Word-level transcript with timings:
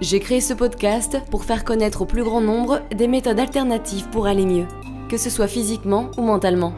J'ai 0.00 0.20
créé 0.20 0.40
ce 0.40 0.54
podcast 0.54 1.18
pour 1.28 1.44
faire 1.44 1.64
connaître 1.64 2.02
au 2.02 2.06
plus 2.06 2.22
grand 2.22 2.40
nombre 2.40 2.82
des 2.94 3.08
méthodes 3.08 3.40
alternatives 3.40 4.08
pour 4.10 4.28
aller 4.28 4.46
mieux, 4.46 4.66
que 5.08 5.16
ce 5.16 5.28
soit 5.28 5.48
physiquement 5.48 6.12
ou 6.16 6.22
mentalement. 6.22 6.72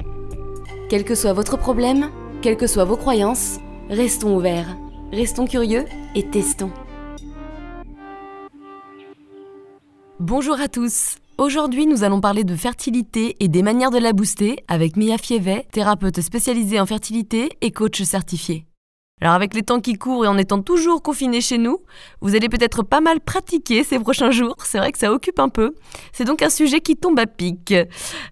Quel 0.88 1.04
que 1.04 1.14
soit 1.14 1.34
votre 1.34 1.58
problème, 1.58 2.10
quelles 2.40 2.56
que 2.56 2.66
soient 2.66 2.86
vos 2.86 2.96
croyances, 2.96 3.58
restons 3.90 4.34
ouverts, 4.34 4.74
restons 5.12 5.46
curieux 5.46 5.84
et 6.14 6.30
testons. 6.30 6.70
Bonjour 10.18 10.58
à 10.58 10.68
tous 10.68 11.16
Aujourd'hui, 11.36 11.86
nous 11.86 12.04
allons 12.04 12.20
parler 12.20 12.44
de 12.44 12.54
fertilité 12.54 13.36
et 13.40 13.48
des 13.48 13.62
manières 13.62 13.90
de 13.90 13.98
la 13.98 14.12
booster 14.12 14.62
avec 14.68 14.96
Mia 14.96 15.16
Fievet, 15.16 15.66
thérapeute 15.72 16.20
spécialisée 16.20 16.78
en 16.78 16.84
fertilité 16.84 17.50
et 17.62 17.70
coach 17.70 18.02
certifié. 18.02 18.66
Alors 19.20 19.34
avec 19.34 19.54
les 19.54 19.62
temps 19.62 19.80
qui 19.80 19.94
courent 19.94 20.24
et 20.24 20.28
en 20.28 20.38
étant 20.38 20.62
toujours 20.62 21.02
confinés 21.02 21.40
chez 21.40 21.58
nous, 21.58 21.78
vous 22.20 22.34
allez 22.34 22.48
peut-être 22.48 22.82
pas 22.82 23.00
mal 23.00 23.20
pratiquer 23.20 23.84
ces 23.84 23.98
prochains 23.98 24.30
jours, 24.30 24.56
c'est 24.64 24.78
vrai 24.78 24.92
que 24.92 24.98
ça 24.98 25.12
occupe 25.12 25.38
un 25.38 25.48
peu. 25.48 25.74
C'est 26.12 26.24
donc 26.24 26.42
un 26.42 26.50
sujet 26.50 26.80
qui 26.80 26.96
tombe 26.96 27.18
à 27.18 27.26
pic. 27.26 27.74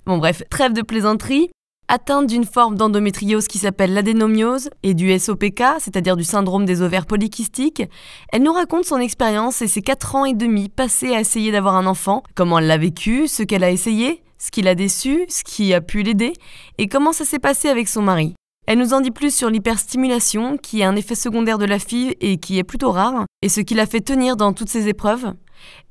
Bon 0.07 0.19
bref, 0.19 0.43
trêve 0.51 0.73
de 0.73 0.83
plaisanterie, 0.83 1.51
Atteinte 1.91 2.27
d'une 2.27 2.45
forme 2.45 2.75
d'endométriose 2.77 3.49
qui 3.49 3.57
s'appelle 3.57 3.95
l'adénomiose 3.95 4.69
et 4.83 4.93
du 4.93 5.19
SOPK, 5.19 5.63
c'est-à-dire 5.79 6.19
du 6.19 6.25
syndrome 6.25 6.67
des 6.67 6.83
ovaires 6.83 7.07
polykystiques, 7.07 7.83
elle 8.31 8.43
nous 8.43 8.53
raconte 8.53 8.85
son 8.85 8.99
expérience 8.99 9.63
et 9.63 9.69
ses 9.69 9.81
4 9.81 10.15
ans 10.15 10.25
et 10.27 10.35
demi 10.35 10.69
passés 10.69 11.15
à 11.15 11.21
essayer 11.21 11.51
d'avoir 11.51 11.77
un 11.77 11.87
enfant, 11.87 12.23
comment 12.35 12.59
elle 12.59 12.67
l'a 12.67 12.77
vécu, 12.77 13.27
ce 13.27 13.43
qu'elle 13.43 13.65
a 13.65 13.71
essayé, 13.71 14.23
ce 14.37 14.51
qui 14.51 14.61
l'a 14.61 14.75
déçu, 14.75 15.25
ce 15.31 15.43
qui 15.43 15.73
a 15.73 15.81
pu 15.81 16.03
l'aider, 16.03 16.35
et 16.77 16.89
comment 16.89 17.15
ça 17.15 17.25
s'est 17.25 17.39
passé 17.39 17.69
avec 17.69 17.89
son 17.89 18.03
mari. 18.03 18.35
Elle 18.71 18.81
nous 18.81 18.93
en 18.93 19.01
dit 19.01 19.11
plus 19.11 19.35
sur 19.35 19.49
l'hyperstimulation, 19.49 20.59
qui 20.59 20.83
est 20.83 20.85
un 20.85 20.95
effet 20.95 21.15
secondaire 21.15 21.57
de 21.57 21.65
la 21.65 21.79
FIV 21.79 22.15
et 22.21 22.37
qui 22.37 22.59
est 22.59 22.65
plutôt 22.65 22.93
rare, 22.93 23.25
et 23.41 23.49
ce 23.49 23.63
qui 23.63 23.73
l'a 23.73 23.87
fait 23.87 24.03
tenir 24.03 24.37
dans 24.37 24.53
toutes 24.53 24.69
ses 24.69 24.89
épreuves. 24.89 25.33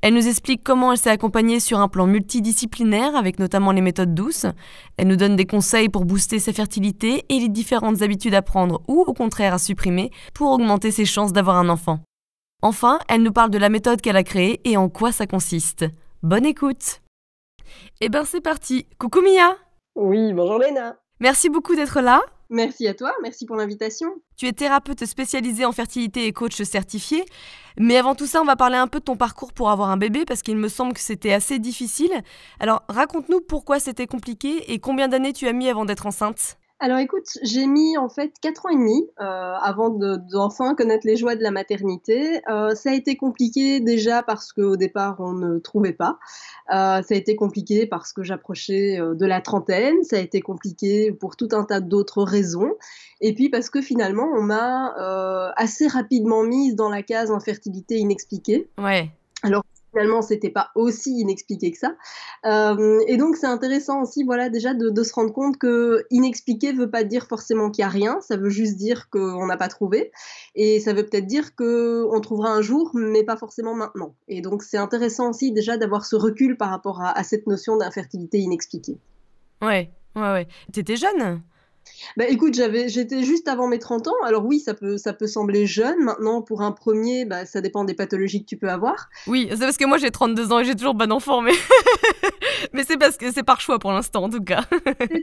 Elle 0.04 0.14
nous 0.14 0.28
explique 0.28 0.64
comment 0.64 0.92
elle 0.92 1.00
s'est 1.00 1.10
accompagnée 1.10 1.60
sur 1.60 1.80
un 1.80 1.88
plan 1.88 2.06
multidisciplinaire, 2.06 3.16
avec 3.16 3.40
notamment 3.40 3.72
les 3.72 3.82
méthodes 3.82 4.14
douces. 4.14 4.46
Elle 4.98 5.08
nous 5.08 5.16
donne 5.16 5.36
des 5.36 5.48
conseils 5.48 5.90
pour 5.90 6.06
booster 6.06 6.38
sa 6.38 6.54
fertilité 6.54 7.26
et 7.30 7.40
les 7.40 7.50
différentes 7.50 8.04
habitudes 8.04 8.36
à 8.36 8.44
prendre 8.44 8.84
ou 8.88 9.02
au 9.02 9.14
contraire 9.16 9.56
à 9.56 9.58
supprimer 9.58 10.12
pour 10.36 10.52
augmenter 10.52 10.92
ses 10.92 11.06
chances 11.06 11.34
d'avoir 11.34 11.56
un 11.56 11.70
enfant. 11.70 12.02
Enfin, 12.62 13.00
elle 13.10 13.24
nous 13.24 13.34
parle 13.34 13.50
de 13.50 13.58
la 13.58 13.70
méthode 13.70 14.02
qu'elle 14.02 14.18
a 14.18 14.24
créée 14.24 14.62
et 14.66 14.78
en 14.78 14.88
quoi 14.88 15.12
ça 15.12 15.26
consiste. 15.26 15.86
Bonne 16.22 16.46
écoute 16.46 17.02
Eh 18.02 18.10
ben 18.10 18.24
c'est 18.24 18.42
parti 18.42 18.86
Coucou 19.00 19.22
Mia 19.22 19.56
Oui, 19.96 20.32
bonjour 20.32 20.60
Léna 20.60 20.98
Merci 21.20 21.50
beaucoup 21.50 21.76
d'être 21.76 22.02
là 22.02 22.22
Merci 22.50 22.88
à 22.88 22.94
toi, 22.94 23.14
merci 23.22 23.46
pour 23.46 23.58
l'invitation. 23.58 24.08
Tu 24.38 24.48
es 24.48 24.54
thérapeute 24.54 25.06
spécialisée 25.06 25.66
en 25.66 25.74
fertilité 25.74 26.26
et 26.28 26.32
coach 26.32 26.62
certifié. 26.62 27.26
Mais 27.78 27.98
avant 27.98 28.16
tout 28.16 28.26
ça, 28.26 28.42
on 28.42 28.46
va 28.46 28.56
parler 28.56 28.78
un 28.78 28.88
peu 28.88 29.00
de 29.00 29.04
ton 29.04 29.18
parcours 29.18 29.52
pour 29.54 29.70
avoir 29.70 29.90
un 29.90 29.98
bébé 29.98 30.24
parce 30.26 30.42
qu'il 30.42 30.58
me 30.58 30.70
semble 30.70 30.94
que 30.94 31.00
c'était 31.00 31.34
assez 31.34 31.60
difficile. 31.60 32.12
Alors 32.60 32.84
raconte-nous 32.88 33.42
pourquoi 33.42 33.80
c'était 33.80 34.08
compliqué 34.08 34.72
et 34.72 34.80
combien 34.80 35.08
d'années 35.08 35.34
tu 35.34 35.48
as 35.48 35.54
mis 35.54 35.70
avant 35.70 35.86
d'être 35.86 36.06
enceinte? 36.06 36.58
Alors 36.80 37.00
écoute, 37.00 37.26
j'ai 37.42 37.66
mis 37.66 37.98
en 37.98 38.08
fait 38.08 38.34
4 38.40 38.68
ans 38.68 38.70
et 38.70 38.76
demi 38.76 39.10
euh, 39.20 39.24
avant 39.24 39.90
d'enfin 39.90 40.76
connaître 40.76 41.08
les 41.08 41.16
joies 41.16 41.36
de 41.36 41.42
la 41.42 41.50
maternité. 41.50 42.42
Euh, 42.50 42.76
ça 42.76 42.92
a 42.92 42.94
été 42.94 43.16
compliqué 43.16 43.80
déjà 43.80 44.22
parce 44.22 44.54
qu'au 44.54 44.76
départ 44.76 45.16
on 45.20 45.34
ne 45.34 45.58
trouvait 45.58 45.94
pas. 45.94 46.20
Euh, 46.70 47.02
ça 47.02 47.16
a 47.16 47.16
été 47.16 47.36
compliqué 47.36 47.88
parce 47.88 48.14
que 48.14 48.22
j'approchais 48.22 49.00
de 49.00 49.26
la 49.26 49.42
trentaine. 49.42 49.96
Ça 50.04 50.18
a 50.18 50.20
été 50.20 50.40
compliqué 50.40 51.12
pour 51.12 51.36
tout 51.36 51.50
un 51.54 51.64
tas 51.64 51.80
d'autres 51.80 52.22
raisons. 52.22 52.76
Et 53.22 53.34
puis 53.34 53.50
parce 53.50 53.72
que 53.72 53.82
finalement 53.82 54.28
on 54.36 54.44
m'a 54.44 54.94
assez 55.56 55.88
rapidement 55.88 56.44
mise 56.44 56.76
dans 56.76 56.90
la 56.90 57.02
case 57.02 57.32
infertilité 57.32 57.98
inexpliquée. 57.98 58.70
Ouais. 58.78 59.10
Alors 59.42 59.64
finalement 59.98 60.22
c'était 60.22 60.50
pas 60.50 60.70
aussi 60.76 61.20
inexpliqué 61.20 61.72
que 61.72 61.78
ça. 61.78 61.96
Euh, 62.46 63.00
et 63.08 63.18
donc 63.18 63.36
c'est 63.36 63.48
intéressant 63.48 64.02
aussi, 64.04 64.24
voilà, 64.24 64.50
déjà 64.50 64.74
de, 64.74 65.04
se 65.04 65.14
rendre 65.14 65.34
compte 65.34 65.58
que 65.58 66.06
inexpliqué 66.12 66.72
veut 66.72 66.90
pas 66.90 67.04
dire 67.04 67.28
forcément 67.28 67.72
qu'il 67.72 67.82
y 67.82 67.86
a 67.86 67.90
rien, 67.90 68.20
ça 68.22 68.38
veut 68.38 68.50
juste 68.50 68.76
dire 68.78 69.10
qu'on 69.10 69.46
n'a 69.48 69.58
pas 69.58 69.68
trouvé, 69.68 70.12
et 70.56 70.80
ça 70.80 70.94
veut 70.94 71.04
peut-être 71.04 71.26
dire 71.26 71.56
qu'on 71.56 72.20
trouvera 72.22 72.52
un 72.52 72.62
jour, 72.62 72.92
mais 72.94 73.24
pas 73.24 73.38
forcément 73.38 73.74
maintenant. 73.74 74.14
Et 74.28 74.42
donc 74.42 74.64
c'est 74.64 74.78
intéressant 74.78 75.30
aussi 75.32 75.52
déjà 75.52 75.78
d'avoir 75.78 76.06
ce 76.06 76.16
recul 76.16 76.58
par 76.58 76.70
rapport 76.70 77.02
à, 77.02 77.18
à 77.18 77.24
cette 77.24 77.48
notion 77.48 77.78
d'infertilité 77.78 78.38
inexpliquée. 78.38 78.98
Ouais, 79.62 79.90
ouais, 80.16 80.32
ouais. 80.32 80.48
T'étais 80.72 80.96
jeune? 80.96 81.42
Bah 82.16 82.28
écoute, 82.28 82.54
j'avais, 82.54 82.90
j'étais 82.90 83.24
juste 83.24 83.48
avant 83.48 83.68
mes 83.68 83.80
30 83.80 84.08
ans. 84.08 84.16
Alors 84.26 84.46
oui, 84.46 84.60
ça 84.60 84.74
peut, 84.74 84.98
ça 84.98 85.14
peut 85.14 85.28
sembler 85.28 85.66
jeune. 85.66 86.00
Maintenant, 86.00 86.42
pour 86.42 86.62
un 86.62 86.72
premier, 86.72 87.26
bah, 87.26 87.46
ça 87.46 87.62
dépend 87.62 87.84
des 87.84 87.94
pathologies 87.94 88.42
que 88.42 88.50
tu 88.50 88.58
peux 88.58 88.70
avoir. 88.70 89.10
Oui, 89.28 89.48
c'est 89.52 89.60
parce 89.60 89.78
que 89.78 89.86
moi 89.86 89.98
j'ai 89.98 90.12
32 90.12 90.52
ans 90.52 90.60
et 90.60 90.66
j'ai 90.66 90.76
toujours 90.76 90.98
pas 90.98 91.08
d'enfant, 91.08 91.42
mais, 91.42 91.52
mais 92.74 92.84
c'est 92.84 92.98
parce 92.98 93.18
que 93.18 93.32
c'est 93.32 93.44
par 93.44 93.62
choix 93.62 93.80
pour 93.80 93.92
l'instant 93.92 94.24
en 94.24 94.30
tout 94.30 94.44
cas. 94.44 94.64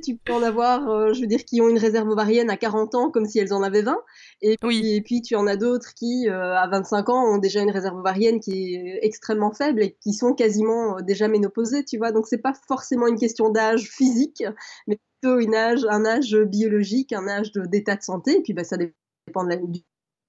tu 0.04 0.16
peux 0.16 0.32
en 0.32 0.42
avoir, 0.42 0.88
euh, 0.88 1.12
je 1.12 1.20
veux 1.20 1.26
dire, 1.26 1.44
qui 1.44 1.60
ont 1.60 1.69
une 1.69 1.78
réserve 1.78 2.08
ovarienne 2.08 2.50
à 2.50 2.56
40 2.56 2.94
ans 2.94 3.10
comme 3.10 3.26
si 3.26 3.38
elles 3.38 3.52
en 3.52 3.62
avaient 3.62 3.82
20. 3.82 3.96
Et 4.42 4.56
puis, 4.56 4.69
oui. 4.69 4.94
et 4.94 5.00
puis 5.00 5.22
tu 5.22 5.36
en 5.36 5.46
as 5.46 5.56
d'autres 5.56 5.94
qui, 5.94 6.28
euh, 6.28 6.56
à 6.56 6.69
25 6.69 7.08
ans, 7.08 7.34
ont 7.34 7.38
déjà 7.38 7.60
une 7.60 7.70
réserve 7.70 7.96
ovarienne 7.96 8.41
qui 8.41 8.75
est 8.75 8.98
extrêmement 9.02 9.52
faible 9.52 9.82
et 9.82 9.96
qui 10.00 10.12
sont 10.12 10.34
quasiment 10.34 10.98
euh, 10.98 11.00
déjà 11.02 11.28
ménopausées, 11.28 11.84
tu 11.84 11.98
vois. 11.98 12.12
Donc 12.12 12.26
c'est 12.26 12.38
pas 12.38 12.52
forcément 12.69 13.06
une 13.06 13.19
question 13.19 13.50
d'âge 13.50 13.88
physique, 13.91 14.42
mais 14.86 14.98
âge, 15.26 15.84
un 15.88 16.04
âge 16.04 16.36
biologique, 16.36 17.12
un 17.12 17.28
âge 17.28 17.52
d'état 17.52 17.96
de, 17.96 18.02
santé, 18.02 18.38
et 18.38 18.42
puis 18.42 18.52
bah, 18.52 18.64
ça 18.64 18.76
dépend 18.76 19.44
de 19.44 19.50
la, 19.50 19.56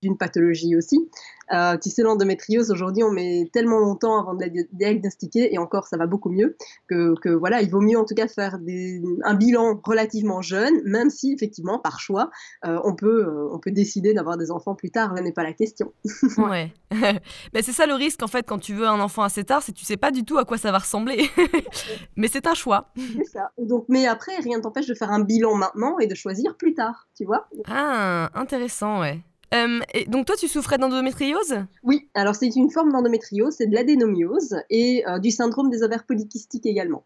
d'une 0.06 0.18
pathologie 0.18 0.76
aussi. 0.76 1.10
Euh, 1.54 1.78
tu 1.78 1.90
sais, 1.90 2.02
l'endométriose, 2.02 2.72
aujourd'hui, 2.72 3.04
on 3.04 3.12
met 3.12 3.50
tellement 3.54 3.80
longtemps 3.80 4.20
avant 4.20 4.34
de 4.34 4.42
la 4.42 4.50
diagnostiquer, 4.74 5.54
et 5.54 5.58
encore, 5.58 5.88
ça 5.88 5.98
va 5.98 6.08
beaucoup 6.08 6.30
mieux, 6.30 6.56
que, 6.88 7.14
que 7.20 7.30
voilà, 7.30 7.62
il 7.62 7.70
vaut 7.70 7.82
mieux 7.82 7.98
en 7.98 8.06
tout 8.06 8.16
cas 8.16 8.28
faire 8.28 8.58
des, 8.60 9.02
un 9.24 9.36
bilan 9.36 9.80
relativement 9.84 10.42
jeune, 10.42 10.82
même 10.86 11.10
si, 11.10 11.34
effectivement, 11.34 11.80
par 11.80 12.00
choix, 12.00 12.32
euh, 12.66 12.80
on, 12.84 12.96
peut, 12.96 13.26
euh, 13.26 13.50
on 13.52 13.60
peut 13.60 13.72
décider 13.72 14.14
d'avoir 14.14 14.38
des 14.38 14.52
enfants 14.52 14.76
plus 14.76 14.90
tard, 14.90 15.14
là 15.14 15.22
n'est 15.22 15.32
pas 15.32 15.44
la 15.44 15.54
question. 15.54 15.94
ouais. 16.38 16.74
mais 17.54 17.62
c'est 17.62 17.74
ça 17.74 17.86
le 17.86 17.94
risque, 17.94 18.24
en 18.24 18.28
fait, 18.28 18.46
quand 18.48 18.60
tu 18.60 18.74
veux 18.74 18.88
un 18.88 19.00
enfant 19.00 19.24
assez 19.24 19.44
tard, 19.44 19.62
c'est 19.62 19.72
que 19.72 19.78
tu 19.78 19.86
sais 19.86 19.98
pas 19.98 20.12
du 20.12 20.24
tout 20.24 20.38
à 20.38 20.46
quoi 20.46 20.58
ça 20.58 20.72
va 20.72 20.80
ressembler. 20.80 21.30
mais 22.16 22.28
c'est 22.28 22.48
un 22.48 22.54
choix. 22.54 22.90
C'est 22.96 23.26
ça. 23.26 23.52
Donc, 23.58 23.86
mais 23.90 24.08
après, 24.08 24.36
rien 24.38 24.58
ne 24.58 24.64
t'empêche 24.64 24.88
de 24.88 24.96
faire 24.96 25.12
un 25.12 25.22
bilan 25.22 25.56
maintenant 25.56 26.00
et 26.00 26.08
de 26.08 26.16
choisir 26.16 26.56
plus 26.58 26.74
tard, 26.74 27.08
tu 27.16 27.26
vois. 27.26 27.48
Ah, 27.68 28.30
intéressant, 28.34 29.02
ouais. 29.02 29.20
Euh, 29.56 29.80
et 29.94 30.06
donc 30.06 30.26
toi, 30.26 30.36
tu 30.36 30.48
souffrais 30.48 30.78
d'endométriose? 30.78 31.66
Oui, 31.84 32.10
alors 32.14 32.36
c'est 32.36 32.56
une 32.56 32.70
forme 32.70 32.92
d'endométriose, 32.92 33.56
c'est 33.58 33.68
de 33.68 33.76
l'adénomiose 33.76 34.58
et 34.70 35.04
euh, 35.08 35.20
du 35.20 35.32
syndrome 35.32 35.70
des 35.70 35.84
ovaires 35.84 36.06
polykystiques 36.06 36.66
également. 36.66 37.06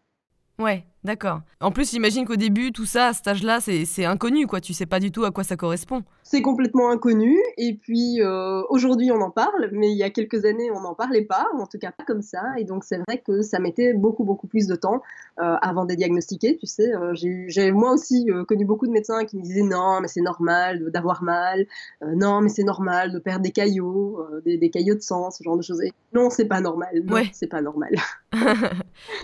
Ouais, 0.58 0.84
d'accord. 1.04 1.40
En 1.60 1.70
plus, 1.70 1.90
j'imagine 1.90 2.26
qu'au 2.26 2.36
début, 2.36 2.72
tout 2.72 2.86
ça, 2.86 3.08
à 3.08 3.12
cet 3.12 3.26
âge-là, 3.28 3.60
c'est 3.60 4.04
inconnu, 4.04 4.46
quoi. 4.46 4.60
Tu 4.60 4.72
sais 4.72 4.86
pas 4.86 5.00
du 5.00 5.10
tout 5.10 5.24
à 5.24 5.30
quoi 5.30 5.44
ça 5.44 5.56
correspond. 5.56 6.02
C'est 6.22 6.42
complètement 6.42 6.90
inconnu. 6.90 7.36
Et 7.56 7.74
puis, 7.74 8.22
euh, 8.22 8.62
aujourd'hui, 8.68 9.10
on 9.10 9.20
en 9.20 9.30
parle, 9.30 9.68
mais 9.72 9.90
il 9.90 9.96
y 9.96 10.02
a 10.02 10.10
quelques 10.10 10.44
années, 10.44 10.70
on 10.70 10.80
n'en 10.80 10.94
parlait 10.94 11.24
pas, 11.24 11.48
en 11.58 11.66
tout 11.66 11.78
cas 11.78 11.90
pas 11.90 12.04
comme 12.04 12.22
ça. 12.22 12.42
Et 12.56 12.64
donc, 12.64 12.84
c'est 12.84 12.98
vrai 12.98 13.18
que 13.18 13.42
ça 13.42 13.58
mettait 13.58 13.94
beaucoup, 13.94 14.22
beaucoup 14.24 14.46
plus 14.46 14.66
de 14.66 14.76
temps 14.76 15.02
euh, 15.40 15.56
avant 15.60 15.86
de 15.86 15.94
diagnostiquer. 15.94 16.56
Tu 16.56 16.66
sais, 16.66 16.94
euh, 16.94 17.14
j'ai 17.14 17.72
moi 17.72 17.92
aussi 17.92 18.28
connu 18.46 18.64
beaucoup 18.64 18.86
de 18.86 18.92
médecins 18.92 19.24
qui 19.24 19.36
me 19.36 19.42
disaient 19.42 19.62
non, 19.62 20.00
mais 20.00 20.08
c'est 20.08 20.20
normal 20.20 20.90
d'avoir 20.92 21.22
mal. 21.22 21.66
non, 22.14 22.40
mais 22.40 22.48
c'est 22.48 22.64
normal 22.64 23.12
de 23.12 23.18
perdre 23.18 23.42
des 23.42 23.50
caillots, 23.50 24.24
des, 24.44 24.56
des, 24.56 24.70
caillots 24.70 24.94
de 24.94 25.00
sang, 25.00 25.30
ce 25.30 25.42
genre 25.42 25.56
de 25.56 25.62
choses. 25.62 25.82
Et 25.82 25.92
non, 26.12 26.30
c'est 26.30 26.46
pas 26.46 26.60
normal. 26.60 27.02
Non, 27.04 27.14
ouais. 27.14 27.30
c'est 27.32 27.46
pas 27.46 27.60
normal. 27.60 27.90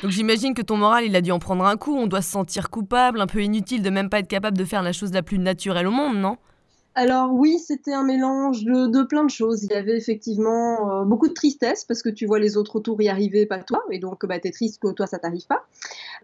donc, 0.03 0.11
j'imagine 0.11 0.55
que 0.55 0.63
ton 0.63 0.77
moral, 0.77 1.05
il 1.05 1.15
a 1.15 1.21
dû 1.21 1.31
en 1.31 1.39
prendre 1.39 1.66
un 1.67 1.77
coup. 1.77 1.97
On 1.97 2.07
doit 2.07 2.23
se 2.23 2.31
sentir 2.31 2.71
coupable, 2.71 3.21
un 3.21 3.27
peu 3.27 3.43
inutile 3.43 3.83
de 3.83 3.91
même 3.91 4.09
pas 4.09 4.21
être 4.21 4.29
capable 4.29 4.57
de 4.57 4.65
faire 4.65 4.83
la 4.83 4.93
chose 4.93 5.13
la 5.13 5.23
plus 5.23 5.39
naturelle 5.39 5.87
au 5.87 5.91
monde, 5.91 6.17
non? 6.17 6.37
Alors 6.99 7.31
oui, 7.35 7.59
c'était 7.59 7.93
un 7.93 8.05
mélange 8.05 8.65
de, 8.65 9.03
plein 9.03 9.23
de 9.23 9.29
choses. 9.29 9.63
Il 9.63 9.71
y 9.71 9.75
avait 9.75 9.99
effectivement 9.99 11.03
euh, 11.03 11.05
beaucoup 11.05 11.29
de 11.29 11.35
tristesse 11.35 11.85
parce 11.85 12.03
que 12.03 12.09
tu 12.09 12.25
vois 12.25 12.39
les 12.39 12.57
autres 12.57 12.77
autour 12.77 13.03
y 13.03 13.11
arriver, 13.11 13.45
pas 13.45 13.59
toi, 13.59 13.85
et 13.91 13.99
donc 13.99 14.25
bah, 14.25 14.41
tu 14.41 14.49
es 14.49 14.51
triste 14.51 14.81
que 14.81 14.91
toi 14.93 15.07
ça 15.07 15.19
t'arrive 15.19 15.47
pas. 15.47 15.67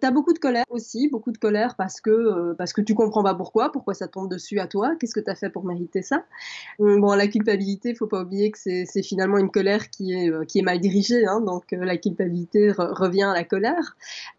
Tu 0.01 0.07
as 0.07 0.11
beaucoup 0.11 0.33
de 0.33 0.39
colère 0.39 0.65
aussi, 0.71 1.11
beaucoup 1.11 1.31
de 1.31 1.37
colère 1.37 1.75
parce 1.77 2.01
que, 2.01 2.11
euh, 2.11 2.55
parce 2.57 2.73
que 2.73 2.81
tu 2.81 2.95
comprends 2.95 3.23
pas 3.23 3.35
pourquoi, 3.35 3.71
pourquoi 3.71 3.93
ça 3.93 4.09
tombe 4.09 4.31
dessus 4.31 4.61
à 4.61 4.67
toi, 4.67 4.97
qu'est-ce 4.99 5.13
que 5.15 5.21
tu 5.21 5.31
as 5.31 5.35
fait 5.35 5.51
pour 5.51 5.67
mériter 5.67 6.01
ça? 6.01 6.25
Bon, 6.79 7.13
la 7.13 7.29
culpabilité, 7.29 7.95
faut 7.95 8.07
pas 8.07 8.23
oublier 8.23 8.51
que 8.51 8.59
c'est 8.59 9.03
finalement 9.03 9.37
une 9.37 9.51
colère 9.51 9.91
qui 9.91 10.15
est, 10.15 10.31
euh, 10.31 10.47
qui 10.47 10.61
est 10.61 10.63
mal 10.63 10.81
dirigée, 10.81 11.27
hein, 11.27 11.43
donc 11.43 11.65
la 11.73 11.99
culpabilité 11.99 12.73
revient 12.73 13.25
à 13.25 13.35
la 13.35 13.45
colère. 13.45 13.95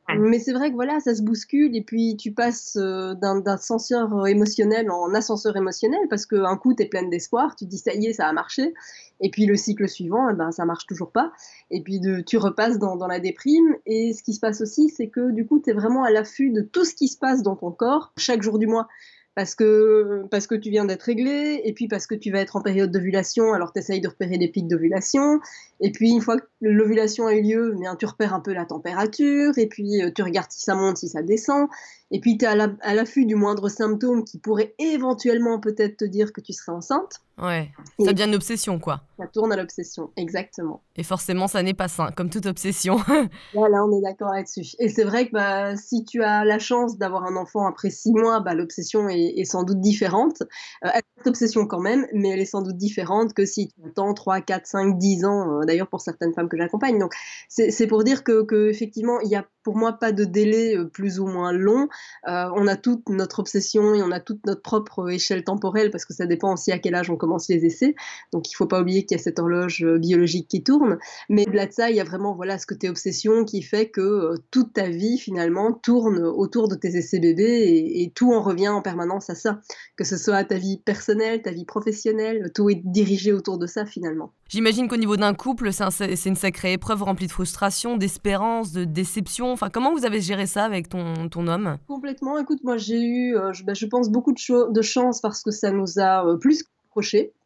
Mais 0.10 0.40
c'est 0.40 0.54
vrai 0.54 0.70
que 0.70 0.76
voilà, 0.76 1.00
ça 1.00 1.16
se 1.16 1.22
bouscule 1.22 1.76
et 1.76 1.82
puis 1.82 2.18
tu 2.18 2.34
passes 2.34 2.76
d'un 2.76 3.42
ascenseur 3.46 4.28
émotionnel 4.28 4.92
en 4.92 5.14
ascenseur 5.14 5.56
émotionnel 5.56 6.02
parce 6.10 6.26
qu'un 6.26 6.58
coup, 6.58 6.74
tu 6.76 6.84
es 6.84 6.86
pleine 6.86 7.10
d'espoir, 7.10 7.56
tu 7.56 7.66
dis 7.66 7.78
ça 7.78 7.94
y 7.94 8.08
est, 8.08 8.14
ça 8.14 8.28
a 8.28 8.34
marché. 8.34 8.74
Et 9.22 9.30
puis 9.30 9.46
le 9.46 9.56
cycle 9.56 9.88
suivant, 9.88 10.30
eh 10.30 10.34
ben, 10.34 10.52
ça 10.52 10.66
marche 10.66 10.86
toujours 10.86 11.12
pas. 11.12 11.32
Et 11.72 11.82
puis 11.82 12.02
tu 12.28 12.38
repasses 12.38 12.80
dans, 12.80 12.98
dans, 12.98 13.08
la 13.08 13.20
déprime. 13.20 13.76
Et 13.86 14.14
ce 14.14 14.24
qui 14.24 14.34
se 14.34 14.40
passe 14.40 14.62
aussi, 14.62 14.90
c'est 14.90 15.08
que 15.08 15.32
du 15.32 15.46
coup, 15.46 15.60
tu 15.60 15.70
es 15.70 15.74
vraiment 15.74 16.04
à 16.04 16.12
l'affût 16.12 16.52
de 16.52 16.62
tout 16.62 16.84
ce 16.84 16.94
qui 16.94 17.08
se 17.08 17.18
passe 17.18 17.42
dans 17.42 17.56
ton 17.56 17.72
corps 17.72 18.12
chaque 18.18 18.42
jour 18.42 18.60
du 18.60 18.68
mois 18.68 18.88
parce 19.36 19.56
que, 19.56 20.26
parce 20.30 20.46
que 20.48 20.56
tu 20.56 20.70
viens 20.70 20.86
d'être 20.86 21.04
réglé, 21.04 21.62
et 21.64 21.74
puis 21.74 21.88
parce 21.88 22.06
que 22.06 22.16
tu 22.16 22.32
vas 22.32 22.40
être 22.40 22.56
en 22.56 22.62
période 22.62 22.92
d'ovulation, 22.92 23.54
alors 23.54 23.74
tu 23.74 23.80
essayes 23.80 24.02
de 24.02 24.08
repérer 24.08 24.38
des 24.38 24.48
pics 24.48 24.68
d'ovulation, 24.68 25.40
et 25.84 25.92
puis 25.92 26.12
une 26.12 26.22
fois 26.22 26.40
que 26.40 26.46
l'ovulation 26.62 27.28
a 27.28 27.34
eu 27.34 27.42
lieu, 27.42 27.76
bien, 27.78 27.98
tu 27.98 28.06
repères 28.06 28.34
un 28.34 28.40
peu 28.40 28.54
la 28.54 28.66
température, 28.66 29.58
et 29.58 29.68
puis 29.68 30.02
euh, 30.02 30.12
tu 30.16 30.24
regardes 30.24 30.50
si 30.50 30.62
ça 30.62 30.76
monte, 30.76 30.98
si 30.98 31.10
ça 31.10 31.22
descend, 31.22 31.68
et 32.10 32.20
puis 32.20 32.38
tu 32.38 32.46
es 32.46 32.48
à 32.48 32.94
l'affût 32.94 33.26
du 33.26 33.36
moindre 33.36 33.70
symptôme 33.70 34.24
qui 34.24 34.38
pourrait 34.38 34.76
éventuellement 34.78 35.60
peut-être 35.60 35.98
te 35.98 36.06
dire 36.06 36.32
que 36.32 36.42
tu 36.42 36.54
serais 36.54 36.72
enceinte. 36.72 37.20
Ouais, 37.42 37.72
ça 38.00 38.14
devient 38.14 38.30
une 38.30 38.36
obsession, 38.36 38.78
quoi. 38.78 39.02
Ça 39.18 39.26
tourne 39.26 39.52
à 39.52 39.58
l'obsession, 39.58 40.12
exactement. 40.16 40.84
Et 40.96 41.02
forcément, 41.02 41.48
ça 41.48 41.64
n'est 41.64 41.74
pas 41.74 41.88
sain, 41.88 42.12
comme 42.16 42.30
toute 42.30 42.46
obsession. 42.46 42.98
voilà, 43.56 43.84
on 43.84 43.98
est 43.98 44.02
d'accord 44.02 44.32
là-dessus. 44.32 44.76
Et 44.78 44.90
c'est 44.90 45.04
vrai 45.04 45.28
que 45.28 45.32
bah, 45.32 45.76
si 45.76 46.06
tu 46.06 46.22
as 46.22 46.46
la 46.46 46.60
chance 46.60 47.00
d'avoir 47.00 47.24
un 47.24 47.36
enfant 47.36 47.66
après 47.66 47.90
six 47.90 48.14
mois, 48.14 48.40
bah, 48.42 48.54
l'obsession 48.54 49.10
est, 49.10 49.44
sans 49.46 49.64
doute 49.64 49.82
différente. 49.82 50.44
Euh, 50.86 50.90
elle 50.94 51.02
est 51.26 51.28
obsession 51.28 51.66
quand 51.66 51.82
même, 51.82 52.06
mais 52.14 52.30
elle 52.30 52.40
est 52.40 52.46
sans 52.46 52.62
doute 52.62 52.78
différente 52.78 53.34
que 53.34 53.46
si 53.46 53.70
tu 53.70 53.88
attends 53.88 54.14
3, 54.14 54.42
4, 54.42 54.68
5, 54.68 55.00
10 55.00 55.26
ans, 55.26 55.62
euh, 55.62 55.66
d'ailleurs 55.74 55.90
pour 55.90 56.02
certaines 56.02 56.34
femmes 56.34 56.50
que 56.50 56.58
j'accompagne. 56.58 57.00
Donc 57.00 57.14
c'est 57.50 57.88
pour 57.88 58.04
dire 58.04 58.24
que, 58.24 58.70
effectivement, 58.70 59.20
il 59.22 59.30
n'y 59.30 59.36
a 59.36 59.46
pour 59.64 59.78
moi 59.78 59.94
pas 59.94 60.12
de 60.12 60.26
délai 60.26 60.76
euh, 60.78 60.86
plus 60.86 61.20
ou 61.20 61.26
moins 61.26 61.54
long. 61.54 61.88
on 62.26 62.68
a 62.68 62.76
toute 62.76 63.10
notre 63.10 63.40
obsession 63.40 63.96
et 63.96 64.04
on 64.04 64.12
a 64.12 64.20
toute 64.20 64.46
notre 64.46 64.62
propre 64.62 65.10
échelle 65.10 65.44
temporelle 65.44 65.90
parce 65.90 66.06
que 66.06 66.14
ça 66.14 66.26
dépend 66.26 66.54
aussi 66.54 66.72
à 66.72 66.80
quel 66.80 66.96
âge 66.96 67.10
on 67.10 67.16
commence 67.16 67.48
les 67.50 67.66
essais. 67.66 67.96
Donc 68.32 68.52
il 68.52 68.56
faut 68.56 68.68
pas 68.68 68.82
oublier 68.82 69.06
qu'il 69.06 69.18
y 69.18 69.20
a 69.20 69.24
cette 69.24 69.40
horloge 69.40 69.84
euh, 69.84 69.98
biologique 69.98 70.48
qui 70.48 70.64
tourne. 70.64 70.98
Mais 71.30 71.48
au-delà 71.48 71.66
de 71.68 71.72
ça, 71.72 71.90
il 71.90 71.96
y 71.96 72.00
a 72.00 72.04
vraiment 72.04 72.36
voilà 72.36 72.58
ce 72.58 72.68
côté 72.68 72.90
obsession 72.90 73.46
qui 73.46 73.62
fait 73.62 73.90
que 73.90 74.02
euh, 74.02 74.36
toute 74.52 74.74
ta 74.74 74.90
vie 74.90 75.18
finalement 75.18 75.74
tourne 75.74 76.20
autour 76.20 76.68
de 76.68 76.76
tes 76.76 76.96
essais 76.96 77.20
bébés 77.20 77.92
et, 77.96 78.12
tout 78.14 78.34
en 78.34 78.42
revient 78.42 78.70
en 78.70 78.82
permanence 78.82 79.30
à 79.30 79.36
ça. 79.36 79.62
Que 79.96 80.04
ce 80.04 80.18
soit 80.18 80.44
ta 80.44 80.58
vie 80.58 80.78
personnelle, 80.78 81.42
ta 81.42 81.52
vie 81.52 81.66
professionnelle, 81.66 82.52
tout 82.54 82.70
est 82.70 82.82
dirigé 82.84 83.32
autour 83.32 83.58
de 83.58 83.66
ça 83.66 83.86
finalement. 83.86 84.34
J'imagine 84.54 84.88
qu'au 84.88 84.98
niveau 84.98 85.18
d'un 85.18 85.34
couple, 85.34 85.72
c'est 85.74 86.30
une 86.30 86.36
sacrée 86.36 86.74
épreuve 86.74 87.02
remplie 87.02 87.26
de 87.26 87.32
frustration, 87.32 87.98
d'espérance, 87.98 88.72
de 88.72 88.84
déception. 88.84 89.52
Enfin, 89.52 89.70
comment 89.72 89.92
vous 89.92 90.06
avez 90.06 90.22
géré 90.22 90.46
ça 90.46 90.64
avec 90.64 90.90
ton, 90.90 91.28
ton 91.28 91.48
homme? 91.48 91.78
Complètement. 91.88 92.38
Écoute, 92.38 92.60
moi 92.64 92.78
j'ai 92.78 93.02
eu, 93.02 93.36
euh, 93.36 93.52
je, 93.52 93.64
bah, 93.64 93.74
je, 93.74 93.88
pense, 93.88 94.12
beaucoup 94.12 94.32
de, 94.32 94.82
chance 94.82 95.22
parce 95.22 95.42
que 95.42 95.50
ça 95.50 95.72
nous 95.72 96.00
a 96.00 96.38
plus 96.40 96.64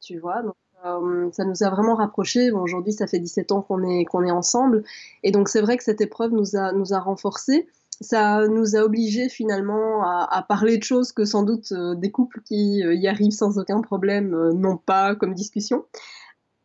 tu 0.02 0.20
vois. 0.20 0.44
Euh, 0.86 1.30
ça 1.32 1.46
nous 1.46 1.64
a 1.64 1.70
vraiment 1.70 1.96
rapprochés. 1.96 2.52
Aujourd'hui, 2.52 2.92
ça 2.94 3.08
fait 3.08 3.20
17 3.20 3.52
ans 3.52 3.62
qu'on 3.62 3.84
est, 3.84 4.06
qu'on 4.06 4.24
est 4.24 4.32
ensemble. 4.32 4.84
Et 5.24 5.32
donc, 5.32 5.50
c'est 5.50 5.62
vrai 5.62 5.78
que 5.78 5.84
cette 5.84 6.02
épreuve 6.02 6.32
nous 6.32 6.56
a, 6.56 6.74
nous 6.74 6.94
a 6.94 7.00
renforcés. 7.00 7.68
Ça 8.00 8.48
nous 8.48 8.76
a 8.76 8.82
obligés 8.82 9.28
finalement 9.28 10.04
à, 10.04 10.46
parler 10.48 10.78
de 10.78 10.84
choses 10.84 11.12
que 11.12 11.26
sans 11.26 11.42
doute 11.42 11.72
euh, 11.72 11.96
des 11.96 12.12
couples 12.12 12.42
qui 12.46 12.84
euh, 12.84 12.94
y 12.94 13.08
arrivent 13.08 13.32
sans 13.32 13.58
aucun 13.58 13.82
problème 13.82 14.52
n'ont 14.52 14.78
pas 14.78 15.16
comme 15.16 15.34
discussion. 15.34 15.86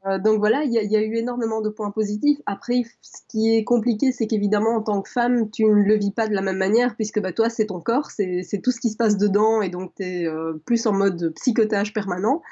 Euh, 0.07 0.19
donc 0.19 0.39
voilà, 0.39 0.65
il 0.65 0.73
y, 0.73 0.97
a 0.97 1.03
eu 1.03 1.17
énormément 1.17 1.61
de 1.61 1.69
points 1.69 1.93
positifs. 1.93 2.39
Après, 2.47 2.83
ce 3.03 3.21
qui 3.29 3.55
est 3.55 3.63
compliqué, 3.63 4.11
c'est 4.11 4.27
qu'évidemment, 4.27 4.77
en 4.77 4.83
tant 4.83 5.01
que 5.01 5.09
femme, 5.09 5.49
tu 5.51 5.65
ne 5.65 5.71
le 5.71 5.97
vis 5.97 6.11
pas 6.11 6.27
de 6.27 6.35
la 6.35 6.43
même 6.43 6.57
manière, 6.57 6.97
puisque 6.97 7.21
bah, 7.21 7.33
toi, 7.33 7.49
c'est 7.49 7.67
ton 7.67 7.81
corps, 7.81 8.11
c'est 8.11 8.61
tout 8.63 8.73
ce 8.73 8.81
qui 8.81 8.91
se 8.91 8.97
passe 8.97 9.17
dedans, 9.17 9.63
et 9.63 9.69
donc 9.69 9.93
tu 9.95 10.03
es 10.03 10.27
euh, 10.27 10.55
plus 10.65 10.87
en 10.87 10.93
mode 10.93 11.33
psychotage 11.37 11.93
permanent, 11.93 12.43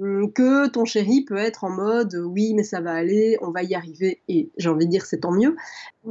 hum, 0.00 0.32
que 0.32 0.68
ton 0.68 0.84
chéri 0.84 1.24
peut 1.24 1.36
être 1.36 1.62
en 1.62 1.70
mode 1.70 2.16
oui, 2.26 2.52
mais 2.54 2.64
ça 2.64 2.80
va 2.80 2.94
aller, 2.94 3.38
on 3.42 3.52
va 3.52 3.62
y 3.62 3.76
arriver, 3.76 4.20
et 4.26 4.50
j'ai 4.56 4.68
envie 4.70 4.86
de 4.86 4.90
dire, 4.90 5.06
c'est 5.06 5.20
tant 5.20 5.32
mieux. 5.32 5.54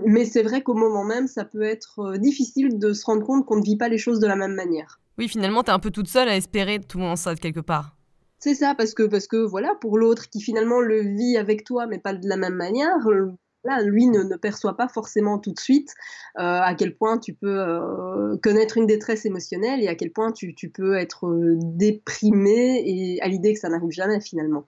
Mais 0.05 0.23
c'est 0.23 0.43
vrai 0.43 0.61
qu'au 0.61 0.73
moment 0.73 1.03
même, 1.03 1.27
ça 1.27 1.43
peut 1.43 1.63
être 1.63 1.99
euh, 1.99 2.17
difficile 2.17 2.79
de 2.79 2.93
se 2.93 3.05
rendre 3.05 3.25
compte 3.25 3.45
qu'on 3.45 3.57
ne 3.57 3.63
vit 3.63 3.77
pas 3.77 3.89
les 3.89 3.97
choses 3.97 4.21
de 4.21 4.27
la 4.27 4.37
même 4.37 4.55
manière. 4.55 5.01
Oui, 5.17 5.27
finalement, 5.27 5.63
tu 5.63 5.69
es 5.69 5.73
un 5.73 5.79
peu 5.79 5.91
toute 5.91 6.07
seule 6.07 6.29
à 6.29 6.37
espérer 6.37 6.79
tout 6.79 6.99
le 6.99 7.15
ça 7.17 7.35
quelque 7.35 7.59
part. 7.59 7.98
C'est 8.39 8.55
ça, 8.55 8.73
parce 8.73 8.93
que, 8.93 9.45
voilà, 9.45 9.75
pour 9.81 9.97
l'autre 9.97 10.29
qui 10.29 10.41
finalement 10.41 10.79
le 10.79 11.01
vit 11.01 11.37
avec 11.37 11.65
toi, 11.65 11.87
mais 11.87 11.99
pas 11.99 12.13
de 12.13 12.27
la 12.27 12.37
même 12.37 12.55
manière, 12.55 13.05
euh, 13.07 13.33
là, 13.65 13.81
lui 13.81 14.07
ne, 14.07 14.23
perçoit 14.37 14.77
pas 14.77 14.87
forcément 14.87 15.39
tout 15.39 15.51
de 15.51 15.59
suite 15.59 15.93
euh, 16.37 16.61
à 16.61 16.73
quel 16.73 16.95
point 16.95 17.17
tu 17.17 17.33
peux 17.33 17.59
euh, 17.59 18.37
connaître 18.41 18.77
une 18.77 18.87
détresse 18.87 19.25
émotionnelle 19.25 19.83
et 19.83 19.89
à 19.89 19.95
quel 19.95 20.11
point 20.11 20.31
tu, 20.31 20.53
peux 20.73 20.95
être 20.95 21.27
déprimé 21.57 22.81
et 22.85 23.21
à 23.21 23.27
l'idée 23.27 23.53
que 23.53 23.59
ça 23.59 23.67
n'arrive 23.67 23.91
jamais 23.91 24.21
finalement. 24.21 24.65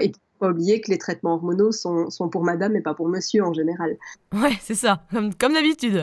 et 0.00 0.12
pas 0.38 0.50
oublier 0.50 0.80
que 0.80 0.90
les 0.90 0.98
traitements 0.98 1.34
hormonaux 1.34 1.70
sont, 1.70 2.10
sont, 2.10 2.28
pour 2.28 2.42
madame 2.42 2.74
et 2.74 2.80
pas 2.80 2.94
pour 2.94 3.08
monsieur 3.08 3.44
en 3.44 3.52
général. 3.52 3.96
Ouais, 4.32 4.56
c'est 4.60 4.74
ça, 4.74 5.04
comme, 5.12 5.32
comme 5.34 5.52
d'habitude. 5.52 6.02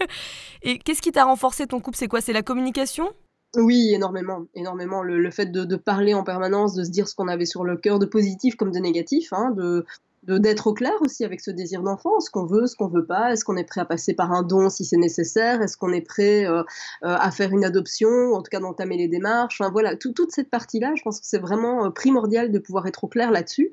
et 0.62 0.78
qu'est-ce 0.78 1.02
qui 1.02 1.12
t'a 1.12 1.24
renforcé 1.24 1.66
ton 1.66 1.80
couple? 1.80 1.98
C'est 1.98 2.08
quoi? 2.08 2.22
C'est 2.22 2.32
la 2.32 2.42
communication? 2.42 3.12
Oui, 3.56 3.92
énormément, 3.94 4.46
énormément. 4.54 5.02
Le, 5.02 5.30
fait 5.30 5.46
de, 5.46 5.76
parler 5.76 6.14
en 6.14 6.24
permanence, 6.24 6.74
de 6.74 6.84
se 6.84 6.90
dire 6.90 7.08
ce 7.08 7.14
qu'on 7.14 7.28
avait 7.28 7.46
sur 7.46 7.64
le 7.64 7.76
cœur, 7.76 7.98
de 7.98 8.06
positif 8.06 8.56
comme 8.56 8.72
de 8.72 8.78
négatif, 8.78 9.32
hein, 9.32 9.52
de 9.56 9.84
d'être 10.26 10.66
au 10.66 10.74
clair 10.74 10.94
aussi 11.00 11.24
avec 11.24 11.40
ce 11.40 11.50
désir 11.50 11.82
d'enfant, 11.82 12.20
ce 12.20 12.30
qu'on 12.30 12.46
veut, 12.46 12.66
ce 12.66 12.76
qu'on 12.76 12.88
veut 12.88 13.04
pas, 13.04 13.32
est-ce 13.32 13.44
qu'on 13.44 13.56
est 13.56 13.64
prêt 13.64 13.80
à 13.80 13.84
passer 13.84 14.14
par 14.14 14.32
un 14.32 14.42
don 14.42 14.70
si 14.70 14.84
c'est 14.84 14.96
nécessaire, 14.96 15.60
est-ce 15.60 15.76
qu'on 15.76 15.92
est 15.92 16.00
prêt 16.00 16.46
euh, 16.46 16.60
euh, 16.60 16.62
à 17.02 17.30
faire 17.30 17.50
une 17.50 17.64
adoption, 17.64 18.08
en 18.32 18.42
tout 18.42 18.48
cas 18.50 18.60
d'entamer 18.60 18.96
les 18.96 19.08
démarches, 19.08 19.60
voilà, 19.72 19.96
toute 19.96 20.30
cette 20.30 20.50
partie-là, 20.50 20.94
je 20.96 21.02
pense 21.02 21.20
que 21.20 21.26
c'est 21.26 21.38
vraiment 21.38 21.86
euh, 21.86 21.90
primordial 21.90 22.50
de 22.50 22.58
pouvoir 22.58 22.86
être 22.86 23.04
au 23.04 23.08
clair 23.08 23.30
là-dessus, 23.30 23.72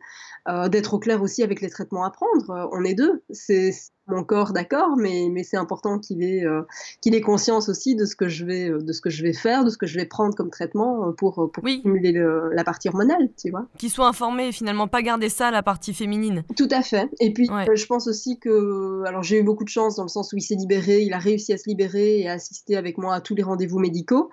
d'être 0.70 0.96
au 0.96 1.00
clair 1.00 1.22
aussi 1.22 1.44
avec 1.44 1.62
les 1.62 1.70
traitements 1.70 2.04
à 2.04 2.10
prendre. 2.10 2.70
on 2.74 2.84
est 2.84 2.96
deux, 2.96 3.22
c'est 3.30 3.72
mon 4.12 4.24
corps, 4.24 4.54
d'accord, 4.54 4.96
mais, 4.98 5.28
mais 5.32 5.44
c'est 5.44 5.58
important 5.58 6.00
qu'il 6.00 6.24
ait, 6.24 6.46
euh, 6.46 6.62
qu'il 7.02 7.16
ait 7.16 7.22
conscience 7.22 7.70
aussi 7.70 7.96
de 7.96 8.06
ce, 8.06 8.16
que 8.16 8.28
je 8.28 8.46
vais, 8.46 8.70
euh, 8.70 8.80
de 8.80 8.94
ce 8.94 9.02
que 9.02 9.10
je 9.10 9.24
vais 9.24 9.34
faire, 9.34 9.64
de 9.64 9.70
ce 9.70 9.78
que 9.78 9.88
je 9.88 9.98
vais 9.98 10.06
prendre 10.06 10.36
comme 10.36 10.50
traitement 10.50 11.08
euh, 11.08 11.12
pour, 11.12 11.50
pour 11.52 11.68
stimuler 11.68 12.12
la 12.12 12.64
partie 12.64 12.90
hormonale, 12.90 13.30
tu 13.42 13.50
vois. 13.50 13.66
Qu'il 13.78 13.90
soit 13.90 14.08
informé 14.08 14.50
et 14.50 14.52
finalement 14.52 14.88
pas 14.88 15.02
garder 15.02 15.30
ça, 15.30 15.52
la 15.52 15.64
partie 15.64 15.94
féminine. 15.94 16.44
Tout 16.56 16.70
à 16.72 16.82
fait. 16.82 17.10
Et 17.20 17.34
puis, 17.34 17.48
je 17.48 17.86
pense 17.86 18.08
aussi 18.08 18.40
que. 18.40 19.04
Alors, 19.06 19.24
j'ai 19.24 19.40
eu 19.40 19.44
beaucoup 19.44 19.64
de 19.64 19.70
chance 19.70 19.96
dans 19.96 20.04
le 20.04 20.10
sens 20.10 20.34
où 20.34 20.38
il 20.38 20.42
s'est 20.42 20.56
libéré, 20.56 21.02
il 21.02 21.14
a 21.14 21.20
réussi 21.20 21.54
à 21.54 21.58
se 21.58 21.68
libérer 21.68 22.20
et 22.20 22.30
à 22.30 22.34
assister 22.34 22.76
avec 22.76 22.98
moi 22.98 23.16
à 23.16 23.22
tous 23.22 23.36
les 23.36 23.44
rendez-vous 23.44 23.80
médicaux. 23.80 24.30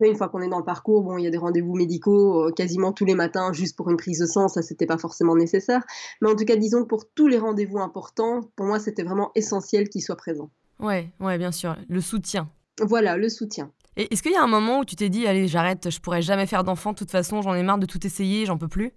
Une 0.00 0.16
fois 0.16 0.28
qu'on 0.28 0.40
est 0.40 0.48
dans 0.48 0.58
le 0.58 0.64
parcours, 0.64 1.02
bon, 1.02 1.18
il 1.18 1.24
y 1.24 1.26
a 1.26 1.30
des 1.30 1.38
rendez-vous 1.38 1.74
médicaux 1.74 2.50
quasiment 2.56 2.92
tous 2.92 3.04
les 3.04 3.14
matins 3.14 3.52
juste 3.52 3.76
pour 3.76 3.90
une 3.90 3.96
prise 3.96 4.20
de 4.20 4.26
sang, 4.26 4.48
ça 4.48 4.62
c'était 4.62 4.86
pas 4.86 4.98
forcément 4.98 5.36
nécessaire. 5.36 5.82
Mais 6.20 6.30
en 6.30 6.36
tout 6.36 6.44
cas, 6.44 6.56
disons 6.56 6.82
que 6.82 6.88
pour 6.88 7.08
tous 7.14 7.28
les 7.28 7.38
rendez-vous 7.38 7.78
importants, 7.78 8.40
pour 8.56 8.66
moi 8.66 8.78
c'était 8.78 9.02
vraiment 9.02 9.30
essentiel 9.34 9.88
qu'il 9.88 10.02
soit 10.02 10.16
présent. 10.16 10.50
Ouais, 10.80 11.10
ouais, 11.20 11.38
bien 11.38 11.52
sûr, 11.52 11.76
le 11.88 12.00
soutien. 12.00 12.50
Voilà, 12.80 13.16
le 13.16 13.28
soutien. 13.28 13.70
Et 13.96 14.12
est-ce 14.12 14.22
qu'il 14.22 14.32
y 14.32 14.36
a 14.36 14.42
un 14.42 14.48
moment 14.48 14.80
où 14.80 14.84
tu 14.84 14.96
t'es 14.96 15.10
dit, 15.10 15.26
allez, 15.26 15.46
j'arrête, 15.46 15.90
je 15.90 16.00
pourrais 16.00 16.22
jamais 16.22 16.46
faire 16.46 16.64
d'enfant, 16.64 16.92
de 16.92 16.96
toute 16.96 17.10
façon, 17.10 17.42
j'en 17.42 17.54
ai 17.54 17.62
marre 17.62 17.78
de 17.78 17.86
tout 17.86 18.04
essayer, 18.06 18.46
j'en 18.46 18.56
peux 18.56 18.68
plus? 18.68 18.92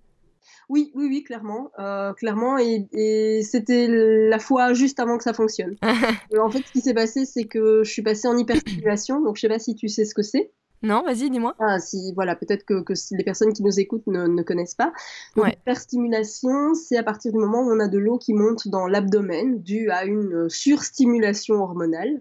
Oui, 0.70 0.92
oui, 0.96 1.08
oui, 1.10 1.24
clairement, 1.24 1.70
euh, 1.80 2.14
clairement, 2.14 2.58
et, 2.58 3.42
c'était 3.44 3.88
la 3.88 4.40
fois 4.40 4.74
juste 4.74 5.00
avant 5.00 5.18
que 5.18 5.24
ça 5.24 5.34
fonctionne. 5.34 5.76
en 6.40 6.50
fait, 6.50 6.64
ce 6.66 6.72
qui 6.72 6.82
s'est 6.82 6.94
passé, 6.94 7.26
c'est 7.26 7.46
que 7.46 7.84
je 7.84 7.92
suis 7.92 8.02
passée 8.02 8.28
en 8.28 8.38
hyperstimulation, 8.38 9.22
donc 9.22 9.36
je 9.36 9.42
sais 9.42 9.50
pas 9.50 9.60
si 9.60 9.76
tu 9.76 9.90
sais 9.90 10.06
ce 10.06 10.16
que 10.16 10.24
c'est. 10.24 10.52
Non, 10.84 11.04
vas-y, 11.04 11.30
dis-moi. 11.30 11.56
Ah, 11.60 11.80
si, 11.80 12.14
voilà, 12.14 12.36
peut-être 12.36 12.66
que, 12.66 12.82
que 12.82 12.94
les 13.12 13.24
personnes 13.24 13.54
qui 13.54 13.64
nous 13.64 13.80
écoutent 13.80 14.08
ne, 14.08 14.44
connaissent 14.44 14.76
pas. 14.76 14.94
Donc, 15.36 15.48
l'hyperstimulation, 15.48 16.74
c'est 16.74 16.98
à 16.98 17.04
partir 17.04 17.32
du 17.32 17.40
moment 17.40 17.62
où 17.62 17.72
on 17.72 17.80
a 17.80 17.88
de 17.88 17.98
l'eau 17.98 18.18
qui 18.18 18.34
monte 18.34 18.68
dans 18.68 18.88
l'abdomen, 18.88 19.62
due 19.62 19.90
à 19.90 20.06
une 20.06 20.50
surstimulation 20.50 21.56
hormonale. 21.56 22.20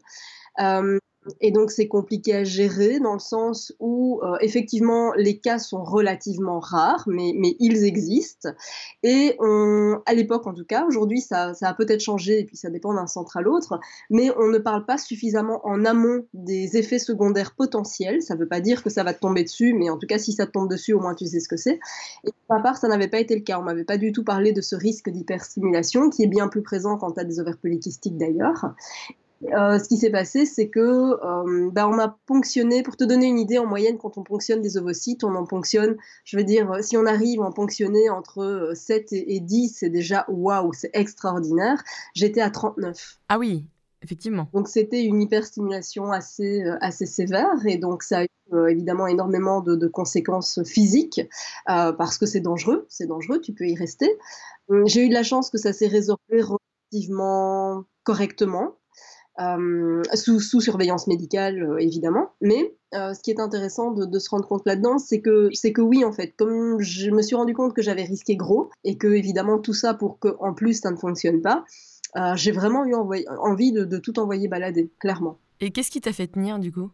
Euh, 0.61 0.99
et 1.41 1.51
donc 1.51 1.71
c'est 1.71 1.89
compliqué 1.89 2.35
à 2.35 2.45
gérer 2.45 3.01
dans 3.01 3.15
le 3.15 3.19
sens 3.19 3.73
où 3.81 4.21
euh, 4.23 4.37
effectivement 4.41 5.13
les 5.15 5.39
cas 5.39 5.59
sont 5.59 5.83
relativement 5.83 6.61
rares, 6.61 7.05
mais, 7.07 7.33
ils 7.61 7.85
existent. 7.85 8.51
Et 9.03 9.37
à 10.07 10.15
l'époque 10.15 10.47
en 10.47 10.55
tout 10.55 10.65
cas, 10.65 10.85
aujourd'hui 10.87 11.21
ça, 11.21 11.53
a 11.61 11.75
peut-être 11.75 12.01
changé 12.01 12.41
et 12.41 12.45
puis 12.45 12.57
ça 12.57 12.71
dépend 12.71 12.95
d'un 12.95 13.07
centre 13.07 13.37
à 13.37 13.43
l'autre, 13.43 13.81
mais 14.11 14.31
on 14.39 14.49
ne 14.49 14.59
parle 14.59 14.85
pas 14.85 14.99
suffisamment 14.99 15.61
en 15.67 15.85
amont 15.85 16.27
des 16.35 16.77
effets 16.77 16.99
secondaires 16.99 17.55
potentiels. 17.55 18.23
Ça 18.23 18.35
ne 18.35 18.41
veut 18.41 18.49
pas 18.49 18.61
dire 18.61 18.83
que 18.83 18.91
ça 18.91 19.05
va 19.05 19.15
te 19.15 19.21
tomber 19.21 19.45
dessus, 19.45 19.75
mais 19.75 19.91
en 19.91 19.99
tout 19.99 20.07
cas 20.07 20.19
si 20.19 20.33
ça 20.33 20.47
te 20.47 20.53
tombe 20.53 20.69
dessus, 20.69 20.93
au 20.93 21.01
moins 21.01 21.15
tu 21.15 21.27
sais 21.27 21.41
ce 21.41 21.49
que 21.49 21.57
c'est. 21.57 21.79
Et 22.25 22.33
pour 22.47 22.57
ma 22.57 22.63
part, 22.63 22.77
ça 22.77 22.89
n'avait 22.89 23.09
pas 23.09 23.21
été 23.21 23.35
le 23.35 23.43
cas. 23.43 23.59
On 23.59 23.63
m'avait 23.63 23.85
pas 23.85 23.99
du 23.99 24.13
tout 24.13 24.25
parlé 24.25 24.53
de 24.53 24.61
ce 24.61 24.77
risque 24.77 25.11
d'hyperstimulation 25.11 26.11
qui 26.11 26.23
est 26.23 26.29
bien 26.29 26.49
plus 26.49 26.63
présent 26.63 26.97
quand 26.97 27.13
tu 27.13 27.21
as 27.21 27.25
des 27.25 27.41
ovaires 27.41 27.59
polykystiques 27.59 28.17
d'ailleurs. 28.17 28.75
Euh, 29.43 29.79
ce 29.79 29.89
qui 29.89 29.97
s'est 29.97 30.11
passé, 30.11 30.47
c'est 30.47 30.69
que 30.69 30.81
euh, 30.81 31.71
bah, 31.71 31.89
on 31.89 31.99
a 31.99 32.17
ponctionné, 32.27 32.83
pour 32.83 32.97
te 32.97 33.05
donner 33.05 33.27
une 33.27 33.39
idée, 33.39 33.59
en 33.59 33.67
moyenne, 33.67 33.99
quand 33.99 34.17
on 34.17 34.23
ponctionne 34.23 34.63
des 34.63 34.77
ovocytes, 34.79 35.25
on 35.25 35.35
en 35.35 35.45
ponctionne, 35.45 35.97
je 36.25 36.37
veux 36.37 36.45
dire, 36.45 36.83
si 36.83 36.97
on 36.97 37.05
arrive 37.05 37.41
à 37.43 37.45
en 37.45 37.53
ponctionner 37.53 38.09
entre 38.11 38.73
7 38.75 39.13
euh, 39.13 39.17
et, 39.27 39.41
10, 39.41 39.77
c'est 39.81 39.91
déjà 39.91 40.25
waouh, 40.29 40.73
c'est 40.73 40.91
extraordinaire. 40.95 41.83
J'étais 42.15 42.41
à 42.41 42.51
39. 42.51 43.19
Ah 43.29 43.39
oui, 43.39 43.67
effectivement. 44.03 44.49
Donc 44.55 44.69
c'était 44.69 45.03
une 45.03 45.21
hyperstimulation 45.21 46.11
assez, 46.11 46.63
assez 46.81 47.07
sévère 47.07 47.67
et 47.67 47.77
donc 47.77 48.03
ça 48.03 48.21
a 48.21 48.25
eu 48.25 48.29
évidemment 48.69 49.07
énormément 49.07 49.61
de, 49.61 49.75
de 49.75 49.89
conséquences 49.89 50.63
physiques 50.65 51.21
parce 51.67 52.19
que 52.19 52.27
c'est 52.27 52.41
dangereux, 52.41 52.87
c'est 52.89 53.07
dangereux, 53.07 53.41
tu 53.41 53.53
peux 53.53 53.67
y 53.67 53.75
rester. 53.75 54.11
J'ai 54.85 55.07
eu 55.07 55.09
de 55.09 55.15
la 55.15 55.23
chance 55.23 55.51
que 55.51 55.59
ça 55.59 55.73
s'est 55.73 55.87
résorbé 55.87 56.43
relativement 56.43 57.85
correctement. 58.05 58.77
Euh, 59.41 60.03
sous, 60.15 60.61
surveillance 60.61 61.09
médicale 61.09 61.61
euh, 61.61 61.79
évidemment. 61.79 62.31
Mais 62.41 62.73
euh, 62.95 63.15
ce 63.15 63.21
qui 63.21 63.33
est 63.33 63.41
intéressant 63.41 63.91
de, 63.91 64.19
se 64.19 64.31
rendre 64.31 64.47
compte 64.47 64.63
là-dedans, 64.65 64.99
c'est 64.99 65.21
que 65.21 65.49
c'est 65.53 65.73
que 65.73 65.81
oui 65.81 66.05
en 66.05 66.13
fait, 66.13 66.35
comme 66.37 66.81
je 66.81 67.11
me 67.11 67.21
suis 67.21 67.35
rendu 67.35 67.53
compte 67.53 67.75
que 67.75 67.83
j'avais 67.83 68.05
risqué 68.05 68.37
gros 68.37 68.71
et 68.85 68.97
que 68.97 69.09
évidemment 69.09 69.59
tout 69.59 69.75
ça 69.75 69.93
pour 69.93 70.21
que 70.21 70.29
en 70.39 70.55
plus 70.55 70.81
ça 70.81 70.93
ne 70.93 70.97
fonctionne 70.97 71.43
pas, 71.43 71.65
j'ai 72.37 72.53
vraiment 72.53 72.85
eu 72.87 72.95
envie 72.95 73.73
de, 73.73 73.85
de, 73.85 73.99
tout 73.99 74.21
envoyer 74.21 74.47
balader, 74.47 74.93
clairement. 75.01 75.39
Et 75.61 75.73
qu'est-ce 75.73 75.91
qui 75.91 76.01
t'a 76.01 76.13
fait 76.13 76.29
tenir 76.29 76.61
du 76.61 76.71
coup? 76.71 76.91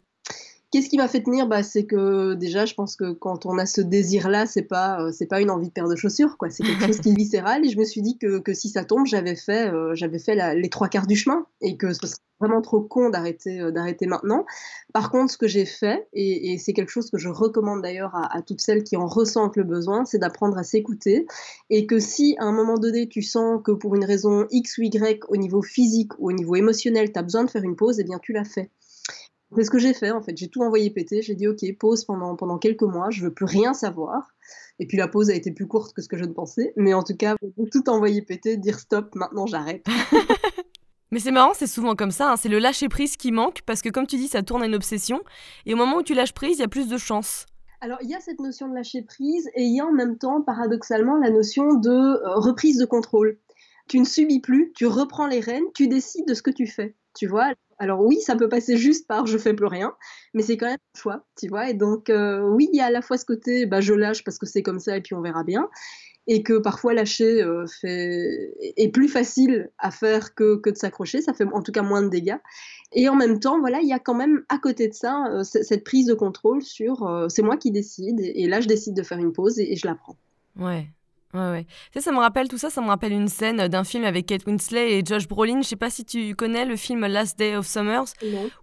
Qu'est-ce 0.70 0.88
qui 0.88 0.98
m'a 0.98 1.08
fait 1.08 1.22
tenir? 1.22 1.48
Bah, 1.48 1.64
C'est 1.64 1.84
que 1.84 2.34
déjà, 2.34 2.64
je 2.64 2.74
pense 2.74 2.94
que 2.94 3.12
quand 3.12 3.44
on 3.44 3.58
a 3.58 3.66
ce 3.66 3.80
désir-là, 3.80 4.46
c'est 4.46 4.62
pas, 4.62 5.02
euh, 5.02 5.12
c'est 5.12 5.26
pas 5.26 5.40
une 5.40 5.50
envie 5.50 5.66
de 5.66 5.72
paire 5.72 5.88
de 5.88 5.96
chaussures, 5.96 6.36
quoi. 6.38 6.48
C'est 6.48 6.62
quelque 6.62 6.86
chose 6.86 7.00
qui 7.00 7.10
est 7.10 7.16
viscéral. 7.16 7.66
Et 7.66 7.70
je 7.70 7.78
me 7.78 7.84
suis 7.84 8.02
dit 8.02 8.18
que, 8.18 8.38
que 8.38 8.54
si 8.54 8.68
ça 8.68 8.84
tombe, 8.84 9.06
j'avais 9.06 9.34
fait, 9.34 9.72
euh, 9.72 9.94
j'avais 9.94 10.20
fait 10.20 10.54
les 10.54 10.70
trois 10.70 10.88
quarts 10.88 11.08
du 11.08 11.16
chemin 11.16 11.44
et 11.60 11.76
que 11.76 11.92
ce 11.92 12.06
serait 12.06 12.20
vraiment 12.38 12.62
trop 12.62 12.80
con 12.80 13.10
d'arrêter, 13.10 13.60
euh, 13.60 13.72
d'arrêter 13.72 14.06
maintenant. 14.06 14.46
Par 14.94 15.10
contre, 15.10 15.32
ce 15.32 15.38
que 15.38 15.48
j'ai 15.48 15.66
fait, 15.66 16.08
et, 16.12 16.52
et 16.52 16.58
c'est 16.58 16.72
quelque 16.72 16.90
chose 16.90 17.10
que 17.10 17.18
je 17.18 17.28
recommande 17.28 17.82
d'ailleurs 17.82 18.14
à, 18.14 18.40
toutes 18.42 18.60
celles 18.60 18.84
qui 18.84 18.96
en 18.96 19.06
ressentent 19.06 19.56
le 19.56 19.64
besoin, 19.64 20.04
c'est 20.04 20.18
d'apprendre 20.18 20.56
à 20.56 20.62
s'écouter. 20.62 21.26
Et 21.68 21.86
que 21.86 21.98
si 21.98 22.36
à 22.38 22.44
un 22.44 22.52
moment 22.52 22.78
donné, 22.78 23.08
tu 23.08 23.22
sens 23.22 23.60
que 23.62 23.72
pour 23.72 23.96
une 23.96 24.04
raison 24.04 24.46
X 24.50 24.78
ou 24.78 24.82
Y, 24.82 25.24
au 25.28 25.36
niveau 25.36 25.62
physique 25.62 26.12
ou 26.18 26.28
au 26.28 26.32
niveau 26.32 26.54
émotionnel, 26.54 27.12
tu 27.12 27.18
as 27.18 27.22
besoin 27.22 27.44
de 27.44 27.50
faire 27.50 27.64
une 27.64 27.76
pause, 27.76 27.98
eh 27.98 28.04
bien 28.04 28.18
tu 28.20 28.32
l'as 28.32 28.44
fait. 28.44 28.70
C'est 29.56 29.64
ce 29.64 29.70
que 29.70 29.78
j'ai 29.78 29.94
fait 29.94 30.10
en 30.10 30.20
fait. 30.20 30.36
J'ai 30.36 30.48
tout 30.48 30.62
envoyé 30.62 30.90
péter. 30.90 31.22
J'ai 31.22 31.34
dit 31.34 31.48
ok, 31.48 31.60
pause 31.78 32.04
pendant, 32.04 32.36
pendant 32.36 32.58
quelques 32.58 32.82
mois. 32.82 33.10
Je 33.10 33.24
veux 33.24 33.32
plus 33.32 33.46
rien 33.46 33.74
savoir. 33.74 34.32
Et 34.78 34.86
puis 34.86 34.96
la 34.96 35.08
pause 35.08 35.30
a 35.30 35.34
été 35.34 35.50
plus 35.50 35.66
courte 35.66 35.92
que 35.92 36.02
ce 36.02 36.08
que 36.08 36.16
je 36.16 36.24
ne 36.24 36.32
pensais. 36.32 36.72
Mais 36.76 36.94
en 36.94 37.02
tout 37.02 37.16
cas, 37.16 37.36
tout 37.72 37.88
envoyer 37.88 38.22
péter, 38.22 38.56
dire 38.56 38.78
stop, 38.78 39.14
maintenant 39.14 39.46
j'arrête. 39.46 39.86
Mais 41.12 41.18
c'est 41.18 41.32
marrant, 41.32 41.52
c'est 41.54 41.66
souvent 41.66 41.96
comme 41.96 42.12
ça. 42.12 42.32
Hein. 42.32 42.36
C'est 42.36 42.48
le 42.48 42.60
lâcher 42.60 42.88
prise 42.88 43.16
qui 43.16 43.32
manque 43.32 43.62
parce 43.66 43.82
que 43.82 43.88
comme 43.88 44.06
tu 44.06 44.16
dis, 44.16 44.28
ça 44.28 44.42
tourne 44.42 44.62
à 44.62 44.66
une 44.66 44.76
obsession. 44.76 45.20
Et 45.66 45.74
au 45.74 45.76
moment 45.76 45.96
où 45.96 46.02
tu 46.02 46.14
lâches 46.14 46.32
prise, 46.32 46.58
il 46.58 46.60
y 46.60 46.64
a 46.64 46.68
plus 46.68 46.88
de 46.88 46.98
chance. 46.98 47.46
Alors, 47.80 47.98
il 48.02 48.10
y 48.10 48.14
a 48.14 48.20
cette 48.20 48.40
notion 48.40 48.68
de 48.68 48.74
lâcher 48.74 49.02
prise 49.02 49.48
et 49.54 49.62
il 49.62 49.74
y 49.74 49.80
a 49.80 49.86
en 49.86 49.92
même 49.92 50.18
temps, 50.18 50.42
paradoxalement, 50.42 51.16
la 51.16 51.30
notion 51.30 51.74
de 51.74 51.90
euh, 51.90 52.34
reprise 52.36 52.78
de 52.78 52.84
contrôle. 52.84 53.38
Tu 53.88 53.98
ne 53.98 54.04
subis 54.04 54.40
plus, 54.40 54.72
tu 54.76 54.86
reprends 54.86 55.26
les 55.26 55.40
rênes, 55.40 55.64
tu 55.74 55.88
décides 55.88 56.28
de 56.28 56.34
ce 56.34 56.42
que 56.42 56.50
tu 56.50 56.66
fais. 56.66 56.94
Tu 57.16 57.26
vois, 57.26 57.54
alors 57.80 58.04
oui, 58.04 58.20
ça 58.20 58.36
peut 58.36 58.48
passer 58.48 58.76
juste 58.76 59.08
par 59.08 59.26
je 59.26 59.38
fais 59.38 59.54
plus 59.54 59.66
rien, 59.66 59.94
mais 60.34 60.42
c'est 60.42 60.58
quand 60.58 60.66
même 60.66 60.76
un 60.94 60.98
choix, 60.98 61.24
tu 61.36 61.48
vois. 61.48 61.70
Et 61.70 61.74
donc 61.74 62.10
euh, 62.10 62.42
oui, 62.42 62.68
il 62.72 62.76
y 62.76 62.80
a 62.80 62.84
à 62.84 62.90
la 62.90 63.00
fois 63.00 63.16
ce 63.16 63.24
côté, 63.24 63.64
bah, 63.64 63.80
je 63.80 63.94
lâche 63.94 64.22
parce 64.22 64.38
que 64.38 64.44
c'est 64.44 64.62
comme 64.62 64.78
ça 64.78 64.98
et 64.98 65.00
puis 65.00 65.14
on 65.14 65.22
verra 65.22 65.44
bien, 65.44 65.68
et 66.26 66.42
que 66.42 66.58
parfois 66.58 66.92
lâcher 66.92 67.42
euh, 67.42 67.64
est 67.82 68.92
plus 68.92 69.08
facile 69.08 69.70
à 69.78 69.90
faire 69.90 70.34
que, 70.34 70.56
que 70.56 70.68
de 70.68 70.76
s'accrocher, 70.76 71.22
ça 71.22 71.32
fait 71.32 71.46
en 71.50 71.62
tout 71.62 71.72
cas 71.72 71.80
moins 71.80 72.02
de 72.02 72.10
dégâts. 72.10 72.38
Et 72.92 73.08
en 73.08 73.16
même 73.16 73.40
temps, 73.40 73.58
voilà, 73.60 73.80
il 73.80 73.88
y 73.88 73.94
a 73.94 73.98
quand 73.98 74.14
même 74.14 74.44
à 74.50 74.58
côté 74.58 74.86
de 74.86 74.94
ça 74.94 75.24
euh, 75.30 75.42
cette 75.42 75.82
prise 75.82 76.06
de 76.06 76.14
contrôle 76.14 76.62
sur 76.62 77.26
c'est 77.30 77.42
moi 77.42 77.56
qui 77.56 77.70
décide, 77.70 78.20
et, 78.20 78.46
là 78.46 78.60
je 78.60 78.68
décide 78.68 78.94
de 78.94 79.02
faire 79.02 79.18
une 79.18 79.32
pause 79.32 79.58
et, 79.58 79.72
et 79.72 79.76
je 79.76 79.86
la 79.86 79.94
prends. 79.94 80.16
Ouais, 80.58 80.86
Ouais, 81.32 81.50
ouais. 81.50 81.64
Tu 81.64 81.70
sais, 81.94 82.00
ça 82.00 82.10
me 82.10 82.18
rappelle 82.18 82.48
tout 82.48 82.58
ça, 82.58 82.70
ça 82.70 82.80
me 82.80 82.88
rappelle 82.88 83.12
une 83.12 83.28
scène 83.28 83.68
d'un 83.68 83.84
film 83.84 84.02
avec 84.04 84.26
Kate 84.26 84.44
Winslet 84.46 84.98
et 84.98 85.04
Josh 85.06 85.28
Brolin. 85.28 85.62
Je 85.62 85.68
sais 85.68 85.76
pas 85.76 85.88
si 85.88 86.04
tu 86.04 86.34
connais 86.34 86.64
le 86.64 86.74
film 86.74 87.06
Last 87.06 87.38
Day 87.38 87.54
of 87.54 87.66
Summers, 87.66 88.06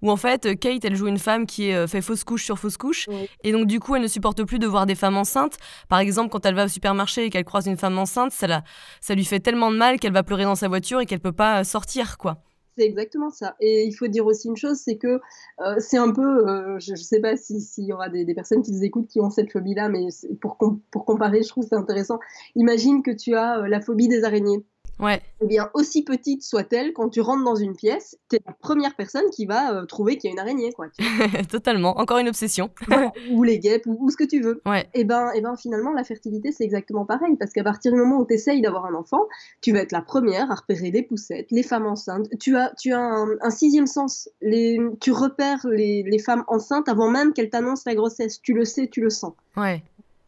où 0.01 0.11
en 0.11 0.17
fait 0.17 0.59
Kate, 0.59 0.83
elle 0.83 0.95
joue 0.95 1.07
une 1.07 1.17
femme 1.17 1.45
qui 1.45 1.71
euh, 1.71 1.87
fait 1.87 2.01
fausse 2.01 2.25
couche 2.25 2.43
sur 2.43 2.59
fausse 2.59 2.75
couche, 2.75 3.07
et 3.43 3.53
donc 3.53 3.67
du 3.67 3.79
coup, 3.79 3.95
elle 3.95 4.01
ne 4.01 4.07
supporte 4.07 4.43
plus 4.43 4.59
de 4.59 4.67
voir 4.67 4.85
des 4.85 4.95
femmes 4.95 5.15
enceintes. 5.15 5.57
Par 5.87 5.99
exemple, 5.99 6.29
quand 6.29 6.45
elle 6.45 6.55
va 6.55 6.65
au 6.65 6.67
supermarché 6.67 7.25
et 7.25 7.29
qu'elle 7.29 7.45
croise 7.45 7.67
une 7.67 7.77
femme 7.77 7.97
enceinte, 7.97 8.33
ça, 8.33 8.47
la, 8.47 8.63
ça 8.99 9.15
lui 9.15 9.23
fait 9.23 9.39
tellement 9.39 9.71
de 9.71 9.77
mal 9.77 9.97
qu'elle 9.97 10.13
va 10.13 10.23
pleurer 10.23 10.43
dans 10.43 10.55
sa 10.55 10.67
voiture 10.67 10.99
et 10.99 11.05
qu'elle 11.05 11.21
peut 11.21 11.31
pas 11.31 11.63
sortir, 11.63 12.17
quoi. 12.17 12.43
C'est 12.77 12.85
exactement 12.85 13.31
ça. 13.31 13.55
Et 13.59 13.85
il 13.85 13.93
faut 13.93 14.07
dire 14.07 14.25
aussi 14.27 14.47
une 14.47 14.55
chose, 14.55 14.77
c'est 14.77 14.97
que 14.97 15.19
euh, 15.61 15.75
c'est 15.79 15.97
un 15.97 16.11
peu, 16.11 16.47
euh, 16.47 16.79
je 16.79 16.91
ne 16.91 16.95
sais 16.95 17.19
pas 17.19 17.35
s'il 17.35 17.85
y 17.85 17.91
aura 17.91 18.07
des, 18.09 18.25
personnes 18.35 18.61
qui 18.61 18.71
nous 18.71 18.83
écoutent 18.83 19.07
qui 19.07 19.19
ont 19.19 19.31
cette 19.31 19.51
phobie-là, 19.51 19.89
mais 19.89 20.07
pour, 20.41 20.57
pour 20.91 21.05
comparer, 21.05 21.41
je 21.41 21.49
trouve 21.49 21.65
c'est 21.67 21.75
intéressant. 21.75 22.19
Imagine 22.55 23.01
que 23.01 23.09
tu 23.09 23.33
as 23.35 23.59
euh, 23.59 23.67
la 23.67 23.81
phobie 23.81 24.07
des 24.07 24.23
araignées. 24.23 24.63
Ouais. 24.99 25.21
Eh 25.41 25.45
bien, 25.45 25.69
aussi 25.73 26.03
petite 26.03 26.43
soit-elle, 26.43 26.93
quand 26.93 27.09
tu 27.09 27.21
rentres 27.21 27.43
dans 27.43 27.55
une 27.55 27.75
pièce, 27.75 28.17
tu 28.29 28.37
es 28.37 28.39
la 28.45 28.53
première 28.53 28.95
personne 28.95 29.29
qui 29.31 29.45
va 29.45 29.73
euh, 29.73 29.85
trouver 29.85 30.17
qu'il 30.17 30.29
y 30.29 30.31
a 30.31 30.33
une 30.33 30.39
araignée. 30.39 30.71
Quoi, 30.73 30.87
Totalement. 31.51 31.99
Encore 31.99 32.17
une 32.17 32.27
obsession. 32.27 32.71
ou 33.31 33.43
les 33.43 33.59
guêpes, 33.59 33.83
ou, 33.85 34.09
ce 34.09 34.17
que 34.17 34.23
tu 34.23 34.41
veux. 34.41 34.61
Ouais. 34.65 34.81
Et 34.93 35.01
eh 35.01 35.03
ben, 35.03 35.31
et 35.33 35.37
eh 35.37 35.41
ben, 35.41 35.55
finalement, 35.55 35.91
la 35.91 36.03
fertilité, 36.03 36.51
c'est 36.51 36.63
exactement 36.63 37.05
pareil. 37.05 37.35
Parce 37.37 37.51
qu'à 37.53 37.63
partir 37.63 37.91
du 37.91 37.97
moment 37.99 38.17
où 38.17 38.25
tu 38.25 38.33
essayes 38.33 38.61
d'avoir 38.61 38.85
un 38.85 38.95
enfant, 38.95 39.27
tu 39.61 39.71
vas 39.71 39.79
être 39.79 39.91
la 39.91 40.01
première 40.01 40.51
à 40.51 40.55
repérer 40.55 40.91
les 40.91 41.03
poussettes, 41.03 41.47
les 41.51 41.63
femmes 41.63 41.85
enceintes. 41.85 42.27
Tu 42.39 42.55
as, 42.55 42.73
tu 42.77 42.93
as 42.93 42.99
un, 42.99 43.49
sixième 43.49 43.87
sens. 43.87 44.29
Les, 44.41 44.79
tu 44.99 45.11
repères 45.11 45.65
les, 45.67 46.03
les 46.03 46.19
femmes 46.19 46.43
enceintes 46.47 46.89
avant 46.89 47.09
même 47.09 47.33
qu'elles 47.33 47.49
t'annoncent 47.49 47.83
la 47.85 47.95
grossesse. 47.95 48.41
Tu 48.41 48.53
le 48.53 48.65
sais, 48.65 48.87
tu 48.87 49.01
le 49.01 49.09
sens. 49.09 49.33
Ouais 49.55 49.83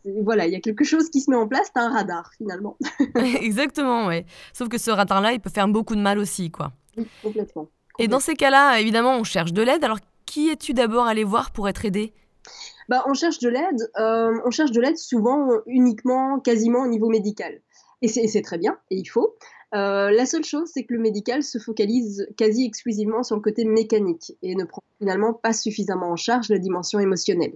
voilà, 0.05 0.47
il 0.47 0.53
y 0.53 0.55
a 0.55 0.59
quelque 0.59 0.83
chose 0.83 1.09
qui 1.09 1.21
se 1.21 1.29
met 1.29 1.35
en 1.35 1.47
place, 1.47 1.71
t'as 1.73 1.81
un 1.81 1.93
radar 1.93 2.31
finalement. 2.37 2.77
Exactement, 3.41 4.07
ouais. 4.07 4.25
Sauf 4.53 4.69
que 4.69 4.77
ce 4.77 4.91
radar-là, 4.91 5.33
il 5.33 5.39
peut 5.39 5.49
faire 5.49 5.67
beaucoup 5.67 5.95
de 5.95 6.01
mal 6.01 6.19
aussi, 6.19 6.51
quoi. 6.51 6.71
Oui, 6.97 7.07
complètement. 7.21 7.69
Et 7.99 8.07
dans 8.07 8.19
ces 8.19 8.35
cas-là, 8.35 8.79
évidemment, 8.79 9.17
on 9.17 9.23
cherche 9.23 9.51
de 9.51 9.61
l'aide. 9.61 9.83
Alors, 9.83 9.99
qui 10.25 10.49
es-tu 10.49 10.73
d'abord 10.73 11.05
allé 11.05 11.23
voir 11.23 11.51
pour 11.51 11.67
être 11.67 11.83
aidé? 11.83 12.13
Bah, 12.87 13.03
on 13.07 13.13
cherche 13.13 13.39
de 13.39 13.49
l'aide. 13.49 13.91
Euh, 13.99 14.39
on 14.45 14.51
cherche 14.51 14.71
de 14.71 14.79
l'aide 14.79 14.97
souvent 14.97 15.49
uniquement, 15.67 16.39
quasiment 16.39 16.83
au 16.83 16.87
niveau 16.87 17.09
médical. 17.09 17.61
Et 18.01 18.07
c'est 18.07 18.41
très 18.41 18.57
bien, 18.57 18.77
et 18.89 18.95
il 18.95 19.05
faut. 19.05 19.35
Euh, 19.75 20.09
la 20.09 20.25
seule 20.25 20.43
chose, 20.43 20.69
c'est 20.73 20.83
que 20.83 20.93
le 20.93 20.99
médical 20.99 21.43
se 21.43 21.59
focalise 21.59 22.27
quasi 22.37 22.65
exclusivement 22.65 23.21
sur 23.21 23.35
le 23.35 23.41
côté 23.41 23.65
mécanique 23.65 24.35
et 24.41 24.55
ne 24.55 24.63
prend 24.63 24.81
finalement 24.97 25.33
pas 25.33 25.53
suffisamment 25.53 26.09
en 26.09 26.15
charge 26.15 26.49
la 26.49 26.57
dimension 26.57 26.99
émotionnelle. 26.99 27.53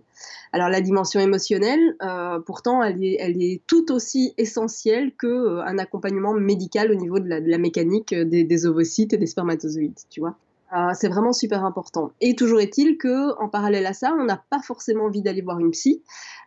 Alors 0.52 0.70
la 0.70 0.82
dimension 0.82 1.20
émotionnelle, 1.20 1.96
euh, 2.04 2.40
pourtant, 2.40 2.84
elle 2.84 3.04
est, 3.04 3.18
elle 3.20 3.42
est, 3.42 3.62
tout 3.66 3.92
aussi 3.92 4.34
essentielle 4.38 5.12
qu'un 5.16 5.28
euh, 5.28 5.78
accompagnement 5.80 6.34
médical 6.34 6.92
au 6.92 6.96
niveau 6.96 7.20
de 7.20 7.28
la, 7.28 7.42
de 7.42 7.50
la 7.50 7.58
mécanique 7.58 8.14
des, 8.14 8.44
des, 8.44 8.66
ovocytes 8.68 9.14
et 9.14 9.18
des 9.18 9.28
spermatozoïdes, 9.28 10.00
tu 10.12 10.20
vois. 10.20 10.38
Euh, 10.74 10.90
c'est 10.96 11.08
vraiment 11.08 11.34
super 11.34 11.64
important. 11.66 12.12
Et 12.20 12.36
toujours 12.36 12.60
est-il 12.60 12.98
que, 12.98 13.40
en 13.40 13.48
parallèle 13.48 13.86
à 13.86 13.94
ça, 13.94 14.14
on 14.20 14.24
n'a 14.24 14.44
pas 14.50 14.60
forcément 14.60 15.06
envie 15.06 15.22
d'aller 15.22 15.42
voir 15.42 15.60
une 15.60 15.70
psy, 15.72 16.04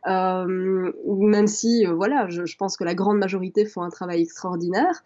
euh, 0.08 0.92
même 1.06 1.46
si, 1.46 1.86
euh, 1.86 1.92
voilà, 1.94 2.28
je, 2.28 2.56
pense 2.56 2.76
que 2.76 2.82
la 2.82 2.94
grande 2.94 3.18
majorité 3.18 3.64
font 3.64 3.82
un 3.82 3.90
travail 3.90 4.22
extraordinaire. 4.22 5.04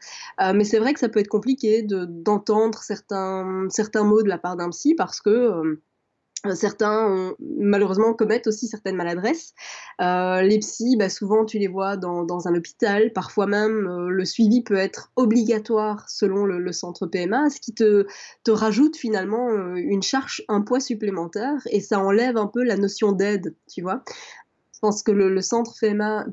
Mais 0.55 0.65
c'est 0.65 0.79
vrai 0.79 0.95
que 0.95 1.01
ça 1.01 1.09
peut 1.09 1.21
être 1.21 1.29
compliqué 1.29 1.83
d'entendre 1.83 2.79
certains, 2.79 3.67
certains 3.69 4.05
mots 4.05 4.23
de 4.23 4.29
la 4.29 4.39
part 4.39 4.57
d'un 4.57 4.71
psy 4.71 4.95
parce 4.95 5.21
que 5.21 5.79
euh, 6.47 6.51
euh, 6.51 6.55
certains, 6.55 7.35
malheureusement, 7.39 8.15
commettent 8.15 8.47
aussi 8.47 8.67
certaines 8.67 8.97
maladresses. 8.97 9.55
Euh, 10.01 10.41
les 10.43 10.59
psys, 10.59 10.97
bah, 10.97 11.09
souvent, 11.09 11.45
tu 11.45 11.59
les 11.59 11.69
vois 11.69 11.97
dans, 11.97 12.49
un 12.49 12.55
hôpital. 12.55 13.13
Parfois 13.13 13.47
même, 13.47 13.87
euh, 13.87 14.09
le 14.09 14.25
suivi 14.25 14.63
peut 14.63 14.77
être 14.77 15.11
obligatoire 15.17 16.09
selon 16.09 16.47
le, 16.47 16.73
centre 16.73 17.07
PMA, 17.07 17.51
ce 17.51 17.61
qui 17.61 17.75
te, 17.75 18.07
te 18.45 18.51
rajoute 18.51 18.97
finalement 18.97 19.51
euh, 19.51 19.75
une 19.75 20.03
charge, 20.03 20.43
un 20.49 20.63
poids 20.63 20.81
supplémentaire, 20.81 21.57
et 21.71 21.81
ça 21.81 21.99
enlève 21.99 22.37
un 22.37 22.47
peu 22.47 22.63
la 22.63 22.77
notion 22.77 23.13
d'aide, 23.13 23.55
tu 23.71 23.83
vois. 23.83 24.03
Je 24.83 24.89
pense 24.89 25.03
que 25.03 25.13
le, 25.13 25.43
centre 25.43 25.75
PMA, 25.79 26.25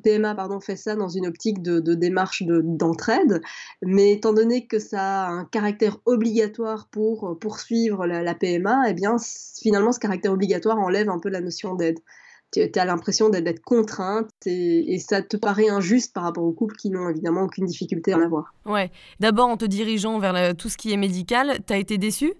fait 0.62 0.78
ça 0.78 0.96
dans 0.96 1.10
une 1.10 1.28
optique 1.28 1.62
de, 1.62 1.94
démarche 1.94 2.44
d'entraide, 2.46 3.42
mais 3.82 4.14
étant 4.14 4.32
donné 4.32 4.68
que 4.68 4.80
ça 4.80 5.26
a 5.26 5.30
un 5.32 5.44
caractère 5.44 5.98
obligatoire 6.06 6.88
pour 6.90 7.38
poursuivre 7.42 8.08
la, 8.08 8.36
PMA, 8.36 8.90
eh 8.90 8.94
bien 8.94 9.18
finalement 9.62 9.92
ce 9.92 10.00
caractère 10.00 10.32
obligatoire 10.32 10.80
enlève 10.80 11.10
un 11.10 11.20
peu 11.20 11.28
la 11.28 11.42
notion 11.42 11.76
d'aide 11.76 12.00
tu 12.54 12.80
as 12.80 12.86
l'impression 12.86 13.28
d'être 13.28 13.62
contrainte 13.62 14.30
et, 14.46 14.98
ça 15.00 15.22
te 15.22 15.36
paraît 15.36 15.68
injuste 15.68 16.14
par 16.14 16.24
rapport 16.24 16.46
aux 16.46 16.54
couples 16.54 16.78
qui 16.78 16.90
n'ont 16.90 17.10
évidemment 17.10 17.42
aucune 17.42 17.66
difficulté 17.66 18.14
à 18.14 18.18
en 18.18 18.22
avoir. 18.22 18.54
Ouais. 18.66 18.90
D'abord, 19.20 19.50
en 19.50 19.58
te 19.58 19.66
dirigeant 19.66 20.18
vers 20.20 20.56
tout 20.56 20.70
ce 20.70 20.78
qui 20.78 20.94
est 20.94 20.98
médical, 20.98 21.60
tu 21.68 21.74
as 21.74 21.78
été 21.78 21.98
déçue? 21.98 22.34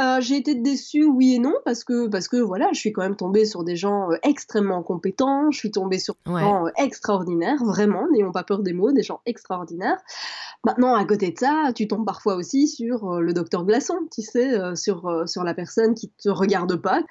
Euh, 0.00 0.20
j'ai 0.20 0.36
été 0.36 0.56
déçue, 0.56 1.04
oui 1.04 1.34
et 1.34 1.38
non, 1.38 1.54
parce 1.64 1.84
que, 1.84 2.08
parce 2.08 2.26
que 2.26 2.36
voilà, 2.36 2.68
je 2.72 2.80
suis 2.80 2.92
quand 2.92 3.02
même 3.02 3.14
tombée 3.14 3.44
sur 3.44 3.62
des 3.62 3.76
gens 3.76 4.10
euh, 4.10 4.16
extrêmement 4.24 4.82
compétents, 4.82 5.52
je 5.52 5.58
suis 5.58 5.70
tombée 5.70 6.00
sur 6.00 6.16
des 6.26 6.32
gens 6.32 6.66
euh, 6.66 6.70
extraordinaires, 6.76 7.62
vraiment, 7.64 8.08
n'ayons 8.10 8.32
pas 8.32 8.42
peur 8.42 8.58
des 8.58 8.72
mots, 8.72 8.90
des 8.90 9.04
gens 9.04 9.20
extraordinaires. 9.24 9.98
Maintenant, 10.64 10.94
à 10.94 11.04
côté 11.04 11.30
de 11.30 11.38
ça, 11.38 11.70
tu 11.74 11.86
tombes 11.86 12.06
parfois 12.06 12.34
aussi 12.34 12.66
sur 12.66 13.20
le 13.20 13.32
docteur 13.34 13.64
Glaçon, 13.64 13.94
tu 14.10 14.22
sais, 14.22 14.58
sur, 14.74 15.24
sur 15.26 15.44
la 15.44 15.52
personne 15.52 15.94
qui 15.94 16.08
te 16.08 16.30
regarde 16.30 16.76
pas, 16.76 17.02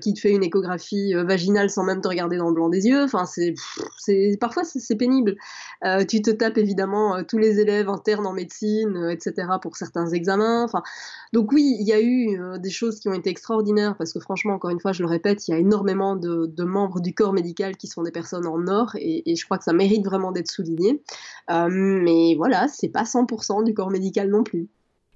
qui 0.00 0.14
te 0.14 0.20
fait 0.20 0.30
une 0.30 0.42
échographie 0.42 1.12
vaginale 1.12 1.68
sans 1.68 1.84
même 1.84 2.00
te 2.00 2.08
regarder 2.08 2.38
dans 2.38 2.48
le 2.48 2.54
blanc 2.54 2.70
des 2.70 2.86
yeux. 2.86 3.02
Enfin, 3.02 3.26
c'est, 3.26 3.52
c'est 3.98 4.38
parfois 4.40 4.64
c'est 4.64 4.96
pénible. 4.96 5.36
tu 6.08 6.22
te 6.22 6.30
tapes 6.30 6.56
évidemment 6.56 7.22
tous 7.24 7.36
les 7.36 7.60
élèves 7.60 7.90
internes 7.90 8.26
en 8.26 8.32
médecine, 8.32 9.10
etc. 9.10 9.48
pour 9.60 9.76
certains 9.76 10.06
examens. 10.06 10.64
Enfin, 10.64 10.82
donc 11.34 11.52
oui, 11.52 11.76
il 11.78 11.86
y 11.86 11.92
a 11.92 12.00
eu 12.00 12.23
euh, 12.28 12.58
des 12.58 12.70
choses 12.70 13.00
qui 13.00 13.08
ont 13.08 13.14
été 13.14 13.30
extraordinaires 13.30 13.96
parce 13.96 14.12
que 14.12 14.20
franchement, 14.20 14.54
encore 14.54 14.70
une 14.70 14.80
fois, 14.80 14.92
je 14.92 15.02
le 15.02 15.08
répète, 15.08 15.46
il 15.48 15.52
y 15.52 15.54
a 15.54 15.58
énormément 15.58 16.16
de, 16.16 16.64
membres 16.64 17.00
du 17.00 17.14
corps 17.14 17.32
médical 17.32 17.76
qui 17.76 17.86
sont 17.86 18.02
des 18.02 18.10
personnes 18.10 18.46
en 18.46 18.66
or 18.68 18.92
et, 18.96 19.34
je 19.36 19.44
crois 19.44 19.58
que 19.58 19.64
ça 19.64 19.72
mérite 19.72 20.04
vraiment 20.04 20.32
d'être 20.32 20.50
souligné. 20.50 21.02
Euh, 21.50 21.68
mais 21.70 22.34
voilà, 22.36 22.68
c'est 22.68 22.88
pas 22.88 23.04
100% 23.04 23.64
du 23.64 23.74
corps 23.74 23.90
médical 23.90 24.30
non 24.30 24.42
plus. 24.42 24.68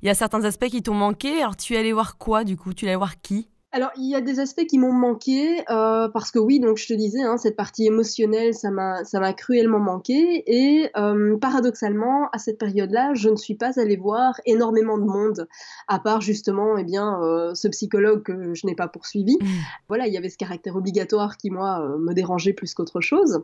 Il 0.03 0.07
y 0.07 0.11
a 0.11 0.15
certains 0.15 0.45
aspects 0.45 0.69
qui 0.69 0.83
t'ont 0.83 0.95
manqué. 0.95 1.41
Alors 1.41 1.57
tu 1.57 1.75
es 1.75 1.79
allé 1.79 1.93
voir 1.93 2.19
quoi 2.19 2.45
du 2.45 2.57
coup? 2.57 2.73
Tu 2.73 2.85
es 2.85 2.89
allé 2.89 2.97
voir 2.97 3.21
qui? 3.21 3.49
Alors, 3.71 3.91
il 3.99 4.09
y 4.09 4.15
a 4.15 4.23
des 4.23 4.41
aspects 4.41 4.65
qui 4.65 4.79
m'ont 4.79 4.95
manqué, 4.95 5.61
euh, 5.69 6.09
parce 6.09 6.31
que 6.31 6.39
oui, 6.39 6.59
donc 6.59 6.79
je 6.79 6.87
te 6.87 6.95
disais, 6.95 7.21
hein, 7.21 7.37
cette 7.37 7.55
partie 7.55 7.85
émotionnelle, 7.85 8.55
ça 8.55 8.71
m'a, 8.71 9.33
cruellement 9.35 9.79
manqué. 9.79 10.43
Et 10.47 10.91
euh, 10.97 11.37
paradoxalement, 11.37 12.31
à 12.33 12.39
cette 12.39 12.59
période-là, 12.59 13.13
je 13.13 13.29
ne 13.29 13.37
suis 13.37 13.57
pas 13.57 13.79
allée 13.79 13.97
voir 13.97 14.41
énormément 14.47 14.97
de 14.97 15.05
monde, 15.05 15.49
à 15.87 15.99
part 15.99 16.23
justement, 16.23 16.79
eh 16.79 16.85
bien, 16.85 17.21
euh, 17.23 17.55
ce 17.55 17.69
psychologue 17.69 18.23
que 18.23 18.55
je 18.55 18.67
n'ai 18.67 18.75
pas 18.75 18.89
poursuivi. 18.89 19.37
Mmh. 19.39 19.47
Voilà, 19.89 20.07
il 20.07 20.15
y 20.15 20.17
avait 20.17 20.31
ce 20.31 20.39
caractère 20.39 20.75
obligatoire 20.75 21.37
qui, 21.37 21.51
moi, 21.51 21.87
me 21.99 22.15
dérangeait 22.15 22.55
plus 22.55 22.73
qu'autre 22.73 23.03
chose. 23.03 23.43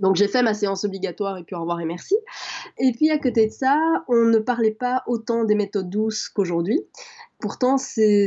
Donc 0.00 0.16
j'ai 0.16 0.28
fait 0.28 0.42
ma 0.42 0.52
séance 0.52 0.84
obligatoire 0.84 1.38
et 1.38 1.44
puis 1.44 1.56
au 1.56 1.60
revoir 1.60 1.80
et 1.80 1.86
merci. 1.86 2.16
Et 2.78 2.92
puis 2.92 3.10
à 3.10 3.18
côté 3.18 3.46
de 3.46 3.52
ça, 3.52 3.78
on 4.08 4.26
ne 4.26 4.38
parlait 4.38 4.74
pas 4.74 5.02
autant 5.06 5.44
des 5.44 5.54
méthodes 5.54 5.88
douces 5.88 6.28
qu'aujourd'hui. 6.28 6.80
Pourtant, 7.38 7.76
c'est 7.76 8.26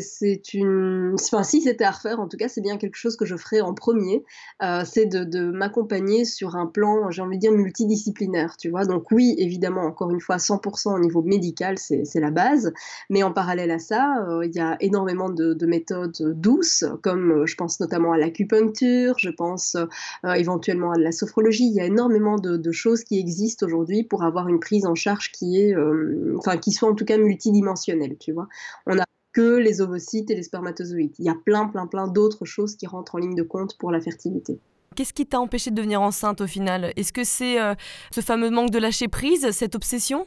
une. 0.53 1.15
Enfin, 1.15 1.41
si 1.41 1.61
c'était 1.61 1.83
à 1.83 1.89
refaire, 1.89 2.19
en 2.19 2.27
tout 2.27 2.37
cas, 2.37 2.47
c'est 2.47 2.61
bien 2.61 2.77
quelque 2.77 2.95
chose 2.95 3.15
que 3.15 3.25
je 3.25 3.35
ferais 3.37 3.59
en 3.59 3.73
premier. 3.73 4.23
Euh, 4.61 4.83
c'est 4.85 5.07
de, 5.07 5.49
m'accompagner 5.49 6.25
sur 6.25 6.55
un 6.55 6.67
plan, 6.67 7.09
j'ai 7.09 7.23
envie 7.23 7.37
de 7.37 7.41
dire, 7.41 7.51
multidisciplinaire, 7.51 8.55
tu 8.57 8.69
vois. 8.69 8.85
Donc, 8.85 9.11
oui, 9.11 9.33
évidemment, 9.39 9.81
encore 9.81 10.11
une 10.11 10.21
fois, 10.21 10.37
100% 10.37 10.93
au 10.93 10.99
niveau 10.99 11.23
médical, 11.23 11.79
c'est 11.79 12.19
la 12.19 12.29
base. 12.29 12.71
Mais 13.09 13.23
en 13.23 13.31
parallèle 13.31 13.71
à 13.71 13.79
ça, 13.79 14.23
euh, 14.27 14.45
il 14.45 14.55
y 14.55 14.59
a 14.59 14.77
énormément 14.79 15.29
de, 15.29 15.65
méthodes 15.65 16.35
douces, 16.39 16.85
comme 17.01 17.31
euh, 17.31 17.45
je 17.47 17.55
pense 17.55 17.79
notamment 17.79 18.11
à 18.11 18.17
l'acupuncture, 18.17 19.15
je 19.17 19.29
pense 19.29 19.75
éventuellement 20.23 20.91
à 20.91 20.99
la 20.99 21.11
sophrologie. 21.11 21.65
Il 21.65 21.73
y 21.73 21.81
a 21.81 21.85
énormément 21.85 22.35
de, 22.37 22.71
choses 22.71 23.03
qui 23.03 23.17
existent 23.17 23.65
aujourd'hui 23.65 24.03
pour 24.03 24.23
avoir 24.23 24.47
une 24.47 24.59
prise 24.59 24.85
en 24.85 24.93
charge 24.93 25.31
qui 25.31 25.59
est. 25.59 25.75
Enfin, 26.37 26.57
qui 26.57 26.71
soit 26.71 26.89
en 26.89 26.93
tout 26.93 27.05
cas 27.05 27.17
multidimensionnelle, 27.17 28.15
tu 28.19 28.31
vois. 28.31 28.47
On 28.85 28.99
que 29.39 29.55
les 29.55 29.79
ovocytes 29.79 30.29
et 30.31 30.35
les 30.35 30.43
spermatozoïdes. 30.43 31.15
Il 31.17 31.23
y 31.23 31.29
a 31.29 31.35
plein, 31.45 31.65
plein, 31.69 31.87
plein 31.87 32.09
d'autres 32.09 32.43
choses 32.43 32.75
qui 32.75 32.87
rentrent 32.87 33.15
en 33.15 33.19
ligne 33.19 33.35
de 33.35 33.43
compte 33.43 33.77
pour 33.77 33.89
la 33.89 34.01
fertilité. 34.01 34.59
Qu'est-ce 34.97 35.13
qui 35.13 35.25
t'a 35.25 35.39
empêché 35.39 35.71
de 35.71 35.77
devenir 35.77 36.01
enceinte 36.01 36.41
au 36.41 36.47
final? 36.47 36.91
Est-ce 36.97 37.13
que 37.13 37.23
c'est 37.23 37.57
euh, 37.61 37.73
ce 38.13 38.19
fameux 38.19 38.49
manque 38.49 38.69
de 38.69 38.79
lâcher 38.79 39.07
prise, 39.07 39.49
cette 39.51 39.75
obsession? 39.75 40.25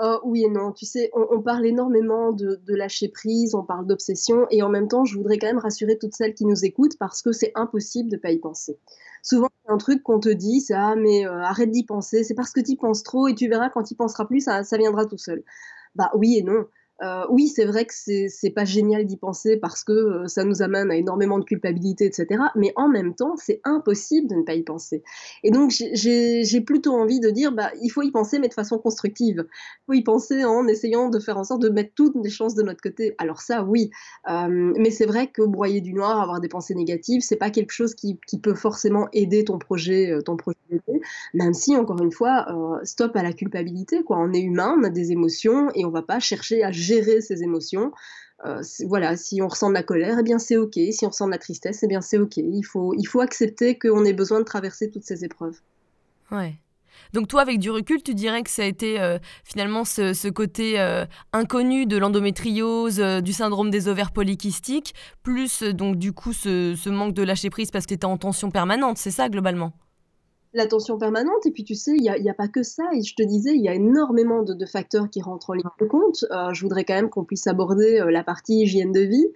Euh, 0.00 0.18
oui 0.24 0.42
et 0.42 0.50
non. 0.50 0.72
Tu 0.72 0.84
sais, 0.84 1.12
on, 1.14 1.40
parle 1.40 1.64
énormément 1.64 2.32
de, 2.32 2.58
lâcher 2.74 3.08
prise, 3.08 3.54
on 3.54 3.62
parle 3.62 3.86
d'obsession, 3.86 4.48
et 4.50 4.62
en 4.62 4.68
même 4.68 4.88
temps, 4.88 5.04
je 5.04 5.16
voudrais 5.16 5.38
quand 5.38 5.46
même 5.46 5.58
rassurer 5.58 5.96
toutes 5.96 6.14
celles 6.14 6.34
qui 6.34 6.44
nous 6.44 6.64
écoutent 6.64 6.98
parce 6.98 7.22
que 7.22 7.30
c'est 7.30 7.52
impossible 7.54 8.10
de 8.10 8.16
ne 8.16 8.20
pas 8.20 8.32
y 8.32 8.38
penser. 8.38 8.80
Souvent, 9.22 9.48
un 9.68 9.78
truc 9.78 10.02
qu'on 10.02 10.18
te 10.18 10.28
dit, 10.28 10.60
c'est 10.60 10.74
ah 10.74 10.96
mais 10.96 11.24
euh, 11.24 11.40
arrête 11.40 11.70
d'y 11.70 11.84
penser, 11.84 12.24
c'est 12.24 12.34
parce 12.34 12.50
que 12.50 12.60
tu 12.60 12.72
y 12.72 12.76
penses 12.76 13.04
trop 13.04 13.28
et 13.28 13.36
tu 13.36 13.48
verras 13.48 13.70
quand 13.70 13.84
tu 13.84 13.94
y 13.94 13.96
penseras 13.96 14.24
plus, 14.24 14.40
ça, 14.40 14.64
ça 14.64 14.76
viendra 14.76 15.06
tout 15.06 15.18
seul. 15.18 15.44
Bah 15.94 16.10
oui 16.14 16.36
et 16.36 16.42
non. 16.42 16.66
Euh, 17.02 17.26
oui, 17.28 17.48
c'est 17.48 17.66
vrai 17.66 17.84
que 17.84 17.92
c'est 17.94 18.50
pas 18.50 18.64
génial 18.64 19.04
d'y 19.04 19.16
penser 19.16 19.56
parce 19.58 19.84
que 19.84 19.92
euh, 19.92 20.26
ça 20.28 20.44
nous 20.44 20.62
amène 20.62 20.90
à 20.90 20.96
énormément 20.96 21.38
de 21.38 21.44
culpabilité, 21.44 22.06
etc. 22.06 22.44
Mais 22.54 22.72
en 22.76 22.88
même 22.88 23.14
temps, 23.14 23.34
c'est 23.36 23.60
impossible 23.64 24.28
de 24.28 24.36
ne 24.36 24.42
pas 24.42 24.54
y 24.54 24.62
penser. 24.62 25.02
Et 25.42 25.50
donc, 25.50 25.70
j'ai 25.70 26.60
plutôt 26.62 26.94
envie 26.94 27.20
de 27.20 27.30
dire, 27.30 27.52
bah, 27.52 27.70
il 27.82 27.90
faut 27.90 28.02
y 28.02 28.10
penser, 28.10 28.38
mais 28.38 28.48
de 28.48 28.54
façon 28.54 28.78
constructive. 28.78 29.46
Il 29.46 29.84
faut 29.86 29.92
y 29.92 30.02
penser 30.02 30.44
en 30.44 30.66
essayant 30.66 31.10
de 31.10 31.18
faire 31.18 31.36
en 31.36 31.44
sorte 31.44 31.62
de 31.62 31.68
mettre 31.68 31.92
toutes 31.94 32.16
les 32.22 32.30
chances 32.30 32.54
de 32.54 32.62
notre 32.62 32.80
côté. 32.80 33.14
Alors 33.18 33.40
ça, 33.40 33.62
oui. 33.62 33.90
Euh, 34.30 34.72
mais 34.78 34.90
c'est 34.90 35.06
vrai 35.06 35.26
que 35.26 35.42
broyer 35.42 35.80
du 35.80 35.92
noir, 35.92 36.20
avoir 36.20 36.40
des 36.40 36.48
pensées 36.48 36.74
négatives, 36.74 37.20
c'est 37.20 37.36
pas 37.36 37.50
quelque 37.50 37.72
chose 37.72 37.94
qui, 37.94 38.18
peut 38.42 38.54
forcément 38.54 39.08
aider 39.12 39.44
ton 39.44 39.58
projet, 39.58 40.18
ton 40.24 40.36
projet 40.36 40.56
même 41.32 41.54
si, 41.54 41.74
encore 41.74 42.02
une 42.02 42.12
fois, 42.12 42.46
stop 42.84 43.16
à 43.16 43.22
la 43.22 43.32
culpabilité. 43.32 44.02
Quoi. 44.02 44.18
On 44.18 44.32
est 44.32 44.40
humain, 44.40 44.76
on 44.78 44.84
a 44.84 44.90
des 44.90 45.12
émotions 45.12 45.68
et 45.74 45.84
on 45.84 45.90
va 45.90 46.02
pas 46.02 46.20
chercher 46.20 46.62
à 46.62 46.70
gérer 46.86 47.20
ses 47.20 47.42
émotions. 47.42 47.92
Euh, 48.44 48.62
voilà, 48.86 49.16
si 49.16 49.40
on 49.40 49.48
ressent 49.48 49.68
de 49.68 49.74
la 49.74 49.82
colère, 49.82 50.18
eh 50.20 50.22
bien 50.22 50.38
c'est 50.38 50.56
ok. 50.56 50.74
Si 50.90 51.04
on 51.04 51.08
ressent 51.08 51.26
de 51.26 51.32
la 51.32 51.38
tristesse, 51.38 51.82
eh 51.82 51.86
bien 51.86 52.00
c'est 52.00 52.18
ok. 52.18 52.36
Il 52.36 52.62
faut, 52.62 52.94
il 52.94 53.04
faut 53.04 53.20
accepter 53.20 53.78
qu'on 53.78 54.04
ait 54.04 54.12
besoin 54.12 54.40
de 54.40 54.44
traverser 54.44 54.90
toutes 54.90 55.04
ces 55.04 55.24
épreuves. 55.24 55.58
Ouais. 56.30 56.54
Donc 57.12 57.28
toi, 57.28 57.42
avec 57.42 57.58
du 57.58 57.70
recul, 57.70 58.02
tu 58.02 58.14
dirais 58.14 58.42
que 58.42 58.50
ça 58.50 58.62
a 58.62 58.66
été 58.66 59.00
euh, 59.00 59.18
finalement 59.44 59.84
ce, 59.84 60.28
côté 60.28 60.80
euh, 60.80 61.04
inconnu 61.32 61.86
de 61.86 61.96
l'endométriose, 61.96 62.98
du 62.98 63.32
syndrome 63.32 63.70
des 63.70 63.88
ovaires 63.88 64.12
polykystiques, 64.12 64.94
plus 65.22 65.62
donc 65.62 65.96
du 65.96 66.12
coup 66.12 66.32
ce, 66.32 66.74
ce 66.76 66.90
manque 66.90 67.14
de 67.14 67.22
lâcher 67.22 67.48
prise 67.48 67.70
parce 67.70 67.84
que 67.84 67.90
tu 67.90 67.94
étais 67.94 68.06
en 68.06 68.18
tension 68.18 68.50
permanente, 68.50 68.98
c'est 68.98 69.10
ça 69.10 69.28
globalement? 69.28 69.72
L'attention 70.56 70.98
permanente. 70.98 71.46
Et 71.46 71.50
puis, 71.52 71.64
tu 71.64 71.74
sais, 71.74 71.94
il 71.94 72.02
n'y 72.02 72.30
a, 72.30 72.34
pas 72.34 72.48
que 72.48 72.62
ça. 72.62 72.84
Et 72.94 73.02
je 73.02 73.14
te 73.14 73.22
disais, 73.22 73.54
il 73.54 73.62
y 73.62 73.68
a 73.68 73.74
énormément 73.74 74.42
de, 74.42 74.66
facteurs 74.66 75.08
qui 75.10 75.22
rentrent 75.22 75.50
en 75.50 75.54
ligne 75.54 75.64
de 75.78 75.86
compte. 75.86 76.24
Euh, 76.32 76.52
je 76.52 76.62
voudrais 76.62 76.84
quand 76.84 76.94
même 76.94 77.10
qu'on 77.10 77.24
puisse 77.24 77.46
aborder 77.46 78.00
euh, 78.00 78.10
la 78.10 78.24
partie 78.24 78.62
hygiène 78.62 78.90
de 78.90 79.00
vie. 79.00 79.26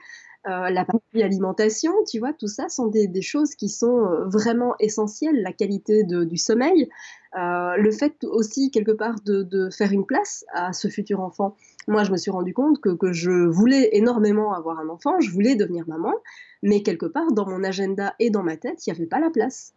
Euh, 0.49 0.71
la 0.71 0.87
partie 0.87 1.23
alimentation, 1.23 1.93
tu 2.11 2.19
vois, 2.19 2.33
tout 2.33 2.49
ça 2.49 2.69
sont 2.71 2.87
des, 2.87 3.11
choses 3.21 3.55
qui 3.55 3.69
sont 3.69 4.09
vraiment 4.25 4.75
essentielles, 4.81 5.43
la 5.43 5.53
qualité 5.53 6.03
du 6.03 6.39
sommeil, 6.39 6.89
le 7.35 7.91
fait 7.91 8.25
aussi 8.25 8.71
quelque 8.71 8.93
part 8.93 9.17
de, 9.27 9.69
faire 9.71 9.93
une 9.93 10.07
place 10.07 10.47
à 10.55 10.73
ce 10.73 10.89
futur 10.89 11.21
enfant. 11.21 11.57
Moi, 11.89 12.05
je 12.05 12.11
me 12.11 12.17
suis 12.17 12.31
rendu 12.31 12.55
compte 12.55 12.81
que, 12.81 12.89
que, 12.89 13.13
je 13.13 13.31
voulais 13.31 13.91
énormément 13.93 14.55
avoir 14.55 14.79
un 14.79 14.89
enfant, 14.89 15.21
je 15.21 15.31
voulais 15.31 15.57
devenir 15.57 15.87
maman, 15.87 16.15
mais 16.63 16.83
quelque 16.83 17.07
part 17.07 17.33
dans 17.33 17.47
mon 17.47 17.63
agenda 17.63 18.15
et 18.19 18.31
dans 18.31 18.43
ma 18.43 18.57
tête, 18.57 18.87
il 18.87 18.91
n'y 18.91 18.97
avait 18.97 19.07
pas 19.07 19.21
la 19.21 19.29
place 19.29 19.75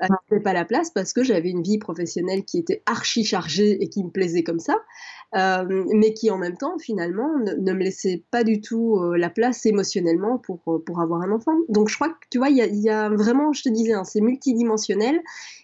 n'avais 0.00 0.42
pas 0.42 0.52
la 0.52 0.64
place 0.64 0.90
parce 0.90 1.12
que 1.12 1.22
j'avais 1.22 1.50
une 1.50 1.62
vie 1.62 1.78
professionnelle 1.78 2.44
qui 2.44 2.58
était 2.58 2.82
archi 2.86 3.24
chargée 3.24 3.82
et 3.82 3.88
qui 3.88 4.04
me 4.04 4.10
plaisait 4.10 4.42
comme 4.42 4.58
ça, 4.58 4.76
euh, 5.34 5.84
mais 5.94 6.12
qui 6.12 6.30
en 6.30 6.38
même 6.38 6.56
temps 6.56 6.78
finalement 6.78 7.28
ne, 7.38 7.72
me 7.72 7.78
laissait 7.78 8.24
pas 8.30 8.44
du 8.44 8.60
tout 8.60 8.98
euh, 8.98 9.16
la 9.16 9.30
place 9.30 9.66
émotionnellement 9.66 10.38
pour, 10.38 10.60
euh, 10.68 10.82
pour 10.84 11.00
avoir 11.00 11.22
un 11.22 11.32
enfant. 11.32 11.56
Donc 11.68 11.88
je 11.88 11.94
crois 11.94 12.10
que 12.10 12.26
tu 12.30 12.38
vois, 12.38 12.48
il 12.50 12.56
y, 12.56 12.90
a, 12.90 13.08
vraiment, 13.08 13.52
je 13.52 13.62
te 13.62 13.68
disais, 13.68 13.92
hein, 13.92 14.04
c'est 14.04 14.20
multidimensionnel 14.20 15.20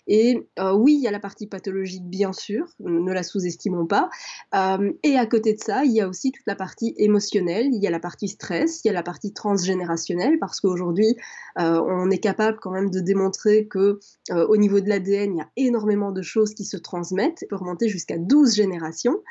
et 0.06 0.48
oui, 0.74 0.94
il 0.94 1.00
y 1.00 1.08
a 1.08 1.10
la 1.10 1.20
partie 1.20 1.46
pathologique 1.46 2.04
bien 2.04 2.32
sûr, 2.32 2.66
ne 2.80 3.12
la 3.12 3.22
sous-estimons 3.22 3.86
pas, 3.86 4.10
et 5.02 5.16
à 5.16 5.26
côté 5.26 5.54
de 5.54 5.60
ça, 5.60 5.84
il 5.84 5.92
y 5.92 6.00
a 6.00 6.08
aussi 6.08 6.32
toute 6.32 6.46
la 6.46 6.56
partie 6.56 6.94
émotionnelle, 6.96 7.68
il 7.72 7.82
y 7.82 7.86
a 7.86 7.90
la 7.90 8.00
partie 8.00 8.28
stress, 8.28 8.84
il 8.84 8.88
y 8.88 8.90
a 8.90 8.94
la 8.94 9.02
partie 9.02 9.32
transgénérationnelle 9.32 10.38
parce 10.38 10.60
qu'aujourd'hui 10.60 11.16
on 11.56 12.10
est 12.10 12.18
capable 12.18 12.58
quand 12.60 12.70
même 12.70 12.90
de 12.90 13.00
démontrer 13.00 13.66
que 13.66 13.98
euh, 14.30 14.46
au 14.46 14.56
niveau 14.56 14.80
de 14.80 14.88
l'ADN, 14.88 15.34
il 15.34 15.38
y 15.38 15.40
a 15.40 15.50
énormément 15.56 16.12
de 16.12 16.22
choses 16.22 16.54
qui 16.54 16.64
se 16.64 16.76
transmettent, 16.76 17.44
peut 17.48 17.56
remonter 17.56 17.88
jusqu'à 17.88 18.18
12 18.18 18.54
générations. 18.54 19.22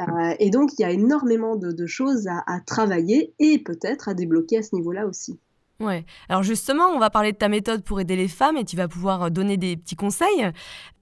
Euh, 0.00 0.34
et 0.38 0.50
donc, 0.50 0.72
il 0.78 0.82
y 0.82 0.84
a 0.84 0.90
énormément 0.90 1.56
de, 1.56 1.86
choses 1.86 2.26
à, 2.28 2.60
travailler 2.66 3.34
et 3.38 3.58
peut-être 3.58 4.08
à 4.08 4.14
débloquer 4.14 4.58
à 4.58 4.62
ce 4.62 4.74
niveau-là 4.74 5.06
aussi. 5.06 5.38
Ouais. 5.80 6.04
Alors 6.28 6.42
justement, 6.42 6.86
on 6.88 6.98
va 6.98 7.10
parler 7.10 7.32
de 7.32 7.36
ta 7.36 7.48
méthode 7.48 7.82
pour 7.82 8.00
aider 8.00 8.16
les 8.16 8.28
femmes 8.28 8.56
et 8.56 8.64
tu 8.64 8.76
vas 8.76 8.88
pouvoir 8.88 9.30
donner 9.30 9.56
des 9.56 9.76
petits 9.76 9.96
conseils. 9.96 10.50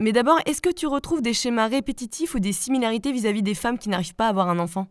Mais 0.01 0.13
d'abord, 0.13 0.39
est-ce 0.47 0.61
que 0.61 0.73
tu 0.73 0.87
retrouves 0.87 1.23
des 1.23 1.33
schémas 1.33 1.69
répétitifs 1.69 2.35
ou 2.35 2.41
des 2.41 2.53
similarités 2.53 3.13
vis-à-vis 3.13 3.41
-vis 3.41 3.45
des 3.45 3.55
femmes 3.55 3.79
qui 3.79 3.89
n'arrivent 3.89 4.17
pas 4.17 4.27
à 4.27 4.31
avoir 4.31 4.49
un 4.49 4.59
enfant? 4.59 4.89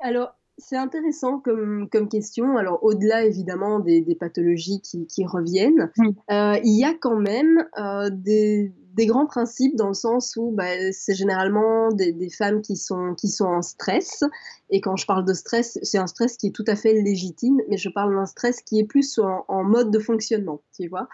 Alors, 0.00 0.34
c'est 0.58 0.76
intéressant 0.76 1.38
comme, 1.38 1.88
comme 1.90 2.08
question. 2.08 2.56
Alors, 2.56 2.82
au-delà 2.82 3.24
évidemment 3.24 3.80
des, 3.80 4.00
des 4.00 4.14
pathologies 4.14 4.80
qui, 4.80 5.06
qui 5.06 5.24
reviennent, 5.24 5.90
euh, 6.30 6.58
il 6.64 6.78
y 6.78 6.84
a 6.84 6.94
quand 6.94 7.18
même 7.18 7.66
euh, 7.78 8.10
des, 8.10 8.72
des, 8.94 9.06
grands 9.06 9.26
principes 9.26 9.76
dans 9.76 9.88
le 9.88 9.94
sens 9.94 10.36
où 10.36 10.50
bah, 10.50 10.92
c'est 10.92 11.14
généralement 11.14 11.90
des, 11.90 12.12
des, 12.12 12.30
femmes 12.30 12.62
qui 12.62 12.76
sont, 12.76 13.14
qui 13.14 13.28
sont 13.28 13.46
en 13.46 13.62
stress. 13.62 14.24
Et 14.70 14.80
quand 14.80 14.96
je 14.96 15.06
parle 15.06 15.24
de 15.24 15.34
stress, 15.34 15.78
c'est 15.82 15.98
un 15.98 16.06
stress 16.06 16.36
qui 16.36 16.48
est 16.48 16.52
tout 16.52 16.64
à 16.66 16.76
fait 16.76 16.94
légitime, 16.94 17.60
mais 17.68 17.76
je 17.76 17.88
parle 17.88 18.14
d'un 18.14 18.26
stress 18.26 18.60
qui 18.62 18.78
est 18.80 18.84
plus 18.84 19.18
en, 19.18 19.44
en 19.48 19.62
mode 19.62 19.90
de 19.90 19.98
fonctionnement, 19.98 20.60
tu 20.78 20.88
vois. 20.88 21.08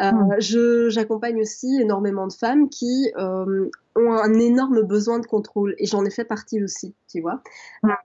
Euh, 0.00 0.10
mmh. 0.10 0.90
J'accompagne 0.90 1.40
aussi 1.40 1.80
énormément 1.80 2.26
de 2.26 2.32
femmes 2.32 2.68
qui 2.68 3.10
euh, 3.16 3.70
ont 3.96 4.12
un 4.12 4.34
énorme 4.34 4.82
besoin 4.82 5.18
de 5.18 5.26
contrôle 5.26 5.74
et 5.78 5.86
j'en 5.86 6.04
ai 6.04 6.10
fait 6.10 6.24
partie 6.24 6.62
aussi, 6.62 6.94
tu 7.08 7.20
vois. 7.20 7.42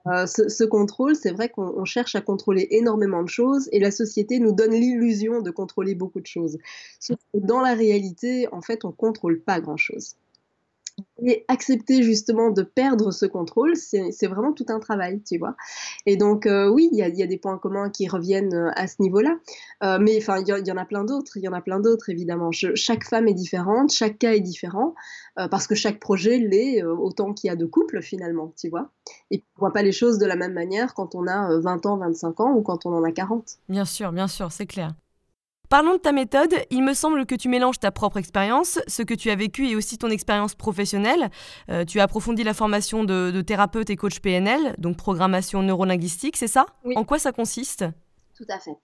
Euh, 0.06 0.26
ce, 0.26 0.48
ce, 0.48 0.64
contrôle, 0.64 1.16
c'est 1.16 1.32
vrai 1.32 1.48
qu'on 1.48 1.84
cherche 1.84 2.14
à 2.14 2.20
contrôler 2.20 2.68
énormément 2.70 3.22
de 3.22 3.28
choses 3.28 3.68
et 3.72 3.80
la 3.80 3.90
société 3.90 4.38
nous 4.38 4.52
donne 4.52 4.72
l'illusion 4.72 5.40
de 5.42 5.50
contrôler 5.50 5.94
beaucoup 5.94 6.20
de 6.20 6.26
choses. 6.26 6.58
Dans 7.34 7.60
la 7.60 7.74
réalité, 7.74 8.48
en 8.52 8.60
fait, 8.60 8.84
on 8.84 8.92
contrôle 8.92 9.19
pas 9.44 9.60
grand-chose. 9.60 10.16
Et 11.22 11.44
accepter 11.48 12.02
justement 12.02 12.50
de 12.50 12.62
perdre 12.62 13.10
ce 13.10 13.26
contrôle, 13.26 13.76
c'est 13.76 14.26
vraiment 14.26 14.52
tout 14.52 14.66
un 14.68 14.80
travail, 14.80 15.22
tu 15.22 15.38
vois. 15.38 15.54
Et 16.06 16.16
donc, 16.16 16.46
euh, 16.46 16.68
oui, 16.68 16.88
il 16.92 16.98
y, 16.98 17.22
a 17.22 17.26
des 17.26 17.36
points 17.38 17.58
communs 17.58 17.90
qui 17.90 18.08
reviennent 18.08 18.54
euh, 18.54 18.70
à 18.74 18.86
ce 18.86 18.96
niveau-là. 19.00 19.36
Euh, 19.82 19.98
mais 20.00 20.18
enfin, 20.18 20.40
il 20.40 20.48
y, 20.48 20.72
en 20.72 20.76
a 20.76 20.84
plein 20.84 21.04
d'autres, 21.04 21.36
il 21.36 21.42
y 21.42 21.48
en 21.48 21.52
a 21.52 21.60
plein 21.60 21.80
d'autres, 21.80 22.10
évidemment. 22.10 22.50
Chaque 22.52 23.04
femme 23.04 23.28
est 23.28 23.34
différente, 23.34 23.92
chaque 23.92 24.18
cas 24.18 24.32
est 24.32 24.40
différent, 24.40 24.94
parce 25.50 25.66
que 25.66 25.74
chaque 25.74 26.00
projet 26.00 26.38
l'est 26.38 26.82
autant 26.82 27.32
qu'il 27.32 27.48
y 27.48 27.50
a 27.50 27.56
de 27.56 27.66
couples, 27.66 28.02
finalement, 28.02 28.52
tu 28.58 28.68
vois. 28.68 28.90
Et 29.30 29.42
on 29.56 29.58
ne 29.58 29.60
voit 29.60 29.72
pas 29.72 29.82
les 29.82 29.92
choses 29.92 30.18
de 30.18 30.26
la 30.26 30.36
même 30.36 30.52
manière 30.52 30.94
quand 30.94 31.14
on 31.14 31.26
a 31.26 31.58
20 31.58 31.86
ans, 31.86 31.96
25 31.96 32.40
ans 32.40 32.52
ou 32.52 32.62
quand 32.62 32.84
on 32.84 32.92
en 32.92 33.04
a 33.04 33.12
40. 33.12 33.58
Bien 33.68 33.84
sûr, 33.84 34.12
bien 34.12 34.28
sûr, 34.28 34.52
c'est 34.52 34.66
clair. 34.66 34.92
Parlons 35.70 35.94
de 35.94 35.98
ta 35.98 36.10
méthode. 36.10 36.52
Il 36.70 36.82
me 36.82 36.94
semble 36.94 37.26
que 37.26 37.36
tu 37.36 37.48
mélanges 37.48 37.78
ta 37.78 37.92
propre 37.92 38.16
expérience, 38.16 38.80
ce 38.88 39.04
que 39.04 39.14
tu 39.14 39.30
as 39.30 39.36
vécu 39.36 39.68
et 39.68 39.76
aussi 39.76 39.98
ton 39.98 40.10
expérience 40.10 40.56
professionnelle. 40.56 41.30
Euh, 41.70 41.84
tu 41.84 42.00
as 42.00 42.02
approfondi 42.02 42.42
la 42.42 42.54
formation 42.54 43.04
de, 43.04 43.30
de, 43.30 43.40
thérapeute 43.40 43.88
et 43.88 43.94
coach 43.94 44.18
PNL, 44.18 44.74
donc 44.78 44.96
programmation 44.96 45.62
neurolinguistique, 45.62 46.36
c'est 46.36 46.48
ça? 46.48 46.66
Oui. 46.84 46.94
En 46.96 47.04
quoi 47.04 47.20
ça 47.20 47.30
consiste? 47.30 47.84
Tout 48.40 48.46
à 48.48 48.58
fait. 48.58 48.78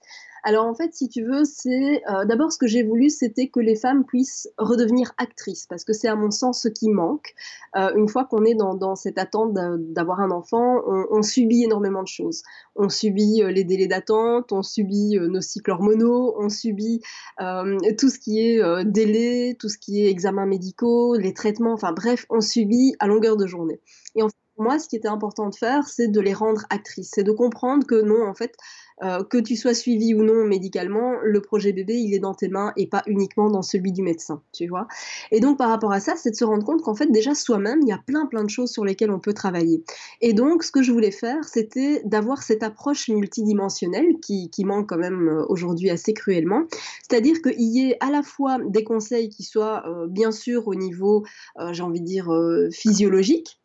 Alors 0.44 0.66
en 0.66 0.74
fait, 0.74 0.92
si 0.92 1.08
tu 1.08 1.24
veux, 1.24 1.46
c'est 1.46 2.02
euh, 2.10 2.26
d'abord 2.26 2.52
ce 2.52 2.58
que 2.58 2.66
j'ai 2.66 2.82
voulu, 2.82 3.08
c'était 3.08 3.48
que 3.48 3.58
les 3.58 3.74
femmes 3.74 4.04
puissent 4.04 4.50
redevenir 4.58 5.14
actrices, 5.16 5.66
parce 5.66 5.82
que 5.82 5.94
c'est 5.94 6.08
à 6.08 6.14
mon 6.14 6.30
sens 6.30 6.60
ce 6.60 6.68
qui 6.68 6.90
manque. 6.90 7.32
Euh, 7.74 7.90
une 7.96 8.06
fois 8.06 8.26
qu'on 8.26 8.44
est 8.44 8.54
dans, 8.54 8.96
cette 8.96 9.16
attente 9.16 9.54
d'avoir 9.54 10.20
un 10.20 10.30
enfant, 10.30 10.82
on, 10.86 11.22
subit 11.22 11.64
énormément 11.64 12.02
de 12.02 12.08
choses. 12.08 12.42
On 12.74 12.90
subit 12.90 13.42
euh, 13.42 13.50
les 13.50 13.64
délais 13.64 13.86
d'attente, 13.86 14.52
on 14.52 14.62
subit 14.62 15.18
nos 15.18 15.40
cycles 15.40 15.70
hormonaux, 15.70 16.36
on 16.38 16.50
subit 16.50 17.00
tout 17.38 18.10
ce 18.10 18.18
qui 18.18 18.40
est 18.40 18.84
délai, 18.84 19.56
tout 19.58 19.70
ce 19.70 19.78
qui 19.78 20.04
est 20.04 20.10
examens 20.10 20.44
médicaux, 20.44 21.16
les 21.16 21.32
traitements, 21.32 21.72
enfin 21.72 21.92
bref, 21.92 22.26
on 22.28 22.42
subit 22.42 22.94
à 22.98 23.06
longueur 23.06 23.38
de 23.38 23.46
journée. 23.46 23.80
Et 24.16 24.22
en 24.22 24.28
fait, 24.28 24.34
moi, 24.58 24.78
ce 24.78 24.88
qui 24.88 24.96
était 24.96 25.08
important 25.08 25.48
de 25.50 25.54
faire, 25.54 25.86
c'est 25.86 26.08
de 26.08 26.20
les 26.20 26.32
rendre 26.32 26.64
actrices, 26.70 27.10
c'est 27.14 27.22
de 27.22 27.32
comprendre 27.32 27.86
que 27.86 28.00
non, 28.00 28.26
en 28.26 28.34
fait, 28.34 28.54
euh, 29.02 29.22
que 29.24 29.38
tu 29.38 29.56
sois 29.56 29.74
suivi 29.74 30.14
ou 30.14 30.22
non 30.22 30.44
médicalement, 30.44 31.14
le 31.22 31.40
projet 31.40 31.72
bébé, 31.72 31.94
il 31.94 32.14
est 32.14 32.18
dans 32.18 32.34
tes 32.34 32.48
mains 32.48 32.72
et 32.76 32.86
pas 32.86 33.02
uniquement 33.06 33.50
dans 33.50 33.62
celui 33.62 33.92
du 33.92 34.02
médecin, 34.02 34.42
tu 34.52 34.66
vois. 34.66 34.88
Et 35.30 35.40
donc, 35.40 35.58
par 35.58 35.68
rapport 35.68 35.92
à 35.92 36.00
ça, 36.00 36.14
c'est 36.16 36.30
de 36.30 36.36
se 36.36 36.44
rendre 36.44 36.64
compte 36.64 36.82
qu'en 36.82 36.94
fait, 36.94 37.10
déjà 37.10 37.34
soi-même, 37.34 37.80
il 37.82 37.88
y 37.88 37.92
a 37.92 37.98
plein, 37.98 38.26
plein 38.26 38.42
de 38.42 38.50
choses 38.50 38.70
sur 38.70 38.84
lesquelles 38.84 39.10
on 39.10 39.20
peut 39.20 39.34
travailler. 39.34 39.84
Et 40.22 40.32
donc, 40.32 40.64
ce 40.64 40.72
que 40.72 40.82
je 40.82 40.92
voulais 40.92 41.10
faire, 41.10 41.44
c'était 41.44 42.00
d'avoir 42.04 42.42
cette 42.42 42.62
approche 42.62 43.08
multidimensionnelle 43.08 44.18
qui, 44.22 44.50
qui 44.50 44.64
manque 44.64 44.88
quand 44.88 44.98
même 44.98 45.28
euh, 45.28 45.44
aujourd'hui 45.48 45.90
assez 45.90 46.14
cruellement. 46.14 46.64
C'est-à-dire 47.08 47.42
qu'il 47.42 47.60
y 47.60 47.90
ait 47.90 47.96
à 48.00 48.10
la 48.10 48.22
fois 48.22 48.58
des 48.66 48.84
conseils 48.84 49.28
qui 49.28 49.42
soient, 49.42 49.86
euh, 49.86 50.06
bien 50.06 50.32
sûr, 50.32 50.68
au 50.68 50.74
niveau, 50.74 51.24
j'ai 51.72 51.82
envie 51.82 52.00
de 52.00 52.06
dire, 52.06 52.30
physiologique, 52.72 53.60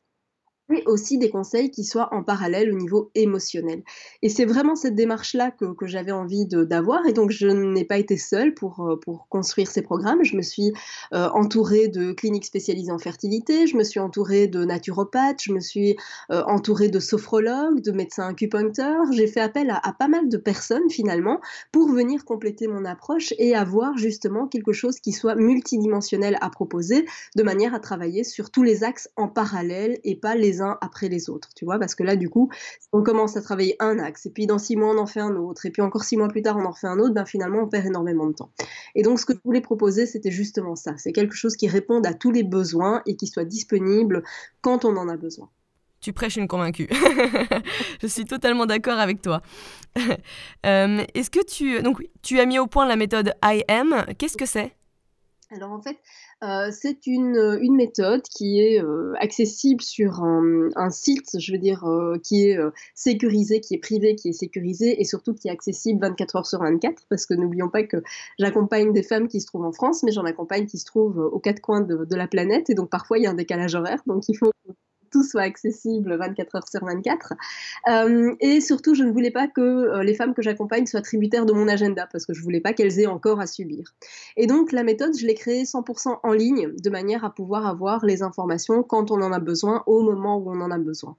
mais 0.72 0.84
aussi 0.88 1.18
des 1.18 1.30
conseils 1.30 1.70
qui 1.70 1.84
soient 1.84 2.10
en 2.14 2.24
parallèle 2.24 2.72
au 2.72 2.78
niveau 2.78 3.12
émotionnel. 3.16 3.84
Et 4.22 4.30
c'est 4.30 4.46
vraiment 4.46 4.76
cette 4.76 4.96
démarche-là 4.96 5.52
que, 5.52 5.74
que 5.74 5.86
j'avais 5.86 6.12
envie 6.12 6.46
d'avoir, 6.46 7.06
et 7.06 7.14
donc 7.14 7.32
je 7.32 7.48
n'ai 7.48 7.86
pas 7.86 7.98
été 7.98 8.18
seule 8.18 8.54
pour, 8.54 8.80
euh, 8.82 8.96
pour 8.98 9.28
construire 9.28 9.70
ces 9.70 9.82
programmes. 9.82 10.24
Je 10.24 10.36
me 10.36 10.42
suis 10.42 10.74
euh, 11.14 11.30
entourée 11.34 11.88
de 11.88 12.14
cliniques 12.14 12.46
spécialisées 12.46 12.92
en 12.92 13.00
fertilité, 13.00 13.68
je 13.68 13.76
me 13.76 13.84
suis 13.84 14.00
entourée 14.00 14.48
de 14.48 14.64
naturopathes, 14.64 15.42
je 15.44 15.54
me 15.54 15.60
suis 15.60 15.98
euh, 16.32 16.44
entourée 16.48 16.90
de 16.90 17.00
sophrologues, 17.00 17.82
de 17.82 17.92
médecins 17.92 18.28
acupuncteurs. 18.28 19.12
J'ai 19.12 19.28
fait 19.28 19.42
appel 19.42 19.70
à, 19.70 19.80
à, 19.84 19.94
pas 19.94 20.08
mal 20.08 20.30
de 20.30 20.38
personnes 20.38 20.90
finalement 20.90 21.40
pour 21.72 21.90
venir 21.90 22.26
compléter 22.26 22.68
mon 22.68 22.86
approche 22.86 23.34
et 23.38 23.56
avoir 23.56 23.98
justement 23.98 24.48
quelque 24.48 24.72
chose 24.72 25.00
qui 25.00 25.12
soit 25.12 25.36
multidimensionnel 25.36 26.38
à 26.42 26.50
proposer, 26.50 27.06
de 27.36 27.44
manière 27.44 27.74
à 27.74 27.80
travailler 27.80 28.24
sur 28.24 28.52
tous 28.52 28.64
les 28.64 28.84
axes 28.84 29.10
en 29.16 29.28
parallèle 29.28 30.00
et 30.04 30.16
pas 30.16 30.36
les 30.36 30.61
uns 30.62 30.78
après 30.82 31.10
les 31.10 31.30
autres, 31.30 31.50
tu 31.56 31.66
vois, 31.66 31.80
parce 31.80 31.96
que 31.96 32.04
là, 32.04 32.16
du 32.16 32.30
coup, 32.30 32.50
on 32.94 33.04
commence 33.04 33.38
à 33.38 33.42
travailler 33.42 33.76
un 33.80 34.00
axe, 34.00 34.26
et 34.26 34.30
puis 34.30 34.48
dans 34.48 34.60
six 34.60 34.76
mois, 34.76 34.94
on 34.96 34.98
en 34.98 35.06
fait 35.06 35.20
un 35.20 35.36
autre, 35.36 35.66
et 35.66 35.72
puis 35.72 35.82
encore 35.82 36.04
six 36.04 36.18
mois 36.18 36.28
plus 36.28 36.42
tard, 36.42 36.58
on 36.58 36.66
en 36.66 36.72
refait 36.72 36.88
un 36.88 37.00
autre, 37.00 37.14
ben 37.14 37.26
finalement, 37.26 37.60
on 37.60 37.68
perd 37.68 37.86
énormément 37.86 38.28
de 38.28 38.34
temps. 38.34 38.52
Et 38.96 39.04
donc, 39.04 39.20
ce 39.20 39.26
que 39.26 39.34
je 39.34 39.40
voulais 39.44 39.62
proposer, 39.62 40.06
c'était 40.06 40.32
justement 40.32 40.76
ça, 40.76 40.96
c'est 40.98 41.12
quelque 41.12 41.36
chose 41.36 41.56
qui 41.56 41.68
réponde 41.68 42.06
à 42.06 42.14
tous 42.14 42.32
les 42.32 42.44
besoins 42.44 43.02
et 43.06 43.16
qui 43.16 43.28
soit 43.28 43.46
disponible 43.46 44.24
quand 44.62 44.86
on 44.86 44.96
en 44.98 45.10
a 45.10 45.18
besoin. 45.18 45.50
Tu 46.02 46.14
prêches 46.14 46.38
une 46.38 46.48
convaincue. 46.48 46.90
je 48.02 48.08
suis 48.08 48.26
totalement 48.26 48.66
d'accord 48.66 48.98
avec 48.98 49.22
toi. 49.22 49.44
euh, 50.66 51.06
Est-ce 51.14 51.30
que 51.30 51.46
tu... 51.46 51.80
Donc, 51.84 52.04
tu 52.24 52.40
as 52.40 52.48
mis 52.48 52.58
au 52.58 52.66
point 52.66 52.88
la 52.88 52.96
méthode 52.96 53.36
IM. 53.44 54.06
Qu'est-ce 54.18 54.36
que 54.36 54.48
c'est? 54.48 54.74
Alors 55.52 55.72
en 55.72 55.82
fait, 55.82 55.98
euh, 56.44 56.72
c'est 56.72 57.06
une, 57.06 57.60
une, 57.62 57.76
méthode 57.76 58.24
qui 58.24 58.60
est 58.60 58.82
euh, 58.82 59.14
accessible 59.20 59.82
sur 59.82 60.24
un, 60.24 60.70
un, 60.76 60.90
site, 60.90 61.40
je 61.40 61.52
veux 61.52 61.60
dire, 61.60 61.86
euh, 61.86 62.18
qui 62.24 62.48
est 62.48 62.58
euh, 62.58 62.72
sécurisé, 62.96 63.62
qui 63.62 63.76
est 63.76 63.80
privé, 63.80 64.16
qui 64.16 64.30
est 64.30 64.34
sécurisé 64.34 65.00
et 65.00 65.04
surtout 65.04 65.36
qui 65.36 65.50
est 65.50 65.52
accessible 65.52 66.00
24 66.02 66.36
heures 66.38 66.46
sur 66.48 66.60
24 66.60 67.04
parce 67.10 67.28
que 67.28 67.36
n'oublions 67.36 67.70
pas 67.70 67.84
que 67.84 67.98
j'accompagne 68.40 68.92
des 68.92 69.04
femmes 69.04 69.28
qui 69.28 69.40
se 69.40 69.46
trouvent 69.46 69.66
en 69.66 69.72
France, 69.72 70.02
mais 70.04 70.12
j'en 70.12 70.26
accompagne 70.26 70.66
qui 70.66 70.80
se 70.80 70.86
trouvent 70.86 71.20
aux 71.20 71.40
quatre 71.40 71.62
coins 71.62 71.82
de, 71.82 72.06
de, 72.06 72.16
la 72.16 72.28
planète 72.28 72.72
et 72.72 72.74
donc 72.74 72.90
parfois 72.90 73.20
il 73.20 73.24
y 73.24 73.28
a 73.28 73.32
un 73.32 73.36
décalage 73.36 73.76
horaire, 73.76 74.02
donc 74.08 74.24
il 74.28 74.36
faut 74.36 74.52
tout 75.12 75.24
soit 75.24 75.42
accessible 75.42 76.16
24 76.16 76.56
heures 76.56 76.68
sur 76.68 76.84
24. 76.84 77.34
Euh, 77.90 78.34
et 78.40 78.62
surtout, 78.62 78.96
je 78.96 79.04
ne 79.04 79.12
voulais 79.12 79.32
pas 79.32 79.48
que 79.48 79.62
euh, 79.62 80.04
les 80.04 80.16
femmes 80.16 80.34
que 80.34 80.42
j'accompagne 80.42 80.86
soient 80.86 81.02
tributaires 81.02 81.46
de 81.46 81.54
mon 81.54 81.68
agenda 81.68 82.08
parce 82.12 82.26
que 82.26 82.34
je 82.34 82.42
voulais 82.42 82.62
pas 82.62 82.74
qu'elles 82.74 83.00
aient 83.00 83.08
encore 83.08 83.40
à 83.40 83.48
subir. 83.48 83.94
Et 84.38 84.48
donc, 84.48 84.72
la 84.72 84.84
méthode, 84.84 85.16
je 85.18 85.26
l'ai 85.26 85.34
créée 85.34 85.64
100% 85.64 86.20
en 86.24 86.34
ligne 86.34 86.72
de 86.82 86.90
manière 86.90 87.24
à 87.24 87.34
pouvoir 87.34 87.68
avoir 87.68 88.06
les 88.06 88.24
informations 88.24 88.84
quand 88.84 89.12
on 89.12 89.22
en 89.22 89.32
a 89.32 89.40
besoin, 89.40 89.84
au 89.86 90.02
moment 90.02 90.38
où 90.38 90.50
on 90.50 90.62
en 90.62 90.72
a 90.72 90.78
besoin. 90.78 91.16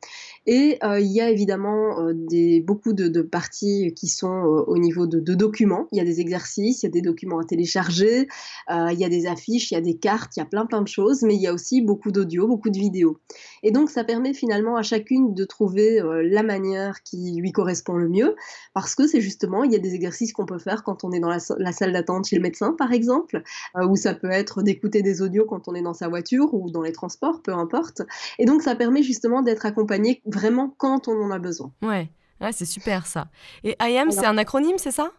Et 0.47 0.79
euh, 0.83 0.99
il 0.99 1.13
y 1.13 1.21
a 1.21 1.31
évidemment 1.31 2.11
des, 2.13 2.61
beaucoup 2.61 2.93
de, 2.93 3.23
parties 3.23 3.93
qui 3.95 4.09
sont 4.09 4.65
au 4.67 4.79
niveau 4.79 5.07
de, 5.07 5.21
de, 5.21 5.35
documents. 5.35 5.87
Il 5.93 5.99
y 5.99 6.01
a 6.01 6.05
des 6.05 6.21
exercices, 6.21 6.83
il 6.83 6.87
y 6.87 6.89
a 6.89 6.91
des 6.91 7.03
documents 7.03 7.39
à 7.39 7.45
télécharger, 7.45 8.27
il 8.71 8.99
y 8.99 9.05
a 9.05 9.09
des 9.09 9.27
affiches, 9.27 9.71
il 9.71 9.75
y 9.75 9.77
a 9.77 9.81
des 9.81 9.97
cartes, 9.97 10.37
il 10.37 10.41
y 10.41 10.43
a 10.43 10.47
plein 10.47 10.67
plein 10.67 10.83
de 10.83 10.89
choses, 10.89 11.23
mais 11.23 11.35
il 11.35 11.41
y 11.41 11.47
a 11.47 11.53
aussi 11.53 11.83
beaucoup 11.83 12.11
d'audio, 12.11 12.47
beaucoup 12.47 12.71
de 12.71 12.79
vidéos. 12.79 13.19
Et 13.63 13.71
donc, 13.71 13.82
donc 13.83 13.91
ça 13.91 14.05
permet 14.05 14.33
finalement 14.33 14.77
à 14.77 14.83
chacune 14.83 15.35
de 15.35 15.45
trouver 15.45 16.01
euh, 16.01 16.23
la 16.25 16.45
manière 16.45 17.03
qui 17.03 17.35
lui 17.35 17.51
correspond 17.51 17.97
le 17.97 18.09
mieux, 18.09 18.37
parce 18.75 18.95
que 18.95 19.09
c'est 19.09 19.21
justement, 19.21 19.65
il 19.65 19.73
y 19.73 19.75
a 19.75 19.81
des 19.81 19.97
exercices 19.97 20.33
qu'on 20.33 20.47
peut 20.47 20.61
faire 20.61 20.85
quand 20.85 21.03
on 21.03 21.11
est 21.11 21.19
dans 21.19 21.29
la, 21.29 21.39
la 21.59 21.73
salle 21.73 21.93
d'attente 21.93 22.27
chez 22.27 22.37
le 22.37 22.43
médecin, 22.43 22.75
par 22.79 22.93
exemple, 22.93 23.43
euh, 23.77 23.85
ou 23.89 23.97
ça 23.97 24.15
peut 24.15 24.31
être 24.31 24.63
d'écouter 24.63 25.03
des 25.03 25.21
audios 25.21 25.47
quand 25.47 25.67
on 25.67 25.75
est 25.75 25.83
dans 25.83 25.95
sa 25.95 26.07
voiture 26.07 26.55
ou 26.55 26.71
dans 26.71 26.83
les 26.83 26.93
transports, 26.93 27.43
peu 27.43 27.53
importe. 27.53 28.03
Et 28.39 28.45
donc 28.45 28.63
ça 28.63 28.77
permet 28.77 29.03
justement 29.03 29.43
d'être 29.43 29.67
accompagné 29.67 30.23
vraiment 30.27 30.73
quand 30.79 31.09
on 31.09 31.21
en 31.21 31.33
a 31.33 31.41
besoin. 31.41 31.73
Ouais, 31.83 32.09
ouais 32.41 32.53
c'est 32.53 32.65
super 32.65 33.09
ça. 33.09 33.27
Et 33.65 33.75
IAM, 33.81 34.13
c'est 34.13 34.27
un 34.27 34.39
acronyme, 34.39 34.79
c'est 34.79 34.93
ça? 34.93 35.11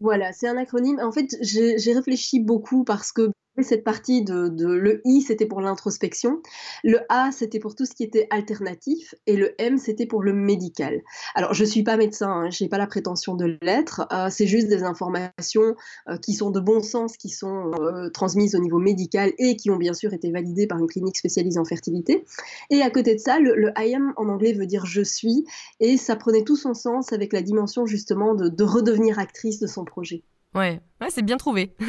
Voilà, 0.00 0.32
c'est 0.32 0.48
un 0.48 0.56
acronyme. 0.56 0.98
En 1.02 1.12
fait, 1.12 1.36
j'ai 1.42 1.92
réfléchi 1.92 2.40
beaucoup 2.40 2.84
parce 2.84 3.12
que 3.12 3.32
cette 3.62 3.84
partie 3.84 4.22
de, 4.22 4.48
le 4.64 5.00
I, 5.04 5.22
c'était 5.22 5.46
pour 5.46 5.60
l'introspection, 5.60 6.40
le 6.84 7.00
A, 7.08 7.30
c'était 7.32 7.58
pour 7.58 7.74
tout 7.74 7.84
ce 7.84 7.94
qui 7.94 8.04
était 8.04 8.26
alternatif, 8.30 9.14
et 9.26 9.36
le 9.36 9.54
M, 9.60 9.78
c'était 9.78 10.06
pour 10.06 10.22
le 10.22 10.32
médical. 10.32 11.02
Alors, 11.34 11.54
je 11.54 11.64
suis 11.64 11.82
pas 11.82 11.96
médecin, 11.96 12.30
hein, 12.30 12.50
je 12.50 12.62
n'ai 12.62 12.68
pas 12.68 12.78
la 12.78 12.86
prétention 12.86 13.34
de 13.34 13.58
l'être, 13.62 14.06
euh, 14.12 14.28
c'est 14.30 14.46
juste 14.46 14.68
des 14.68 14.82
informations 14.82 15.74
euh, 16.08 16.16
qui 16.18 16.34
sont 16.34 16.50
de 16.50 16.60
bon 16.60 16.82
sens, 16.82 17.16
qui 17.16 17.28
sont 17.28 17.72
euh, 17.80 18.10
transmises 18.10 18.54
au 18.54 18.60
niveau 18.60 18.78
médical 18.78 19.32
et 19.38 19.56
qui 19.56 19.70
ont 19.70 19.76
bien 19.76 19.94
sûr 19.94 20.12
été 20.12 20.30
validées 20.30 20.66
par 20.66 20.78
une 20.78 20.86
clinique 20.86 21.16
spécialisée 21.16 21.58
en 21.58 21.64
fertilité. 21.64 22.24
Et 22.70 22.82
à 22.82 22.90
côté 22.90 23.14
de 23.14 23.20
ça, 23.20 23.38
le, 23.38 23.72
I 23.76 23.94
am 23.94 24.12
en 24.16 24.28
anglais 24.28 24.52
veut 24.52 24.66
dire 24.66 24.86
je 24.86 25.02
suis, 25.02 25.44
et 25.80 25.96
ça 25.96 26.16
prenait 26.16 26.44
tout 26.44 26.56
son 26.56 26.74
sens 26.74 27.12
avec 27.12 27.32
la 27.32 27.42
dimension 27.42 27.86
justement 27.86 28.34
de 28.34 28.64
redevenir 28.64 29.18
actrice 29.18 29.58
de 29.58 29.66
son 29.66 29.84
projet. 29.84 30.22
Ouais, 30.54 30.80
ouais 31.00 31.10
c'est 31.10 31.22
bien 31.22 31.36
trouvé. 31.36 31.74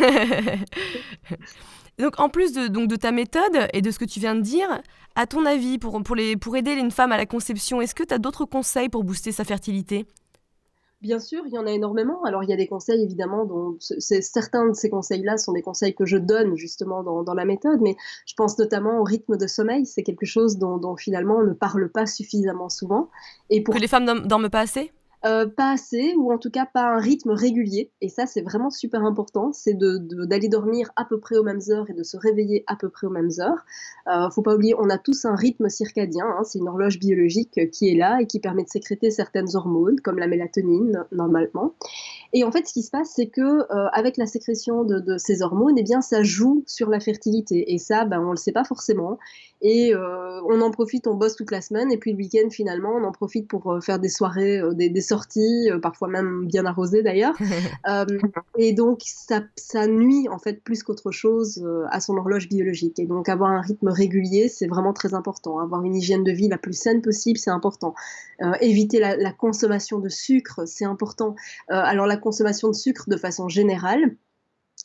donc 2.00 2.20
en 2.20 2.30
plus 2.30 2.54
de, 2.54 2.68
donc, 2.68 2.88
de 2.88 2.96
ta 2.96 3.12
méthode 3.12 3.68
et 3.74 3.82
de 3.82 3.92
ce 3.92 4.00
que 4.00 4.06
tu 4.06 4.20
viens 4.20 4.36
de 4.36 4.42
dire, 4.42 4.82
à 5.16 5.26
ton 5.28 5.46
avis, 5.46 5.78
pour, 5.78 6.02
pour, 6.04 6.16
les, 6.16 6.38
pour 6.38 6.56
aider 6.56 6.72
une 6.72 6.92
femme 6.92 7.12
à 7.12 7.18
la 7.18 7.26
conception, 7.26 7.82
est-ce 7.82 7.96
que 7.96 8.04
tu 8.04 8.14
as 8.14 8.20
d'autres 8.20 8.46
conseils 8.46 8.90
pour 8.90 9.04
booster 9.04 9.32
sa 9.32 9.44
fertilité? 9.44 10.06
Bien 11.02 11.20
sûr, 11.20 11.44
il 11.46 11.54
y 11.54 11.58
en 11.58 11.66
a 11.66 11.72
énormément. 11.72 12.24
Alors, 12.26 12.44
il 12.44 12.50
y 12.50 12.54
a 12.54 12.58
des 12.58 12.68
conseils, 12.68 13.02
évidemment, 13.02 13.46
dont 13.46 13.78
certains 13.80 14.68
de 14.68 14.74
ces 14.74 14.90
conseils-là 14.90 15.38
sont 15.38 15.54
des 15.54 15.62
conseils 15.62 15.96
que 15.96 16.06
je 16.06 16.18
donne 16.18 16.58
justement 16.58 17.04
dans, 17.04 17.24
dans, 17.24 17.34
la 17.34 17.46
méthode, 17.46 17.80
mais 17.80 17.96
je 18.26 18.34
pense 18.36 18.60
notamment 18.60 19.00
au 19.00 19.04
rythme 19.04 19.38
de 19.38 19.48
sommeil. 19.48 19.86
C'est 19.86 20.04
quelque 20.04 20.26
chose 20.26 20.58
dont, 20.58 20.78
dont, 20.78 20.98
finalement 20.98 21.38
on 21.38 21.44
ne 21.44 21.54
parle 21.54 21.90
pas 21.90 22.06
suffisamment 22.06 22.68
souvent. 22.68 23.10
Et 23.50 23.64
pour... 23.64 23.74
Que 23.74 23.80
les 23.80 23.88
femmes 23.88 24.28
dorment 24.28 24.50
pas 24.50 24.60
assez? 24.60 24.92
Euh, 25.26 25.48
pas 25.48 25.72
assez, 25.72 26.14
ou 26.18 26.32
en 26.32 26.38
tout 26.38 26.50
cas 26.50 26.66
pas 26.66 26.94
un 26.96 27.00
rythme 27.00 27.32
régulier. 27.32 27.92
Et 28.02 28.10
ça, 28.10 28.26
c'est 28.26 28.42
vraiment 28.42 28.70
super 28.70 29.04
important, 29.04 29.52
c'est 29.52 29.74
d'aller 29.74 30.00
de, 30.00 30.26
d'aller 30.26 30.50
dormir 30.50 30.92
à 30.96 31.06
peu 31.06 31.20
près 31.20 31.38
aux 31.38 31.44
mêmes 31.44 31.62
heures 31.70 31.90
et 31.90 31.94
de 31.94 32.04
se 32.04 32.18
réveiller 32.18 32.64
à 32.68 32.76
peu 32.76 32.90
près 32.90 33.08
aux 33.08 33.12
mêmes 33.12 33.32
heures. 33.40 33.66
Euh, 34.08 34.30
faut 34.30 34.42
pas 34.42 34.56
oublier, 34.56 34.76
on 34.78 34.90
a 34.90 34.98
tous 34.98 35.26
un 35.26 35.36
rythme 35.36 35.70
circadien, 35.70 36.26
hein, 36.26 36.44
c'est 36.44 36.60
une 36.60 36.70
horloge 36.70 37.00
biologique 37.00 37.70
qui 37.72 37.90
est 37.90 37.96
là 37.96 38.20
et 38.22 38.28
qui 38.28 38.40
permet 38.40 38.64
de 38.64 38.70
sécréter 38.70 39.12
certaines 39.12 39.56
hormones, 39.56 40.00
comme 40.02 40.20
la 40.20 40.28
mélatonine 40.28 41.06
normalement. 41.12 41.74
Et 42.32 42.44
en 42.44 42.52
fait, 42.52 42.68
ce 42.68 42.74
qui 42.74 42.84
se 42.84 42.92
passe, 42.92 43.14
c'est 43.16 43.28
que 43.28 43.42
euh, 43.42 43.88
avec 43.92 44.18
la 44.18 44.28
sécrétion 44.28 44.84
de, 44.84 45.00
de, 45.00 45.18
ces 45.18 45.42
hormones, 45.42 45.78
eh 45.78 45.84
bien, 45.84 46.02
ça 46.02 46.22
joue 46.22 46.64
sur 46.68 46.90
la 46.90 47.00
fertilité. 47.00 47.74
Et 47.74 47.80
ça, 47.80 48.06
ben, 48.06 48.20
on 48.20 48.32
le 48.32 48.38
sait 48.38 48.52
pas 48.52 48.64
forcément. 48.64 49.18
Et 49.62 49.94
euh, 49.94 50.40
on 50.48 50.62
en 50.62 50.72
profite, 50.72 51.08
on 51.08 51.16
bosse 51.16 51.36
toute 51.36 51.52
la 51.52 51.60
semaine, 51.60 51.92
et 51.92 51.98
puis 51.98 52.14
le 52.14 52.18
week-end, 52.18 52.50
finalement, 52.50 52.92
on 52.96 53.04
en 53.04 53.12
profite 53.12 53.48
pour 53.48 53.74
euh, 53.74 53.82
faire 53.82 54.00
des 54.00 54.08
soirées, 54.08 54.62
des, 54.74 54.90
des, 54.90 55.02
sorties, 55.02 55.70
parfois 55.82 56.08
même 56.08 56.46
bien 56.46 56.66
arrosées 56.66 57.04
d'ailleurs. 57.04 57.36
et 58.58 58.74
donc, 58.74 59.02
ça, 59.04 59.42
ça, 59.56 59.88
nuit, 59.88 60.30
en 60.30 60.38
fait, 60.38 60.64
plus 60.64 60.84
qu'autre 60.84 61.12
chose 61.12 61.66
à 61.90 62.00
son 62.00 62.16
horloge 62.16 62.48
biologique. 62.48 63.00
Et 63.00 63.06
donc, 63.06 63.28
avoir 63.28 63.50
un 63.50 63.62
rythme 63.62 63.90
régulier, 63.90 64.50
c'est 64.50 64.68
vraiment 64.68 64.94
très 64.94 65.14
important. 65.14 65.60
Avoir 65.60 65.84
une 65.84 65.96
hygiène 65.96 66.24
de 66.24 66.32
vie 66.32 66.48
la 66.48 66.58
plus 66.58 66.74
saine 66.74 67.02
possible, 67.02 67.38
c'est 67.40 67.50
important. 67.50 67.96
éviter 68.62 69.00
la, 69.00 69.18
la, 69.18 69.34
consommation 69.34 70.00
de 70.00 70.10
sucre, 70.10 70.62
c'est 70.66 70.86
important. 70.86 71.36
alors, 71.68 72.06
la 72.06 72.19
consommation 72.20 72.70
de 72.70 72.76
sucre 72.76 73.10
de 73.10 73.18
façon 73.18 73.50
générale, 73.50 74.16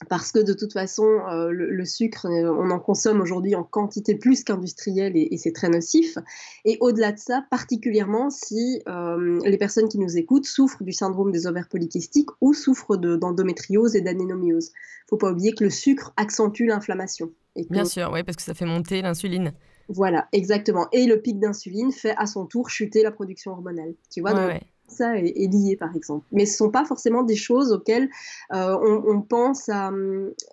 parce 0.09 0.33
que 0.33 0.41
de 0.41 0.53
toute 0.53 0.73
façon, 0.73 1.05
euh, 1.05 1.51
le, 1.51 1.85
sucre, 1.85 2.27
euh, 2.27 2.53
on 2.53 2.71
en 2.71 2.81
consomme 2.81 3.21
aujourd'hui 3.21 3.55
en 3.55 3.63
quantité 3.63 4.17
plus 4.17 4.43
qu'industrielle 4.43 5.13
et, 5.15 5.37
c'est 5.37 5.53
très 5.53 5.69
nocif. 5.69 6.19
Et 6.65 6.79
au-delà 6.81 7.13
de 7.13 7.19
ça, 7.19 7.45
particulièrement 7.51 8.29
si 8.29 8.83
euh, 8.89 9.39
les 9.45 9.57
personnes 9.57 9.89
qui 9.89 9.99
nous 9.99 10.17
écoutent 10.17 10.47
souffrent 10.47 10.83
du 10.83 10.93
syndrome 10.93 11.31
des 11.31 11.47
ovaires 11.47 11.69
polykystiques 11.69 12.31
ou 12.41 12.55
souffrent 12.55 12.97
d'endométriose 12.97 13.95
et 13.95 14.01
d'anénomiose. 14.01 14.67
Il 14.67 15.05
ne 15.05 15.09
faut 15.11 15.17
pas 15.17 15.31
oublier 15.31 15.55
que 15.55 15.63
le 15.63 15.71
sucre 15.71 16.13
accentue 16.17 16.67
l'inflammation. 16.67 17.31
Bien 17.71 17.85
sûr, 17.85 18.11
oui, 18.13 18.25
parce 18.25 18.37
que 18.37 18.43
ça 18.43 18.55
fait 18.55 18.67
monter 18.67 19.01
l'insuline. 19.01 19.53
Voilà, 19.89 20.29
exactement. 20.33 20.89
Et 20.93 21.07
le 21.07 21.21
pic 21.21 21.39
d'insuline 21.39 21.93
fait 21.93 22.15
à 22.17 22.27
son 22.27 22.47
tour 22.47 22.69
chuter 22.69 23.03
la 23.03 23.13
production 23.13 23.53
hormonale. 23.53 23.95
Tu 24.11 24.23
vois, 24.23 24.59
ça 24.87 25.17
est, 25.17 25.53
lié, 25.53 25.77
par 25.77 25.95
exemple. 25.95 26.25
Mais 26.33 26.47
ce 26.47 26.53
ne 26.53 26.57
sont 26.57 26.71
pas 26.71 26.85
forcément 26.85 27.23
des 27.23 27.37
choses 27.37 27.73
auxquelles 27.73 28.09
euh, 28.53 28.77
on, 29.07 29.23
pense 29.23 29.69
à, 29.69 29.91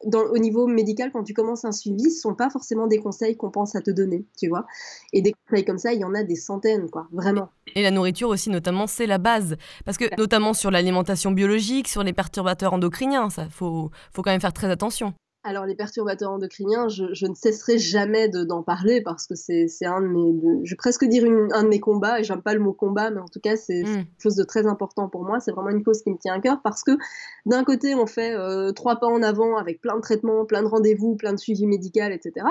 dans, 0.06 0.24
au 0.24 0.38
niveau 0.38 0.68
médical, 0.68 1.12
quand 1.12 1.24
tu 1.24 1.34
commences 1.34 1.66
un 1.66 1.72
suivi, 1.72 2.04
ce 2.04 2.18
ne 2.18 2.22
sont 2.22 2.36
pas 2.36 2.50
forcément 2.50 2.88
des 2.88 3.00
conseils 3.00 3.36
qu'on 3.36 3.52
pense 3.52 3.76
à 3.76 3.82
te 3.82 3.92
donner, 3.92 4.26
tu 4.38 4.48
vois. 4.48 4.66
Et 5.14 5.22
des 5.22 5.34
conseils 5.48 5.66
comme 5.66 5.78
ça, 5.78 5.94
il 5.94 6.00
y 6.00 6.06
en 6.06 6.14
a 6.14 6.24
des 6.24 6.36
centaines, 6.36 6.90
quoi, 6.90 7.08
vraiment. 7.12 7.50
Et 7.76 7.84
la 7.84 7.92
nourriture 7.92 8.30
aussi, 8.30 8.50
notamment, 8.50 8.88
c'est 8.88 9.08
la 9.08 9.18
base. 9.18 9.58
Parce 9.86 9.98
que, 9.98 10.06
notamment 10.18 10.54
sur 10.54 10.72
l'alimentation 10.72 11.32
biologique, 11.32 11.88
sur 11.88 12.04
les 12.04 12.14
perturbateurs 12.14 12.74
endocriniens, 12.74 13.30
ça, 13.30 13.50
faut, 13.50 13.92
faut 14.14 14.22
quand 14.22 14.32
même 14.32 14.42
faire 14.42 14.54
très 14.54 14.70
attention. 14.70 15.14
Alors 15.44 15.66
les 15.66 15.74
perturbateurs 15.74 16.32
endocriniens, 16.32 16.88
je, 16.88 17.26
ne 17.26 17.34
cesserai 17.34 17.80
jamais 17.80 18.30
d'en 18.30 18.62
parler 18.62 19.02
parce 19.02 19.26
que 19.26 19.34
c'est 19.34 19.68
un 19.86 20.00
de 20.00 20.06
mes, 20.06 20.62
je 20.64 20.72
vais 20.72 20.76
presque 20.76 21.04
dire 21.06 21.24
un 21.54 21.64
de 21.64 21.68
mes 21.68 21.80
combats 21.80 22.20
et 22.20 22.24
j'aime 22.24 22.44
pas 22.44 22.54
le 22.54 22.60
mot 22.60 22.74
combat, 22.74 23.10
mais 23.10 23.20
en 23.20 23.28
tout 23.28 23.40
cas 23.40 23.58
c'est 23.58 23.82
mm. 23.82 23.86
quelque 23.86 24.22
chose 24.22 24.36
de 24.36 24.44
très 24.44 24.68
important 24.68 25.10
pour 25.10 25.26
moi. 25.26 25.40
C'est 25.40 25.52
vraiment 25.52 25.72
une 25.72 25.84
cause 25.84 26.04
qui 26.04 26.12
me 26.12 26.18
tient 26.18 26.36
à 26.36 26.40
cœur 26.40 26.62
parce 26.64 26.84
que 26.84 26.92
d'un 27.48 27.64
côté 27.64 27.96
on 27.96 28.06
fait 28.06 28.36
euh, 28.36 28.72
trois 28.72 28.98
pas 28.98 29.08
en 29.08 29.24
avant 29.24 29.58
avec 29.58 29.82
plein 29.82 29.96
de 29.96 30.02
traitements, 30.02 30.46
plein 30.46 30.62
de 30.62 30.68
rendez-vous, 30.68 31.16
plein 31.16 31.34
de 31.34 31.40
suivi 31.40 31.66
médical, 31.66 32.12
etc. 32.14 32.46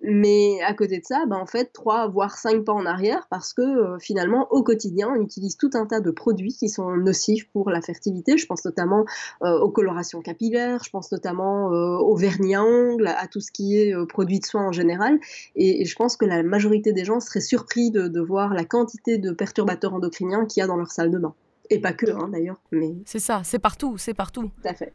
Mais 0.00 0.60
à 0.66 0.74
côté 0.74 0.98
de 0.98 1.04
ça, 1.04 1.26
ben, 1.28 1.36
en 1.36 1.46
fait 1.46 1.72
trois 1.72 2.08
voire 2.08 2.36
cinq 2.36 2.64
pas 2.64 2.72
en 2.72 2.84
arrière 2.84 3.28
parce 3.30 3.54
que 3.54 3.62
euh, 3.62 3.98
finalement 4.00 4.48
au 4.50 4.64
quotidien 4.64 5.08
on 5.16 5.22
utilise 5.22 5.56
tout 5.56 5.70
un 5.74 5.86
tas 5.86 6.00
de 6.00 6.10
produits 6.10 6.54
qui 6.54 6.68
sont 6.68 6.96
nocifs 6.96 7.48
pour 7.52 7.70
la 7.70 7.80
fertilité. 7.80 8.38
Je 8.38 8.46
pense 8.46 8.64
notamment 8.64 9.04
euh, 9.44 9.56
aux 9.60 9.70
colorations 9.70 10.20
capillaires, 10.20 10.82
je 10.82 10.90
pense 10.90 11.12
notamment 11.12 11.66
aux 11.66 12.23
vernis 12.24 12.54
à 12.54 12.64
ongles, 12.64 13.06
à 13.06 13.26
tout 13.28 13.40
ce 13.40 13.52
qui 13.52 13.78
est 13.78 13.94
euh, 13.94 14.06
produit 14.06 14.40
de 14.40 14.46
soins 14.46 14.68
en 14.68 14.72
général. 14.72 15.18
Et, 15.56 15.84
je 15.84 15.96
pense 15.96 16.16
que 16.16 16.24
la 16.24 16.42
majorité 16.42 16.92
des 16.92 17.04
gens 17.04 17.20
seraient 17.20 17.40
surpris 17.40 17.90
de, 17.90 18.20
voir 18.20 18.54
la 18.54 18.64
quantité 18.64 19.18
de 19.18 19.32
perturbateurs 19.32 19.92
endocriniens 19.94 20.46
qu'il 20.46 20.60
y 20.60 20.64
a 20.64 20.66
dans 20.66 20.76
leur 20.76 20.90
salle 20.90 21.10
de 21.10 21.18
bain. 21.18 21.34
Et 21.70 21.78
pas 21.78 21.92
que, 21.92 22.10
hein, 22.10 22.28
d'ailleurs. 22.32 22.60
Mais... 22.72 22.94
C'est 23.04 23.18
ça, 23.18 23.42
c'est 23.44 23.58
partout, 23.58 23.98
c'est 23.98 24.14
partout. 24.14 24.50
Tout 24.62 24.68
à 24.68 24.74
fait. 24.74 24.94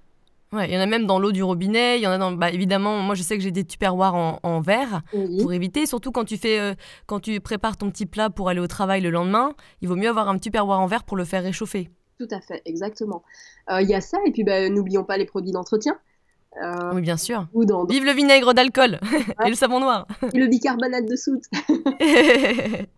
Ouais, 0.52 0.68
il 0.68 0.74
y 0.74 0.78
en 0.78 0.82
a 0.82 0.88
même 0.88 1.06
dans 1.06 1.20
l'eau 1.20 1.32
du 1.32 1.44
robinet, 1.44 2.00
il 2.00 2.02
y 2.02 2.08
en 2.08 2.12
a 2.12 2.18
dans, 2.18 2.32
bah, 2.32 2.50
évidemment, 2.50 2.98
moi 2.98 3.14
je 3.14 3.22
sais 3.22 3.38
que 3.38 3.44
j'ai 3.44 3.52
des 3.52 3.64
tupperwares 3.64 4.16
en, 4.16 4.40
en 4.42 4.62
verre 4.62 5.04
pour 5.12 5.54
éviter, 5.54 5.86
surtout 5.86 6.12
quand 6.12 6.26
tu 6.26 6.38
fais, 6.38 6.60
euh, 6.60 6.74
quand 7.06 7.20
tu 7.20 7.40
prépares 7.40 7.78
ton 7.78 7.92
petit 7.92 8.08
plat 8.08 8.32
pour 8.32 8.50
aller 8.50 8.60
au 8.60 8.66
travail 8.66 9.02
le 9.02 9.12
lendemain, 9.12 9.54
il 9.82 9.88
vaut 9.88 9.96
mieux 9.96 10.10
avoir 10.10 10.28
un 10.28 10.40
tupperware 10.40 10.80
en 10.80 10.88
verre 10.88 11.04
pour 11.04 11.18
le 11.18 11.24
faire 11.24 11.44
réchauffer. 11.44 11.92
Tout 12.20 12.28
à 12.32 12.42
fait, 12.42 12.64
exactement. 12.66 13.24
Euh, 13.70 13.82
il 13.84 13.90
y 13.90 13.94
a 13.94 14.02
ça, 14.02 14.18
et 14.26 14.32
puis 14.32 14.44
bah, 14.44 14.70
n'oublions 14.70 15.04
pas 15.04 15.18
les 15.18 15.26
produits 15.26 15.52
d'entretien. 15.52 16.00
Euh, 16.62 16.92
oui, 16.94 17.02
bien 17.02 17.18
sûr. 17.18 17.48
Vive 17.90 18.06
le 18.06 18.12
vinaigre 18.12 18.54
d'alcool 18.54 19.00
et 19.46 19.50
le 19.50 19.56
savon 19.56 19.80
noir. 19.80 20.08
Et 20.34 20.40
le 20.40 20.48
bicarbonate 20.48 21.06
de 21.06 21.16
soude. 21.16 21.42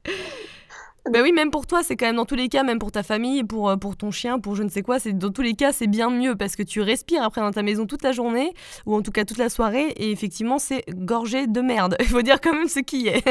Ben 1.12 1.24
oui, 1.24 1.34
même 1.34 1.52
pour 1.52 1.68
toi, 1.68 1.84
c'est 1.84 1.98
quand 1.98 2.06
même 2.06 2.16
dans 2.16 2.26
tous 2.26 2.36
les 2.36 2.48
cas, 2.48 2.64
même 2.64 2.80
pour 2.80 2.94
ta 2.94 3.04
famille, 3.04 3.44
pour, 3.44 3.70
euh, 3.70 3.76
pour 3.76 3.98
ton 3.98 4.12
chien, 4.12 4.40
pour 4.40 4.56
je 4.56 4.64
ne 4.64 4.70
sais 4.70 4.82
quoi, 4.82 4.98
c'est 4.98 5.12
dans 5.12 5.30
tous 5.30 5.42
les 5.42 5.56
cas, 5.56 5.74
c'est 5.74 5.88
bien 5.88 6.10
mieux 6.10 6.38
parce 6.38 6.56
que 6.56 6.64
tu 6.64 6.80
respires 6.80 7.22
après 7.24 7.42
dans 7.42 7.52
ta 7.52 7.64
maison 7.64 7.86
toute 7.86 8.02
la 8.02 8.14
journée, 8.14 8.54
ou 8.86 8.96
en 8.96 9.02
tout 9.02 9.12
cas 9.12 9.26
toute 9.26 9.38
la 9.38 9.50
soirée, 9.50 9.88
et 9.98 10.10
effectivement, 10.12 10.58
c'est 10.58 10.86
gorgé 10.90 11.48
de 11.48 11.60
merde. 11.60 11.98
Il 12.00 12.06
faut 12.06 12.22
dire 12.22 12.40
quand 12.40 12.54
même 12.54 12.70
ce 12.70 12.80
qui 12.80 13.08
est. 13.08 13.26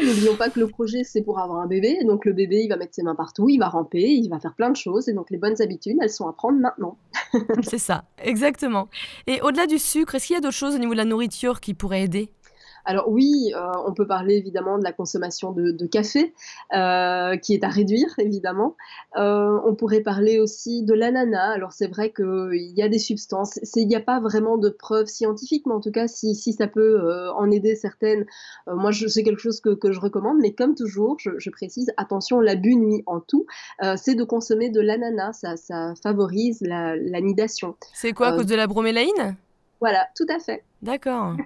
N'oublions 0.02 0.34
pas 0.36 0.48
que 0.48 0.60
le 0.60 0.66
projet, 0.66 1.04
c'est 1.04 1.20
pour 1.20 1.38
avoir 1.38 1.60
un 1.60 1.66
bébé, 1.66 1.98
donc 2.06 2.24
le 2.24 2.32
bébé, 2.32 2.62
il 2.62 2.68
va 2.68 2.78
mettre 2.78 2.94
ses 2.94 3.02
mains 3.02 3.14
partout, 3.14 3.50
il 3.50 3.58
va 3.58 3.68
ramper, 3.68 4.00
il 4.00 4.30
va 4.30 4.40
faire 4.40 4.54
plein 4.54 4.70
de 4.70 4.76
choses, 4.76 5.10
et 5.10 5.12
donc 5.12 5.30
les 5.30 5.36
bonnes 5.36 5.60
habitudes, 5.60 5.98
elles 6.00 6.08
sont 6.08 6.28
à 6.28 6.32
prendre 6.32 6.58
maintenant. 6.58 6.96
c'est 7.62 7.76
ça, 7.76 8.04
exactement. 8.22 8.88
Et 9.26 9.42
au-delà 9.42 9.66
du 9.66 9.78
sucre, 9.78 10.14
est-ce 10.14 10.28
qu'il 10.28 10.34
y 10.34 10.38
a 10.38 10.40
d'autres 10.40 10.54
choses 10.54 10.74
au 10.74 10.78
niveau 10.78 10.92
de 10.92 10.98
la 10.98 11.04
nourriture 11.04 11.60
qui 11.60 11.74
pourraient 11.74 12.04
aider? 12.04 12.30
Alors 12.86 13.08
oui, 13.08 13.52
euh, 13.54 13.60
on 13.84 13.92
peut 13.92 14.06
parler 14.06 14.36
évidemment 14.36 14.78
de 14.78 14.84
la 14.84 14.92
consommation 14.92 15.52
de, 15.52 15.86
café, 15.86 16.32
euh, 16.72 17.36
qui 17.36 17.54
est 17.54 17.64
à 17.64 17.68
réduire 17.68 18.14
évidemment. 18.18 18.76
Euh, 19.16 19.58
on 19.64 19.74
pourrait 19.74 20.00
parler 20.00 20.38
aussi 20.38 20.84
de 20.84 20.94
l'ananas. 20.94 21.50
Alors 21.52 21.72
c'est 21.72 21.88
vrai 21.88 22.12
qu'il 22.12 22.72
y 22.76 22.82
a 22.82 22.88
des 22.88 23.00
substances, 23.00 23.58
il 23.74 23.88
n'y 23.88 23.96
a 23.96 24.00
pas 24.00 24.20
vraiment 24.20 24.56
de 24.56 24.70
preuves 24.70 25.06
scientifiques, 25.06 25.66
mais 25.66 25.74
en 25.74 25.80
tout 25.80 25.90
cas 25.90 26.06
si, 26.06 26.34
ça 26.52 26.68
peut 26.68 27.30
en 27.34 27.50
aider 27.50 27.74
certaines, 27.74 28.24
moi 28.68 28.92
c'est 28.92 29.24
quelque 29.24 29.40
chose 29.40 29.60
que, 29.60 29.92
je 29.92 30.00
recommande, 30.00 30.38
mais 30.40 30.52
comme 30.52 30.74
toujours, 30.74 31.16
je, 31.18 31.50
précise, 31.50 31.92
attention, 31.96 32.40
l'abus 32.40 32.76
nuit 32.76 33.02
en 33.06 33.20
tout, 33.20 33.46
c'est 33.96 34.14
de 34.14 34.24
consommer 34.24 34.70
de 34.70 34.80
l'ananas, 34.80 35.44
ça, 35.56 35.94
favorise 36.02 36.60
la, 36.60 36.94
la 36.96 37.20
nidation. 37.20 37.74
C'est 37.92 38.12
quoi 38.12 38.28
à 38.28 38.32
cause 38.36 38.46
de 38.46 38.54
la 38.54 38.66
bromélaïne 38.66 39.36
voilà, 39.80 40.08
tout 40.16 40.26
à 40.28 40.38
fait. 40.38 40.64
D'accord. 40.82 41.36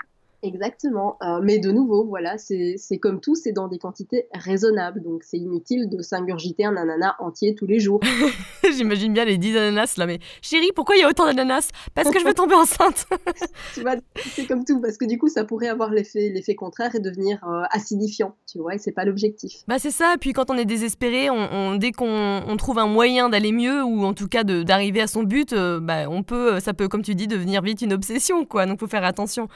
Exactement. 0.43 1.19
Euh, 1.23 1.41
mais 1.43 1.59
de 1.59 1.71
nouveau, 1.71 2.07
voilà, 2.07 2.37
c'est 2.39 2.99
comme 2.99 3.21
tout, 3.21 3.35
c'est 3.35 3.53
dans 3.53 3.69
des 3.69 3.79
quantités 3.79 4.27
raisonnables. 4.33 5.03
Donc 5.03 5.23
c'est 5.23 5.39
inutile 5.39 5.89
de 5.91 6.01
s'ingurgiter 6.03 6.65
un 6.65 6.77
ananas 6.77 7.15
entier 7.19 7.55
tous 7.55 7.67
les 7.67 7.79
jours. 7.79 8.01
J'imagine 8.73 9.13
bien 9.13 9.25
les 9.25 9.39
10 9.39 9.57
ananas 9.57 9.95
là, 9.99 10.07
mais 10.07 10.19
chérie, 10.41 10.71
pourquoi 10.75 10.97
il 10.97 11.01
y 11.01 11.05
a 11.05 11.09
autant 11.09 11.27
d'ananas? 11.27 11.71
Parce 11.95 12.11
que 12.11 12.19
je 12.19 12.25
veux 12.25 12.35
tomber 12.35 12.55
enceinte. 12.55 13.07
tu 13.75 13.83
vois, 13.83 13.97
c'est 14.17 14.47
comme 14.47 14.65
tout, 14.65 14.81
parce 14.81 14.97
que 14.97 15.05
du 15.05 15.19
coup, 15.19 15.29
ça 15.29 15.45
pourrait 15.45 15.69
avoir 15.69 15.91
l'effet 15.91 16.55
contraire 16.55 16.95
et 16.95 17.01
devenir 17.01 17.43
euh, 17.45 17.63
acidifiant, 17.71 18.37
tu 18.51 18.59
vois, 18.59 18.75
et 18.75 18.79
c'est 18.79 18.93
pas 18.93 19.05
l'objectif. 19.05 19.63
Bah 19.69 19.79
c'est 19.79 19.91
ça, 19.91 20.15
puis 20.21 20.33
quand 20.33 20.51
on 20.51 20.57
est 20.57 20.65
désespéré, 20.65 21.31
on, 21.31 21.77
dès 21.77 21.93
qu'on 21.93 22.57
trouve 22.57 22.79
un 22.79 22.87
moyen 22.87 23.29
d'aller 23.29 23.53
mieux, 23.53 23.83
ou 23.83 24.05
en 24.05 24.15
tout 24.15 24.29
cas 24.29 24.45
d'arriver 24.45 25.01
à 25.01 25.07
son 25.07 25.23
but, 25.23 25.53
euh, 25.53 25.81
bah, 25.81 26.09
on 26.09 26.23
peut, 26.23 26.61
ça 26.61 26.75
peut, 26.75 26.89
comme 26.89 27.03
tu 27.03 27.15
dis, 27.15 27.27
devenir 27.27 27.63
vite 27.63 27.83
une 27.83 27.93
obsession, 27.93 28.45
quoi. 28.45 28.67
Donc 28.67 28.81
faut 28.81 28.87
faire 28.87 29.05
attention. 29.05 29.49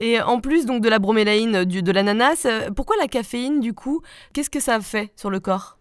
Et 0.00 0.20
en 0.20 0.40
plus 0.40 0.66
donc 0.66 0.82
de 0.82 0.88
la 0.88 0.98
bromélaïne, 0.98 1.64
de 1.64 1.92
l'ananas, 1.92 2.46
euh, 2.46 2.70
pourquoi 2.70 2.96
la 3.00 3.08
caféine 3.08 3.60
du 3.60 3.72
coup? 3.72 4.02
Qu'est-ce 4.32 4.50
que 4.50 4.60
ça 4.60 4.80
fait 4.80 5.10
sur 5.16 5.30
le 5.30 5.40
corps? 5.40 5.78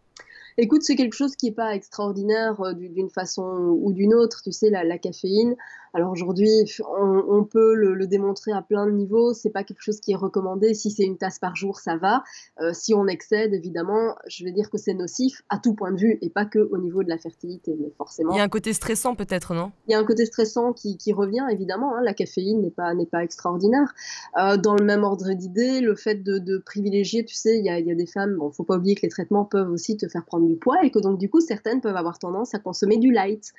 Écoute, 0.58 0.84
c'est 0.84 0.96
quelque 0.96 1.16
chose 1.16 1.36
qui 1.36 1.48
n'est 1.48 1.56
pas 1.56 1.76
extraordinaire 1.76 2.60
euh, 2.62 2.74
d'une 2.74 3.10
façon 3.10 3.44
ou 3.44 3.94
d'une 3.94 4.14
autre. 4.14 4.42
Tu 4.44 4.52
sais, 4.52 4.70
la, 4.70 4.98
caféine, 4.98 5.56
Alors 5.94 6.12
aujourd'hui, 6.12 6.50
on, 6.88 7.44
peut 7.44 7.74
le, 7.74 8.08
démontrer 8.08 8.52
à 8.52 8.62
plein 8.62 8.86
de 8.86 8.92
niveaux. 8.92 9.34
C'est 9.34 9.50
pas 9.50 9.64
quelque 9.64 9.82
chose 9.82 10.00
qui 10.00 10.14
est 10.14 10.16
recommandé. 10.16 10.74
Si 10.74 10.90
c'est 10.90 11.04
une 11.04 11.18
tasse 11.18 11.40
par 11.40 11.56
jour, 11.56 11.80
ça 11.80 11.98
va. 11.98 12.24
Euh, 12.62 12.72
si 12.74 12.94
on 12.94 13.08
excède, 13.08 13.54
évidemment, 13.54 14.16
je 14.28 14.46
vais 14.46 14.52
dire 14.52 14.70
que 14.70 14.78
c'est 14.78 14.94
nocif 14.94 15.42
à 15.50 15.60
tout 15.60 15.74
point 15.74 15.92
de 15.92 15.98
vue 15.98 16.18
et 16.22 16.30
pas 16.30 16.46
que 16.46 16.60
au 16.60 16.78
niveau 16.78 17.04
de 17.04 17.10
la 17.10 17.18
fertilité, 17.18 17.76
mais 17.80 17.92
forcément. 17.98 18.32
Il 18.34 18.38
y 18.38 18.40
a 18.40 18.44
un 18.44 18.50
côté 18.50 18.72
stressant 18.74 19.16
peut-être, 19.16 19.54
non? 19.54 19.72
Il 19.88 19.92
y 19.92 19.96
a 19.96 20.00
un 20.00 20.06
côté 20.06 20.26
stressant 20.26 20.74
qui, 20.74 20.98
revient 21.12 21.46
évidemment. 21.52 21.96
Hein. 21.96 22.02
La 22.04 22.14
caféine 22.14 22.62
n'est 22.62 22.72
pas 22.72 22.94
n'est 22.94 23.06
pas 23.06 23.24
extraordinaire. 23.24 23.94
Euh, 24.40 24.56
dans 24.56 24.76
le 24.76 24.86
même 24.86 25.04
ordre 25.04 25.34
d'idée, 25.34 25.82
le 25.82 25.96
fait 25.96 26.24
de, 26.24 26.58
privilégier, 26.58 27.26
tu 27.26 27.36
sais, 27.36 27.58
il 27.58 27.66
y 27.66 27.70
a, 27.70 27.82
des 27.82 28.06
femmes. 28.06 28.36
Bon, 28.38 28.50
faut 28.52 28.64
pas 28.64 28.78
oublier 28.78 28.96
que 28.96 29.02
les 29.02 29.10
traitements 29.10 29.44
peuvent 29.44 29.70
aussi 29.70 29.98
te 29.98 30.08
faire 30.08 30.24
prendre 30.24 30.48
du 30.48 30.56
poids 30.56 30.84
et 30.84 30.92
que 30.92 31.00
donc 31.00 31.18
du 31.18 31.30
coup 31.30 31.42
certaines 31.42 31.82
peuvent 31.82 31.96
avoir 31.96 32.18
tendance 32.18 32.54
à 32.54 32.60
consommer 32.60 32.98
du 32.98 33.12
light. 33.12 33.52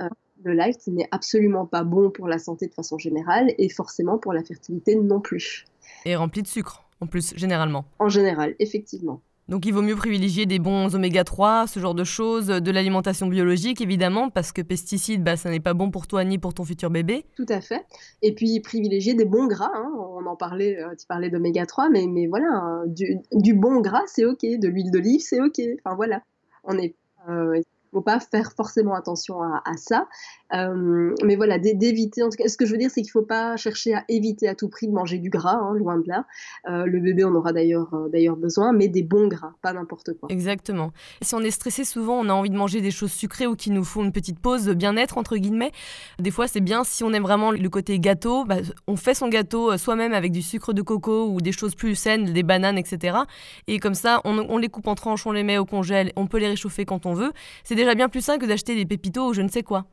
Euh, 0.00 0.08
le 0.42 0.52
light 0.52 0.86
n'est 0.86 1.08
absolument 1.10 1.66
pas 1.66 1.84
bon 1.84 2.10
pour 2.10 2.28
la 2.28 2.38
santé 2.38 2.66
de 2.66 2.74
façon 2.74 2.98
générale 2.98 3.52
et 3.58 3.68
forcément 3.68 4.18
pour 4.18 4.32
la 4.32 4.42
fertilité 4.42 4.96
non 4.96 5.20
plus. 5.20 5.64
Et 6.04 6.16
rempli 6.16 6.42
de 6.42 6.46
sucre, 6.46 6.84
en 7.00 7.06
plus, 7.06 7.34
généralement. 7.36 7.84
En 7.98 8.08
général, 8.08 8.54
effectivement. 8.58 9.20
Donc 9.50 9.66
il 9.66 9.74
vaut 9.74 9.82
mieux 9.82 9.96
privilégier 9.96 10.46
des 10.46 10.60
bons 10.60 10.94
oméga 10.94 11.24
3, 11.24 11.66
ce 11.66 11.80
genre 11.80 11.96
de 11.96 12.04
choses, 12.04 12.46
de 12.46 12.70
l'alimentation 12.70 13.26
biologique 13.26 13.80
évidemment, 13.80 14.30
parce 14.30 14.52
que 14.52 14.62
pesticides, 14.62 15.24
bah, 15.24 15.36
ça 15.36 15.50
n'est 15.50 15.58
pas 15.58 15.74
bon 15.74 15.90
pour 15.90 16.06
toi 16.06 16.22
ni 16.22 16.38
pour 16.38 16.54
ton 16.54 16.64
futur 16.64 16.88
bébé. 16.88 17.24
Tout 17.34 17.46
à 17.48 17.60
fait. 17.60 17.84
Et 18.22 18.32
puis 18.32 18.60
privilégier 18.60 19.14
des 19.14 19.24
bons 19.24 19.48
gras, 19.48 19.72
hein. 19.74 19.92
on 19.96 20.24
en 20.26 20.36
parlait, 20.36 20.78
euh, 20.80 20.94
tu 20.96 21.04
parlais 21.04 21.30
d'oméga 21.30 21.66
3, 21.66 21.88
mais, 21.90 22.06
mais 22.06 22.28
voilà, 22.28 22.46
hein, 22.46 22.84
du, 22.86 23.54
bon 23.54 23.80
gras 23.80 24.04
c'est 24.06 24.24
ok, 24.24 24.40
de 24.40 24.68
l'huile 24.68 24.92
d'olive 24.92 25.20
c'est 25.20 25.40
ok, 25.40 25.60
enfin 25.84 25.96
voilà. 25.96 26.22
On 26.62 26.78
est, 26.78 26.94
euh, 27.28 27.60
faut 27.92 28.00
pas 28.00 28.20
faire 28.20 28.52
forcément 28.52 28.94
attention 28.94 29.42
à, 29.42 29.76
ça. 29.76 30.06
Euh, 30.52 31.14
mais 31.24 31.36
voilà, 31.36 31.58
d'éviter. 31.58 32.22
En 32.22 32.30
tout 32.30 32.36
cas, 32.36 32.48
ce 32.48 32.56
que 32.56 32.66
je 32.66 32.72
veux 32.72 32.78
dire, 32.78 32.90
c'est 32.90 33.02
qu'il 33.02 33.10
faut 33.10 33.22
pas 33.22 33.56
chercher 33.56 33.94
à 33.94 34.04
éviter 34.08 34.48
à 34.48 34.54
tout 34.54 34.68
prix 34.68 34.86
de 34.86 34.92
manger 34.92 35.18
du 35.18 35.30
gras, 35.30 35.58
hein, 35.60 35.74
loin 35.74 35.98
de 35.98 36.08
là. 36.08 36.26
Euh, 36.68 36.86
le 36.86 37.00
bébé 37.00 37.24
en 37.24 37.34
aura 37.34 37.52
d'ailleurs 37.52 37.92
euh, 37.94 38.08
d'ailleurs 38.08 38.36
besoin, 38.36 38.72
mais 38.72 38.88
des 38.88 39.02
bons 39.02 39.28
gras, 39.28 39.54
pas 39.62 39.72
n'importe 39.72 40.12
quoi. 40.18 40.28
Exactement. 40.30 40.92
si 41.22 41.34
on 41.34 41.40
est 41.40 41.50
stressé, 41.50 41.84
souvent, 41.84 42.18
on 42.18 42.28
a 42.28 42.32
envie 42.32 42.50
de 42.50 42.56
manger 42.56 42.80
des 42.80 42.90
choses 42.90 43.12
sucrées 43.12 43.46
ou 43.46 43.56
qui 43.56 43.70
nous 43.70 43.84
font 43.84 44.04
une 44.04 44.12
petite 44.12 44.38
pause 44.38 44.68
bien-être 44.70 45.18
entre 45.18 45.36
guillemets. 45.36 45.72
Des 46.18 46.30
fois, 46.30 46.48
c'est 46.48 46.60
bien 46.60 46.84
si 46.84 47.04
on 47.04 47.12
aime 47.12 47.22
vraiment 47.22 47.50
le 47.50 47.68
côté 47.68 47.98
gâteau, 47.98 48.44
bah, 48.44 48.56
on 48.86 48.96
fait 48.96 49.14
son 49.14 49.28
gâteau 49.28 49.76
soi-même 49.76 50.12
avec 50.12 50.32
du 50.32 50.42
sucre 50.42 50.72
de 50.72 50.82
coco 50.82 51.28
ou 51.28 51.40
des 51.40 51.52
choses 51.52 51.74
plus 51.74 51.94
saines, 51.94 52.32
des 52.32 52.42
bananes, 52.42 52.78
etc. 52.78 53.18
Et 53.66 53.78
comme 53.78 53.94
ça, 53.94 54.20
on, 54.24 54.38
on 54.38 54.58
les 54.58 54.68
coupe 54.68 54.86
en 54.86 54.94
tranches, 54.94 55.26
on 55.26 55.32
les 55.32 55.42
met 55.42 55.58
au 55.58 55.64
congèle, 55.64 56.12
on 56.16 56.26
peut 56.26 56.38
les 56.38 56.48
réchauffer 56.48 56.84
quand 56.84 57.06
on 57.06 57.14
veut. 57.14 57.32
C'est 57.64 57.79
déjà 57.80 57.94
bien 57.94 58.08
plus 58.08 58.20
simple 58.20 58.40
que 58.42 58.46
d'acheter 58.46 58.74
des 58.74 58.86
pépitos 58.86 59.30
ou 59.30 59.32
je 59.32 59.42
ne 59.42 59.48
sais 59.48 59.62
quoi. 59.62 59.86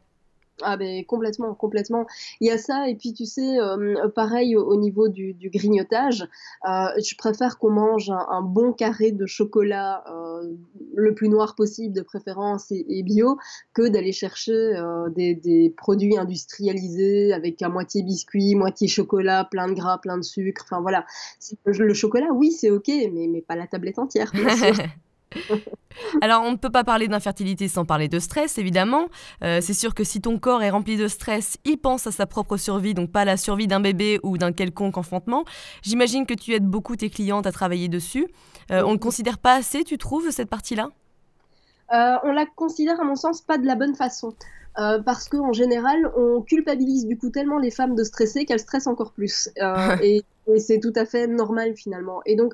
Ah 0.63 0.75
ben 0.75 1.05
complètement, 1.05 1.53
complètement. 1.53 2.07
Il 2.41 2.47
y 2.47 2.51
a 2.51 2.57
ça 2.57 2.89
et 2.89 2.95
puis 2.95 3.13
tu 3.13 3.25
sais, 3.25 3.59
euh, 3.59 4.09
pareil 4.09 4.55
au, 4.55 4.75
niveau 4.75 5.07
du, 5.07 5.35
grignotage, 5.53 6.27
euh, 6.67 6.87
je 6.97 7.15
préfère 7.15 7.59
qu'on 7.59 7.69
mange 7.69 8.09
un, 8.09 8.41
bon 8.41 8.73
carré 8.73 9.11
de 9.11 9.27
chocolat 9.27 10.03
euh, 10.09 10.51
le 10.95 11.13
plus 11.13 11.29
noir 11.29 11.53
possible 11.53 11.93
de 11.93 12.01
préférence 12.01 12.71
et, 12.71 13.03
bio 13.03 13.37
que 13.73 13.87
d'aller 13.87 14.11
chercher 14.11 14.73
des, 15.15 15.73
produits 15.77 16.17
industrialisés 16.17 17.33
avec 17.33 17.61
à 17.61 17.69
moitié 17.69 18.01
biscuit, 18.01 18.55
moitié 18.55 18.87
chocolat, 18.87 19.45
plein 19.45 19.67
de 19.67 19.73
gras, 19.73 19.99
plein 19.99 20.17
de 20.17 20.23
sucre. 20.23 20.63
Enfin 20.65 20.81
voilà, 20.81 21.05
le 21.65 21.93
chocolat 21.93 22.31
oui 22.33 22.51
c'est 22.51 22.71
ok, 22.71 22.87
mais, 22.87 23.27
mais 23.29 23.41
pas 23.41 23.55
la 23.55 23.67
tablette 23.67 23.99
entière. 23.99 24.31
Bien 24.33 24.55
sûr. 24.55 24.73
Alors, 26.21 26.43
on 26.43 26.51
ne 26.51 26.57
peut 26.57 26.69
pas 26.69 26.83
parler 26.83 27.07
d'infertilité 27.07 27.67
sans 27.67 27.85
parler 27.85 28.07
de 28.07 28.19
stress, 28.19 28.57
évidemment. 28.57 29.07
Euh, 29.43 29.59
c'est 29.61 29.73
sûr 29.73 29.93
que 29.93 30.03
si 30.03 30.21
ton 30.21 30.37
corps 30.39 30.63
est 30.63 30.69
rempli 30.69 30.97
de 30.97 31.07
stress, 31.07 31.57
il 31.65 31.77
pense 31.77 32.07
à 32.07 32.11
sa 32.11 32.25
propre 32.25 32.57
survie, 32.57 32.93
donc 32.93 33.11
pas 33.11 33.21
à 33.21 33.25
la 33.25 33.37
survie 33.37 33.67
d'un 33.67 33.79
bébé 33.79 34.19
ou 34.23 34.37
d'un 34.37 34.51
quelconque 34.51 34.97
enfantement. 34.97 35.43
J'imagine 35.81 36.25
que 36.25 36.33
tu 36.33 36.53
aides 36.53 36.65
beaucoup 36.65 36.95
tes 36.95 37.09
clientes 37.09 37.47
à 37.47 37.51
travailler 37.51 37.89
dessus. 37.89 38.27
Euh, 38.71 38.83
on 38.85 38.93
ne 38.93 38.97
considère 38.97 39.37
pas 39.37 39.55
assez, 39.55 39.83
tu 39.83 39.97
trouves, 39.97 40.29
cette 40.31 40.49
partie-là? 40.49 40.89
Euh, 41.93 42.15
On 42.23 42.31
la 42.31 42.45
considère, 42.45 42.99
à 42.99 43.03
mon 43.03 43.15
sens, 43.15 43.41
pas 43.41 43.57
de 43.57 43.65
la 43.65 43.75
bonne 43.75 43.95
façon. 43.95 44.33
parce 44.75 45.27
qu'en 45.27 45.53
général, 45.53 46.11
on 46.15 46.41
culpabilise 46.41 47.07
du 47.07 47.17
coup 47.17 47.31
tellement 47.31 47.57
les 47.57 47.71
femmes 47.71 47.95
de 47.95 48.03
stresser 48.03 48.45
qu'elles 48.45 48.59
stressent 48.59 48.87
encore 48.87 49.11
plus. 49.11 49.49
et, 50.03 50.23
et 50.47 50.59
c'est 50.59 50.79
tout 50.79 50.93
à 50.95 51.05
fait 51.05 51.27
normal 51.27 51.73
finalement. 51.75 52.21
Et 52.25 52.35
donc, 52.35 52.53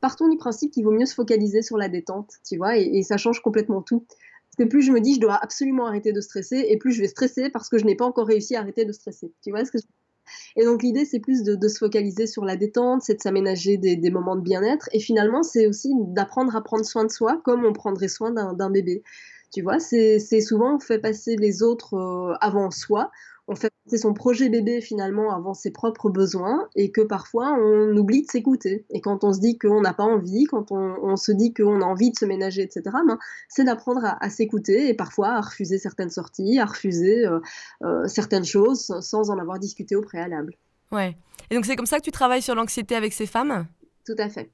partons 0.00 0.28
du 0.28 0.36
principe 0.36 0.72
qu'il 0.72 0.84
vaut 0.84 0.92
mieux 0.92 1.06
se 1.06 1.14
focaliser 1.14 1.62
sur 1.62 1.76
la 1.76 1.88
détente, 1.88 2.32
tu 2.46 2.56
vois, 2.56 2.76
et, 2.76 3.02
ça 3.02 3.16
change 3.16 3.40
complètement 3.40 3.82
tout. 3.82 4.04
Parce 4.08 4.64
que 4.66 4.70
plus 4.70 4.82
je 4.82 4.92
me 4.92 5.00
dis 5.00 5.14
je 5.14 5.20
dois 5.20 5.38
absolument 5.40 5.86
arrêter 5.86 6.12
de 6.12 6.20
stresser, 6.20 6.66
et 6.68 6.76
plus 6.78 6.92
je 6.92 7.00
vais 7.00 7.08
stresser 7.08 7.50
parce 7.50 7.68
que 7.68 7.78
je 7.78 7.84
n'ai 7.84 7.96
pas 7.96 8.04
encore 8.04 8.26
réussi 8.26 8.56
à 8.56 8.60
arrêter 8.60 8.84
de 8.84 8.92
stresser. 8.92 9.32
Tu 9.42 9.50
vois 9.50 9.64
ce 9.64 9.72
que 9.72 9.78
Et 10.56 10.64
donc 10.64 10.82
l'idée, 10.82 11.04
c'est 11.04 11.20
plus 11.20 11.42
de, 11.42 11.68
se 11.68 11.78
focaliser 11.78 12.26
sur 12.26 12.44
la 12.44 12.56
détente, 12.56 13.02
c'est 13.02 13.14
de 13.14 13.20
s'aménager 13.20 13.76
des, 13.76 14.10
moments 14.10 14.36
de 14.36 14.42
bien-être, 14.42 14.88
et 14.92 15.00
finalement, 15.00 15.42
c'est 15.42 15.66
aussi 15.66 15.92
d'apprendre 16.08 16.54
à 16.56 16.62
prendre 16.62 16.84
soin 16.84 17.04
de 17.04 17.10
soi 17.10 17.40
comme 17.44 17.64
on 17.64 17.72
prendrait 17.72 18.08
soin 18.08 18.30
d'un 18.30 18.70
bébé. 18.70 19.02
Tu 19.52 19.62
vois, 19.62 19.78
c'est 19.78 20.18
souvent 20.40 20.76
on 20.76 20.78
fait 20.78 20.98
passer 20.98 21.36
les 21.36 21.62
autres 21.62 21.94
euh, 21.94 22.34
avant 22.42 22.70
soi 22.70 23.10
on 23.48 23.56
fait 23.56 23.72
passer 23.84 23.96
son 23.96 24.12
projet 24.12 24.50
bébé 24.50 24.82
finalement 24.82 25.34
avant 25.34 25.54
ses 25.54 25.70
propres 25.70 26.10
besoins 26.10 26.68
et 26.76 26.92
que 26.92 27.00
parfois 27.00 27.54
on 27.58 27.96
oublie 27.96 28.22
de 28.22 28.30
s'écouter. 28.30 28.84
Et 28.90 29.00
quand 29.00 29.24
on 29.24 29.32
se 29.32 29.40
dit 29.40 29.58
qu'on 29.58 29.80
n'a 29.80 29.94
pas 29.94 30.04
envie, 30.04 30.44
quand 30.44 30.70
on, 30.70 31.16
se 31.16 31.32
dit 31.32 31.54
qu'on 31.54 31.80
a 31.80 31.84
envie 31.84 32.10
de 32.10 32.16
se 32.16 32.26
ménager, 32.26 32.62
etc., 32.62 32.82
ben, 32.84 33.18
c'est 33.48 33.64
d'apprendre 33.64 34.02
à, 34.04 34.30
s'écouter 34.30 34.88
et 34.88 34.94
parfois 34.94 35.30
à 35.30 35.40
refuser 35.40 35.78
certaines 35.78 36.10
sorties, 36.10 36.58
à 36.58 36.66
refuser 36.66 37.26
euh, 37.26 37.40
euh, 37.82 38.06
certaines 38.06 38.44
choses 38.44 38.94
sans 39.00 39.30
en 39.30 39.38
avoir 39.38 39.58
discuté 39.58 39.96
au 39.96 40.02
préalable. 40.02 40.54
Ouais. 40.92 41.16
Et 41.50 41.54
donc 41.54 41.64
c'est 41.64 41.76
comme 41.76 41.86
ça 41.86 41.98
que 41.98 42.04
tu 42.04 42.12
travailles 42.12 42.42
sur 42.42 42.54
l'anxiété 42.54 42.94
avec 42.94 43.14
ces 43.14 43.26
femmes? 43.26 43.66
Tout 44.06 44.16
à 44.18 44.28
fait. 44.28 44.50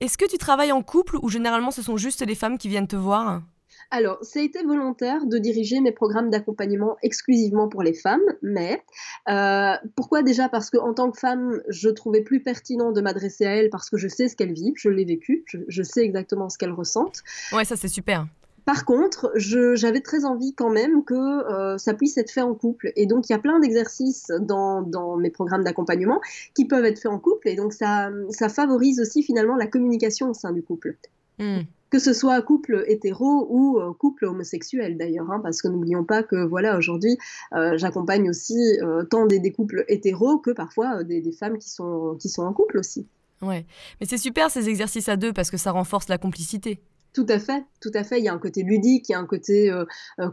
Est-ce 0.00 0.16
que 0.16 0.28
tu 0.28 0.38
travailles 0.38 0.72
en 0.72 0.82
couple 0.82 1.18
ou 1.20 1.28
généralement 1.28 1.70
ce 1.70 1.82
sont 1.82 1.98
juste 1.98 2.24
les 2.24 2.34
femmes 2.34 2.56
qui 2.56 2.68
viennent 2.68 2.86
te 2.86 2.96
voir? 2.96 3.42
Alors, 3.90 4.18
ça 4.22 4.40
a 4.40 4.42
été 4.42 4.62
volontaire 4.62 5.26
de 5.26 5.38
diriger 5.38 5.80
mes 5.80 5.92
programmes 5.92 6.30
d'accompagnement 6.30 6.96
exclusivement 7.02 7.68
pour 7.68 7.82
les 7.82 7.94
femmes, 7.94 8.22
mais 8.42 8.82
euh, 9.28 9.74
pourquoi 9.96 10.22
déjà? 10.22 10.48
Parce 10.48 10.70
qu'en 10.70 10.92
tant 10.92 11.10
que 11.10 11.18
femme, 11.18 11.60
je 11.68 11.88
trouvais 11.88 12.22
plus 12.22 12.42
pertinent 12.42 12.92
de 12.92 13.00
m'adresser 13.00 13.46
à 13.46 13.56
elles 13.56 13.70
parce 13.70 13.88
que 13.88 13.96
je 13.96 14.08
sais 14.08 14.28
ce 14.28 14.36
qu'elles 14.36 14.52
vivent, 14.52 14.74
je 14.76 14.90
l'ai 14.90 15.04
vécu, 15.04 15.44
je, 15.46 15.82
sais 15.82 16.02
exactement 16.02 16.48
ce 16.48 16.58
qu'elles 16.58 16.72
ressentent. 16.72 17.22
Ouais, 17.52 17.64
ça 17.64 17.76
c'est 17.76 17.88
super. 17.88 18.26
Par 18.66 18.84
contre, 18.84 19.32
j'avais 19.34 20.02
très 20.02 20.26
envie 20.26 20.54
quand 20.54 20.68
même 20.68 21.02
que 21.02 21.14
euh, 21.14 21.78
ça 21.78 21.94
puisse 21.94 22.18
être 22.18 22.30
fait 22.30 22.42
en 22.42 22.54
couple. 22.54 22.92
Et 22.96 23.06
donc, 23.06 23.30
il 23.30 23.32
y 23.32 23.34
a 23.34 23.38
plein 23.38 23.58
d'exercices 23.60 24.30
dans, 24.40 24.82
dans, 24.82 25.16
mes 25.16 25.30
programmes 25.30 25.64
d'accompagnement 25.64 26.20
qui 26.54 26.66
peuvent 26.66 26.84
être 26.84 26.98
faits 26.98 27.10
en 27.10 27.18
couple. 27.18 27.48
Et 27.48 27.56
donc, 27.56 27.72
ça, 27.72 28.10
ça 28.28 28.50
favorise 28.50 29.00
aussi 29.00 29.22
finalement 29.22 29.56
la 29.56 29.66
communication 29.66 30.28
au 30.28 30.34
sein 30.34 30.52
du 30.52 30.62
couple. 30.62 30.98
Hmm 31.38 31.62
que 31.90 31.98
ce 31.98 32.12
soit 32.12 32.40
couple 32.42 32.84
hétéro 32.86 33.46
ou 33.48 33.78
euh, 33.78 33.92
couple 33.92 34.26
homosexuel 34.26 34.96
d'ailleurs, 34.96 35.30
hein, 35.30 35.40
parce 35.42 35.62
que 35.62 35.68
n'oublions 35.68 36.04
pas 36.04 36.22
que 36.22 36.36
voilà 36.36 36.76
aujourd'hui 36.76 37.16
euh, 37.54 37.76
j'accompagne 37.76 38.28
aussi 38.28 38.58
euh, 38.82 39.04
tant 39.04 39.26
des, 39.26 39.52
couples 39.52 39.84
hétéros 39.88 40.38
que 40.38 40.50
parfois 40.50 41.02
des, 41.04 41.22
femmes 41.32 41.58
qui 41.58 41.70
sont, 41.70 42.16
qui 42.20 42.28
sont 42.28 42.42
en 42.42 42.52
couple 42.52 42.78
aussi. 42.78 43.06
Ouais, 43.40 43.64
mais 44.00 44.06
c'est 44.06 44.18
super 44.18 44.50
ces 44.50 44.68
exercices 44.68 45.08
à 45.08 45.16
deux 45.16 45.32
parce 45.32 45.50
que 45.50 45.56
ça 45.56 45.70
renforce 45.70 46.08
la 46.08 46.18
complicité. 46.18 46.80
Tout 47.14 47.26
à 47.28 47.38
fait, 47.38 47.64
tout 47.80 47.90
à 47.94 48.04
fait. 48.04 48.18
Il 48.18 48.24
y 48.24 48.28
a 48.28 48.34
un 48.34 48.38
côté 48.38 48.62
ludique, 48.62 49.08
il 49.08 49.12
y 49.12 49.14
a 49.14 49.18
un 49.18 49.26
côté 49.26 49.72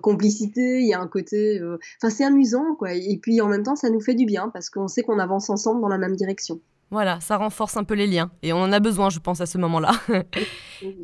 complicité, 0.02 0.82
il 0.82 0.88
y 0.88 0.94
a 0.94 1.00
un 1.00 1.08
côté. 1.08 1.62
Enfin, 2.02 2.10
c'est 2.10 2.26
amusant, 2.26 2.76
quoi. 2.76 2.94
Et 2.94 3.18
puis 3.22 3.40
en 3.42 3.48
même 3.48 3.64
temps, 3.64 3.76
ça 3.76 3.90
nous 3.90 4.02
fait 4.02 4.16
du 4.16 4.26
bien 4.26 4.50
parce 4.50 4.70
qu'on 4.70 4.88
sait 4.88 5.04
qu'on 5.04 5.20
avance 5.20 5.50
ensemble 5.50 5.82
dans 5.82 5.88
la 5.88 5.98
même 5.98 6.16
direction. 6.16 6.60
Voilà, 6.96 7.20
ça 7.20 7.36
renforce 7.36 7.76
un 7.76 7.84
peu 7.84 7.94
les 7.94 8.08
liens. 8.08 8.32
Et 8.42 8.54
on 8.54 8.58
en 8.62 8.72
a 8.72 8.80
besoin, 8.80 9.10
je 9.10 9.20
pense, 9.20 9.42
à 9.42 9.46
ce 9.46 9.58
moment-là. 9.58 9.92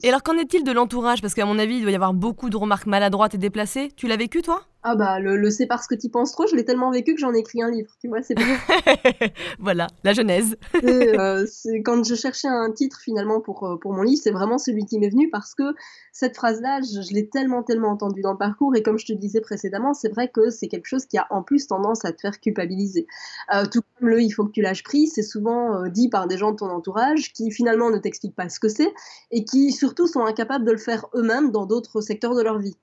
et 0.01 0.07
alors, 0.07 0.23
qu'en 0.23 0.37
est-il 0.37 0.63
de 0.63 0.71
l'entourage? 0.71 1.19
Parce 1.19 1.33
qu'à 1.33 1.45
mon 1.45 1.59
avis, 1.59 1.75
il 1.75 1.81
doit 1.81 1.91
y 1.91 1.95
avoir 1.95 2.13
beaucoup 2.13 2.49
de 2.49 2.55
remarques 2.55 2.85
maladroites 2.85 3.35
et 3.35 3.37
déplacées. 3.37 3.89
Tu 3.97 4.07
l'as 4.07 4.15
vécu, 4.15 4.41
toi? 4.41 4.61
Ah 4.83 4.95
bah 4.95 5.19
le, 5.19 5.37
le 5.37 5.51
c'est 5.51 5.67
parce 5.67 5.85
que 5.85 5.93
tu 5.93 6.09
penses 6.09 6.31
trop, 6.31 6.47
je 6.47 6.55
l'ai 6.55 6.65
tellement 6.65 6.89
vécu 6.89 7.13
que 7.13 7.21
j'en 7.21 7.33
ai 7.33 7.39
écrit 7.39 7.61
un 7.61 7.69
livre, 7.69 7.91
tu 7.99 8.07
vois, 8.07 8.23
c'est 8.23 8.33
Voilà, 9.59 9.87
la 10.03 10.13
genèse. 10.13 10.57
Euh, 10.83 11.45
c'est, 11.47 11.83
quand 11.83 12.03
je 12.03 12.15
cherchais 12.15 12.47
un 12.47 12.71
titre 12.71 12.99
finalement 12.99 13.41
pour, 13.41 13.63
euh, 13.63 13.77
pour 13.77 13.93
mon 13.93 14.01
livre, 14.01 14.19
c'est 14.23 14.31
vraiment 14.31 14.57
celui 14.57 14.85
qui 14.85 14.97
m'est 14.97 15.09
venu 15.09 15.29
parce 15.29 15.53
que 15.53 15.75
cette 16.11 16.35
phrase-là, 16.35 16.79
je, 16.81 17.13
l'ai 17.13 17.29
tellement 17.29 17.61
tellement 17.61 17.89
entendue 17.89 18.21
dans 18.21 18.31
le 18.31 18.39
parcours 18.39 18.75
et 18.75 18.81
comme 18.81 18.97
je 18.97 19.05
te 19.05 19.13
disais 19.13 19.39
précédemment, 19.39 19.93
c'est 19.93 20.09
vrai 20.09 20.29
que 20.29 20.49
c'est 20.49 20.67
quelque 20.67 20.87
chose 20.87 21.05
qui 21.05 21.17
a 21.19 21.27
en 21.29 21.43
plus 21.43 21.67
tendance 21.67 22.03
à 22.03 22.11
te 22.11 22.19
faire 22.19 22.39
culpabiliser. 22.39 23.05
Euh, 23.53 23.65
tout 23.71 23.81
comme 23.99 24.09
le 24.09 24.21
il 24.21 24.31
faut 24.31 24.45
que 24.45 24.51
tu 24.51 24.61
lâches 24.61 24.83
prise, 24.83 25.11
c'est 25.13 25.21
souvent 25.21 25.87
dit 25.89 26.09
par 26.09 26.27
des 26.27 26.37
gens 26.37 26.51
de 26.51 26.57
ton 26.57 26.69
entourage 26.69 27.33
qui 27.33 27.51
finalement 27.51 27.91
ne 27.91 27.99
t'expliquent 27.99 28.35
pas 28.35 28.49
ce 28.49 28.59
que 28.59 28.67
c'est 28.67 28.91
et 29.29 29.45
qui 29.45 29.71
surtout 29.71 30.07
sont 30.07 30.25
incapables 30.25 30.65
de 30.65 30.71
le 30.71 30.77
faire 30.77 31.05
eux-mêmes 31.13 31.51
dans 31.51 31.67
d'autres 31.67 32.01
secteurs 32.01 32.35
de 32.35 32.41
leur 32.41 32.57
vie. 32.57 32.75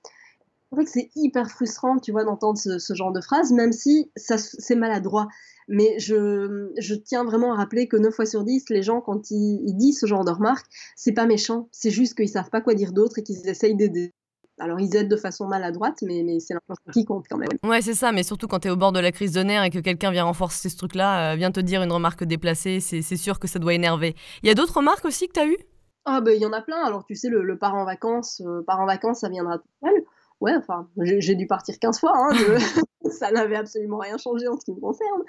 En 0.71 0.77
fait, 0.77 0.85
c'est 0.85 1.09
hyper 1.15 1.49
frustrant, 1.49 1.97
tu 1.97 2.11
vois, 2.11 2.23
d'entendre 2.23 2.57
ce, 2.57 2.93
genre 2.93 3.11
de 3.11 3.21
phrase, 3.21 3.51
même 3.51 3.71
si 3.71 4.11
ça, 4.15 4.37
c'est 4.37 4.75
maladroit. 4.75 5.27
Mais 5.67 5.97
je, 5.99 6.71
je, 6.77 6.93
tiens 6.95 7.23
vraiment 7.23 7.53
à 7.53 7.57
rappeler 7.57 7.87
que 7.87 7.97
9 7.97 8.13
fois 8.13 8.25
sur 8.25 8.43
10, 8.43 8.69
les 8.69 8.83
gens, 8.83 9.01
quand 9.01 9.31
ils, 9.31 9.75
disent 9.75 9.99
ce 9.99 10.05
genre 10.05 10.25
de 10.25 10.31
remarques, 10.31 10.67
c'est 10.95 11.11
pas 11.11 11.25
méchant, 11.25 11.69
c'est 11.71 11.89
juste 11.89 12.15
qu'ils 12.15 12.29
savent 12.29 12.49
pas 12.49 12.61
quoi 12.61 12.75
dire 12.75 12.91
d'autre 12.91 13.19
et 13.19 13.23
qu'ils 13.23 13.47
essayent 13.47 13.75
d'aider. 13.75 14.13
Alors 14.59 14.79
ils 14.79 14.93
aident 14.95 15.09
de 15.09 15.15
façon 15.15 15.47
maladroite, 15.47 15.99
mais, 16.01 16.21
mais 16.23 16.39
c'est 16.39 16.53
l'intention 16.53 16.91
qui 16.91 17.05
compte 17.05 17.25
quand 17.29 17.37
même. 17.37 17.49
Ouais, 17.63 17.81
c'est 17.81 17.93
ça, 17.93 18.11
mais 18.11 18.23
surtout 18.23 18.47
quand 18.47 18.59
tu 18.59 18.67
es 18.67 18.71
au 18.71 18.75
bord 18.75 18.91
de 18.91 18.99
la 18.99 19.11
crise 19.11 19.31
de 19.31 19.41
nerfs 19.41 19.63
et 19.63 19.69
que 19.69 19.79
quelqu'un 19.79 20.11
vient 20.11 20.25
renforcer 20.25 20.69
ce 20.69 20.75
truc-là, 20.75 21.35
vient 21.35 21.51
te 21.51 21.61
dire 21.61 21.81
une 21.81 21.91
remarque 21.91 22.25
déplacée, 22.25 22.79
c'est 22.81 23.15
sûr 23.15 23.39
que 23.39 23.47
ça 23.47 23.57
doit 23.57 23.73
énerver. 23.73 24.15
Il 24.43 24.49
y 24.49 24.51
a 24.51 24.55
d'autres 24.55 24.77
remarques 24.77 25.05
aussi 25.05 25.27
que 25.27 25.33
tu 25.33 25.39
as 25.39 25.47
eues? 25.47 25.57
Ah 26.05 26.19
ben 26.19 26.35
il 26.35 26.41
y 26.41 26.45
en 26.45 26.51
a 26.51 26.61
plein. 26.61 26.83
Alors 26.83 27.05
tu 27.05 27.15
sais, 27.15 27.29
le, 27.29 27.43
le 27.43 27.57
part 27.57 27.75
en 27.75 27.85
vacances, 27.85 28.41
part 28.67 28.81
en 28.81 28.85
vacances, 28.85 29.21
ça 29.21 29.29
viendra 29.29 29.59
tout 29.59 29.69
seul 29.81 30.03
ouais, 30.41 30.55
enfin, 30.55 30.87
j'ai 30.97 31.35
dû 31.35 31.47
partir 31.47 31.77
15 31.79 31.99
fois, 31.99 32.13
hein, 32.15 32.29
ça 33.11 33.31
n'avait 33.31 33.55
absolument 33.55 33.97
rien 33.97 34.17
changé 34.17 34.47
en 34.47 34.57
ce 34.57 34.65
qui 34.65 34.71
me 34.71 34.79
concerne. 34.79 35.21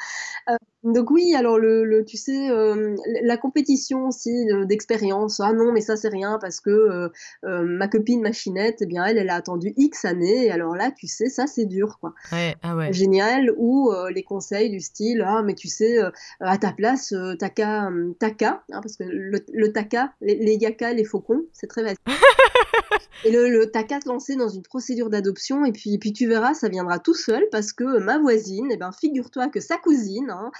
Euh, 0.49 0.57
donc 0.83 1.11
oui, 1.11 1.35
alors 1.35 1.59
le, 1.59 2.05
tu 2.05 2.17
sais, 2.17 2.51
euh, 2.51 2.95
la 3.23 3.37
compétition 3.37 4.07
aussi 4.07 4.31
d'expérience, 4.65 5.41
ah 5.41 5.53
non, 5.53 5.73
mais 5.73 5.81
ça 5.81 5.97
c'est 5.97 6.09
rien 6.09 6.39
parce 6.41 6.61
que 6.61 7.11
euh, 7.45 7.63
ma 7.65 7.89
copine 7.89 8.23
machinette, 8.23 8.79
eh 8.81 8.87
bien 8.87 9.05
elle, 9.05 9.19
elle 9.19 9.31
a 9.31 9.35
attendu 9.35 9.75
X 9.77 10.05
années, 10.05 10.47
et 10.47 10.51
alors 10.51 10.75
là, 10.75 10.91
tu 10.91 11.07
sais, 11.07 11.29
ça 11.29 11.47
c'est 11.47 11.67
dur, 11.67 11.99
quoi. 12.01 12.15
Ouais, 12.33 12.57
ah 12.63 12.77
ouais. 12.77 12.93
Génial, 12.93 13.53
ou 13.59 13.93
les 14.13 14.23
conseils 14.23 14.71
du 14.71 14.81
style, 14.81 15.23
ah 15.27 15.43
mais 15.45 15.55
tu 15.55 15.69
sais, 15.69 15.99
à 16.41 16.57
ta 16.57 16.73
place, 16.73 17.15
taka, 17.39 17.91
taka, 18.19 18.65
hein, 18.73 18.81
parce 18.81 18.97
que 18.97 19.05
le, 19.05 19.73
taka, 19.73 20.13
les, 20.21 20.37
les 20.37 20.55
yaka, 20.55 20.93
les 20.93 21.05
faucons, 21.05 21.45
c'est 21.53 21.67
très 21.67 21.83
facile. 21.83 21.99
Et 23.25 23.31
le, 23.31 23.51
le 23.51 23.67
qu'à 23.67 23.99
te 23.99 24.09
lancer 24.09 24.37
dans 24.37 24.49
une 24.49 24.63
procédure 24.63 25.11
d'adoption 25.11 25.65
et 25.65 25.73
puis, 25.73 25.99
puis 25.99 26.13
tu 26.13 26.27
verras, 26.27 26.55
ça 26.55 26.69
viendra 26.69 26.99
tout 26.99 27.15
seul 27.15 27.47
parce 27.51 27.73
que 27.73 27.99
ma 27.99 28.19
voisine, 28.19 28.69
eh 28.71 28.77
ben, 28.77 28.93
figure-toi 28.93 29.49
que 29.49 29.61
sa 29.61 29.77
cousine 29.77 30.31
hein, 30.31 30.51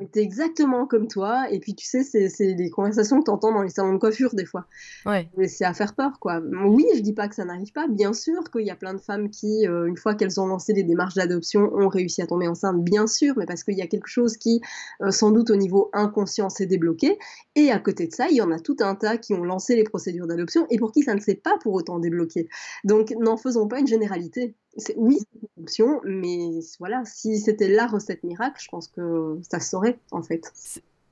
était 0.00 0.22
exactement 0.22 0.86
comme 0.86 1.08
toi. 1.08 1.50
Et 1.50 1.60
puis 1.60 1.74
tu 1.74 1.86
sais, 1.86 2.02
c'est 2.02 2.54
des 2.54 2.70
conversations 2.70 3.20
que 3.20 3.24
tu 3.24 3.30
entends 3.30 3.52
dans 3.52 3.62
les 3.62 3.68
salons 3.68 3.92
de 3.92 3.98
coiffure 3.98 4.34
des 4.34 4.44
fois. 4.44 4.66
Ouais. 5.06 5.28
C'est 5.46 5.64
à 5.64 5.74
faire 5.74 5.94
peur, 5.94 6.18
quoi. 6.20 6.40
Oui, 6.64 6.86
je 6.94 7.00
dis 7.00 7.12
pas 7.12 7.28
que 7.28 7.34
ça 7.34 7.44
n'arrive 7.44 7.72
pas. 7.72 7.86
Bien 7.88 8.12
sûr 8.12 8.50
qu'il 8.50 8.66
y 8.66 8.70
a 8.70 8.76
plein 8.76 8.94
de 8.94 9.00
femmes 9.00 9.30
qui, 9.30 9.66
euh, 9.66 9.86
une 9.86 9.96
fois 9.96 10.14
qu'elles 10.14 10.40
ont 10.40 10.46
lancé 10.46 10.72
des 10.72 10.82
démarches 10.82 11.14
d'adoption, 11.14 11.70
ont 11.74 11.88
réussi 11.88 12.22
à 12.22 12.26
tomber 12.26 12.48
enceinte, 12.48 12.82
bien 12.82 13.06
sûr, 13.06 13.34
mais 13.36 13.46
parce 13.46 13.62
qu'il 13.62 13.76
y 13.76 13.82
a 13.82 13.86
quelque 13.86 14.08
chose 14.08 14.36
qui, 14.36 14.60
euh, 15.02 15.10
sans 15.10 15.30
doute 15.30 15.50
au 15.50 15.56
niveau 15.56 15.90
inconscient, 15.92 16.48
s'est 16.48 16.66
débloqué. 16.66 17.18
Et 17.54 17.70
à 17.70 17.78
côté 17.78 18.06
de 18.06 18.12
ça, 18.12 18.26
il 18.30 18.36
y 18.36 18.42
en 18.42 18.50
a 18.50 18.58
tout 18.58 18.76
un 18.80 18.94
tas 18.94 19.16
qui 19.18 19.34
ont 19.34 19.44
lancé 19.44 19.76
les 19.76 19.84
procédures 19.84 20.26
d'adoption 20.26 20.66
et 20.70 20.78
pour 20.78 20.92
qui 20.92 21.02
ça 21.02 21.14
ne 21.14 21.20
s'est 21.20 21.34
pas 21.34 21.56
pour 21.62 21.74
autant 21.74 21.98
débloqué. 21.98 22.48
Donc 22.84 23.14
n'en 23.18 23.36
faisons 23.36 23.68
pas 23.68 23.78
une 23.78 23.86
généralité. 23.86 24.56
Oui, 24.96 25.18
c'est 25.20 25.48
une 25.56 25.62
option, 25.62 26.00
mais 26.04 26.60
voilà, 26.78 27.02
si 27.04 27.38
c'était 27.38 27.68
la 27.68 27.86
recette 27.86 28.24
miracle, 28.24 28.60
je 28.60 28.68
pense 28.68 28.88
que 28.88 29.38
ça 29.48 29.60
se 29.60 29.70
saurait 29.70 29.98
en 30.10 30.22
fait. 30.22 30.52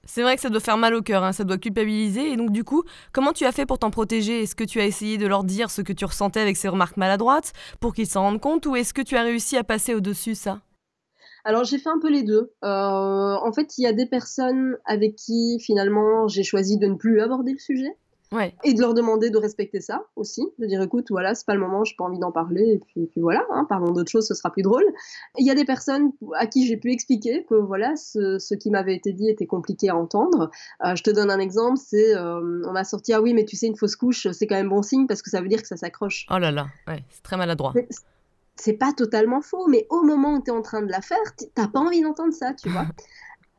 C'est 0.04 0.22
vrai 0.22 0.34
que 0.34 0.42
ça 0.42 0.50
doit 0.50 0.60
faire 0.60 0.76
mal 0.76 0.94
au 0.94 1.02
cœur, 1.02 1.22
hein, 1.22 1.32
ça 1.32 1.44
doit 1.44 1.58
culpabiliser. 1.58 2.32
Et 2.32 2.36
donc, 2.36 2.50
du 2.50 2.64
coup, 2.64 2.82
comment 3.12 3.32
tu 3.32 3.44
as 3.44 3.52
fait 3.52 3.66
pour 3.66 3.78
t'en 3.78 3.90
protéger? 3.90 4.42
Est-ce 4.42 4.56
que 4.56 4.64
tu 4.64 4.80
as 4.80 4.86
essayé 4.86 5.16
de 5.16 5.26
leur 5.26 5.44
dire 5.44 5.70
ce 5.70 5.80
que 5.80 5.92
tu 5.92 6.04
ressentais 6.04 6.40
avec 6.40 6.56
ces 6.56 6.68
remarques 6.68 6.96
maladroites 6.96 7.52
pour 7.78 7.94
qu'ils 7.94 8.08
s'en 8.08 8.22
rendent 8.22 8.40
compte 8.40 8.66
Ou 8.66 8.74
est-ce 8.74 8.92
que 8.92 9.02
tu 9.02 9.16
as 9.16 9.22
réussi 9.22 9.56
à 9.56 9.62
passer 9.62 9.94
au-dessus 9.94 10.34
ça? 10.34 10.60
Alors 11.44 11.64
j'ai 11.64 11.78
fait 11.78 11.88
un 11.88 11.98
peu 12.00 12.10
les 12.10 12.22
deux. 12.22 12.52
Euh, 12.64 12.66
en 12.66 13.52
fait, 13.52 13.78
il 13.78 13.82
y 13.82 13.86
a 13.86 13.92
des 13.92 14.06
personnes 14.06 14.76
avec 14.84 15.16
qui 15.16 15.58
finalement 15.60 16.28
j'ai 16.28 16.44
choisi 16.44 16.78
de 16.78 16.86
ne 16.86 16.94
plus 16.94 17.20
aborder 17.20 17.52
le 17.52 17.58
sujet. 17.58 17.96
Et 18.64 18.74
de 18.74 18.80
leur 18.80 18.94
demander 18.94 19.30
de 19.30 19.38
respecter 19.38 19.80
ça 19.80 20.04
aussi, 20.16 20.42
de 20.58 20.66
dire 20.66 20.80
écoute, 20.82 21.06
voilà, 21.10 21.34
c'est 21.34 21.46
pas 21.46 21.54
le 21.54 21.60
moment, 21.60 21.84
j'ai 21.84 21.94
pas 21.96 22.04
envie 22.04 22.18
d'en 22.18 22.32
parler, 22.32 22.62
et 22.62 22.78
puis, 22.78 23.06
puis 23.06 23.20
voilà, 23.20 23.44
hein, 23.50 23.66
parlons 23.68 23.92
d'autre 23.92 24.10
chose, 24.10 24.26
ce 24.26 24.34
sera 24.34 24.50
plus 24.50 24.62
drôle. 24.62 24.84
Il 25.38 25.46
y 25.46 25.50
a 25.50 25.54
des 25.54 25.64
personnes 25.64 26.12
à 26.34 26.46
qui 26.46 26.66
j'ai 26.66 26.76
pu 26.76 26.92
expliquer 26.92 27.44
que 27.44 27.54
voilà, 27.54 27.94
ce, 27.96 28.38
ce 28.38 28.54
qui 28.54 28.70
m'avait 28.70 28.94
été 28.94 29.12
dit 29.12 29.28
était 29.28 29.46
compliqué 29.46 29.90
à 29.90 29.96
entendre. 29.96 30.50
Euh, 30.84 30.94
je 30.94 31.02
te 31.02 31.10
donne 31.10 31.30
un 31.30 31.40
exemple, 31.40 31.78
c'est 31.78 32.14
euh, 32.16 32.62
on 32.66 32.72
m'a 32.72 32.84
sorti 32.84 33.12
ah 33.12 33.20
oui, 33.20 33.34
mais 33.34 33.44
tu 33.44 33.56
sais, 33.56 33.66
une 33.66 33.76
fausse 33.76 33.96
couche, 33.96 34.28
c'est 34.32 34.46
quand 34.46 34.56
même 34.56 34.68
bon 34.68 34.82
signe 34.82 35.06
parce 35.06 35.22
que 35.22 35.30
ça 35.30 35.40
veut 35.40 35.48
dire 35.48 35.60
que 35.60 35.68
ça 35.68 35.76
s'accroche. 35.76 36.26
Oh 36.30 36.38
là 36.38 36.50
là, 36.50 36.66
ouais, 36.88 37.02
c'est 37.10 37.22
très 37.22 37.36
maladroit. 37.36 37.72
C'est 38.56 38.74
pas 38.74 38.92
totalement 38.92 39.40
faux, 39.40 39.66
mais 39.66 39.86
au 39.90 40.02
moment 40.02 40.34
où 40.34 40.42
tu 40.42 40.50
es 40.50 40.54
en 40.54 40.62
train 40.62 40.82
de 40.82 40.90
la 40.90 41.00
faire, 41.00 41.18
t'as 41.54 41.68
pas 41.68 41.80
envie 41.80 42.02
d'entendre 42.02 42.32
ça, 42.32 42.52
tu 42.54 42.68
vois. 42.68 42.86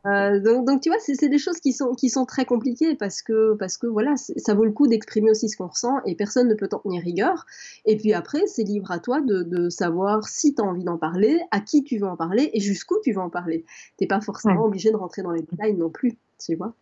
Euh, 0.05 0.39
donc, 0.39 0.65
donc, 0.67 0.81
tu 0.81 0.89
vois, 0.89 0.99
c'est 0.99 1.29
des 1.29 1.37
choses 1.37 1.59
qui 1.59 1.71
sont, 1.71 1.93
qui 1.93 2.09
sont 2.09 2.25
très 2.25 2.45
compliquées 2.45 2.95
parce 2.95 3.21
que, 3.21 3.55
parce 3.55 3.77
que 3.77 3.87
voilà, 3.87 4.15
ça 4.17 4.53
vaut 4.53 4.65
le 4.65 4.71
coup 4.71 4.87
d'exprimer 4.87 5.31
aussi 5.31 5.47
ce 5.47 5.55
qu'on 5.55 5.67
ressent 5.67 5.95
et 6.05 6.15
personne 6.15 6.49
ne 6.49 6.55
peut 6.55 6.67
t'en 6.67 6.79
tenir 6.79 7.01
rigueur. 7.01 7.45
Et 7.85 7.95
puis 7.95 8.13
après, 8.13 8.45
c'est 8.47 8.63
libre 8.63 8.91
à 8.91 8.99
toi 8.99 9.21
de, 9.21 9.43
de 9.43 9.69
savoir 9.69 10.27
si 10.27 10.53
tu 10.53 10.61
as 10.61 10.65
envie 10.65 10.83
d'en 10.83 10.97
parler, 10.97 11.39
à 11.51 11.61
qui 11.61 11.83
tu 11.83 11.97
veux 11.97 12.07
en 12.07 12.17
parler 12.17 12.49
et 12.53 12.59
jusqu'où 12.59 12.95
tu 13.03 13.13
veux 13.13 13.21
en 13.21 13.29
parler. 13.29 13.63
T'es 13.97 14.07
pas 14.07 14.19
forcément 14.19 14.65
obligé 14.65 14.91
de 14.91 14.97
rentrer 14.97 15.21
dans 15.21 15.31
les 15.31 15.41
détails 15.41 15.75
non 15.75 15.89
plus, 15.89 16.17
tu 16.37 16.55
vois. 16.55 16.73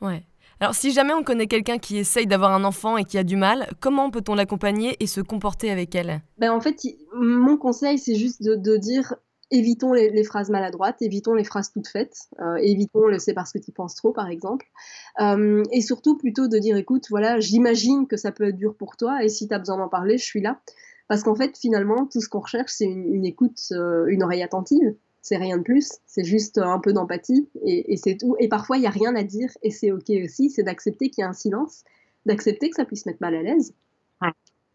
Ouais. 0.00 0.22
Alors, 0.58 0.74
si 0.74 0.90
jamais 0.90 1.12
on 1.12 1.22
connaît 1.22 1.48
quelqu'un 1.48 1.76
qui 1.76 1.98
essaye 1.98 2.26
d'avoir 2.26 2.52
un 2.52 2.64
enfant 2.64 2.96
et 2.96 3.04
qui 3.04 3.18
a 3.18 3.24
du 3.24 3.36
mal, 3.36 3.68
comment 3.80 4.10
peut-on 4.10 4.34
l'accompagner 4.34 4.96
et 5.00 5.06
se 5.06 5.20
comporter 5.20 5.70
avec 5.70 5.94
elle? 5.94 6.22
Ben, 6.38 6.50
En 6.50 6.60
fait, 6.60 6.80
mon 7.14 7.58
conseil, 7.58 7.98
c'est 7.98 8.14
juste 8.14 8.42
de, 8.42 8.54
de 8.54 8.76
dire 8.78 9.14
évitons 9.50 9.92
les, 9.92 10.24
phrases 10.24 10.50
maladroites, 10.50 11.00
évitons 11.02 11.34
les 11.34 11.44
phrases 11.44 11.70
toutes 11.70 11.88
faites, 11.88 12.28
euh, 12.40 12.56
évitons 12.56 13.06
le 13.06 13.18
c'est 13.18 13.34
parce 13.34 13.52
que 13.52 13.58
tu 13.58 13.72
penses 13.72 13.94
trop, 13.94 14.12
par 14.12 14.28
exemple. 14.28 14.66
Euh, 15.20 15.62
et 15.72 15.80
surtout, 15.80 16.16
plutôt 16.16 16.48
de 16.48 16.58
dire 16.58 16.76
écoute, 16.76 17.06
voilà, 17.10 17.38
j'imagine 17.40 18.06
que 18.06 18.16
ça 18.16 18.32
peut 18.32 18.48
être 18.48 18.56
dur 18.56 18.74
pour 18.74 18.96
toi, 18.96 19.22
et 19.22 19.28
si 19.28 19.48
tu 19.48 19.54
as 19.54 19.58
besoin 19.58 19.78
d'en 19.78 19.88
parler, 19.88 20.18
je 20.18 20.24
suis 20.24 20.40
là. 20.40 20.60
Parce 21.08 21.22
qu'en 21.22 21.36
fait, 21.36 21.56
finalement, 21.56 22.06
tout 22.06 22.20
ce 22.20 22.28
qu'on 22.28 22.40
recherche, 22.40 22.72
c'est 22.72 22.84
une, 22.84 23.24
écoute, 23.24 23.60
euh, 23.72 24.06
une 24.08 24.22
oreille 24.24 24.42
attentive. 24.42 24.94
C'est 25.22 25.36
rien 25.36 25.58
de 25.58 25.62
plus, 25.62 25.90
c'est 26.06 26.24
juste 26.24 26.58
un 26.58 26.78
peu 26.78 26.92
d'empathie, 26.92 27.48
et, 27.64 27.96
c'est 27.96 28.16
tout. 28.16 28.36
Et 28.38 28.48
parfois, 28.48 28.76
il 28.76 28.80
n'y 28.80 28.86
a 28.86 28.90
rien 28.90 29.16
à 29.16 29.24
dire, 29.24 29.50
et 29.62 29.70
c'est 29.70 29.90
OK 29.90 30.08
aussi, 30.22 30.50
c'est 30.50 30.62
d'accepter 30.62 31.10
qu'il 31.10 31.22
y 31.22 31.24
a 31.24 31.28
un 31.28 31.32
silence, 31.32 31.82
d'accepter 32.26 32.70
que 32.70 32.76
ça 32.76 32.84
puisse 32.84 33.06
mettre 33.06 33.18
mal 33.20 33.34
à 33.34 33.42
l'aise. 33.42 33.74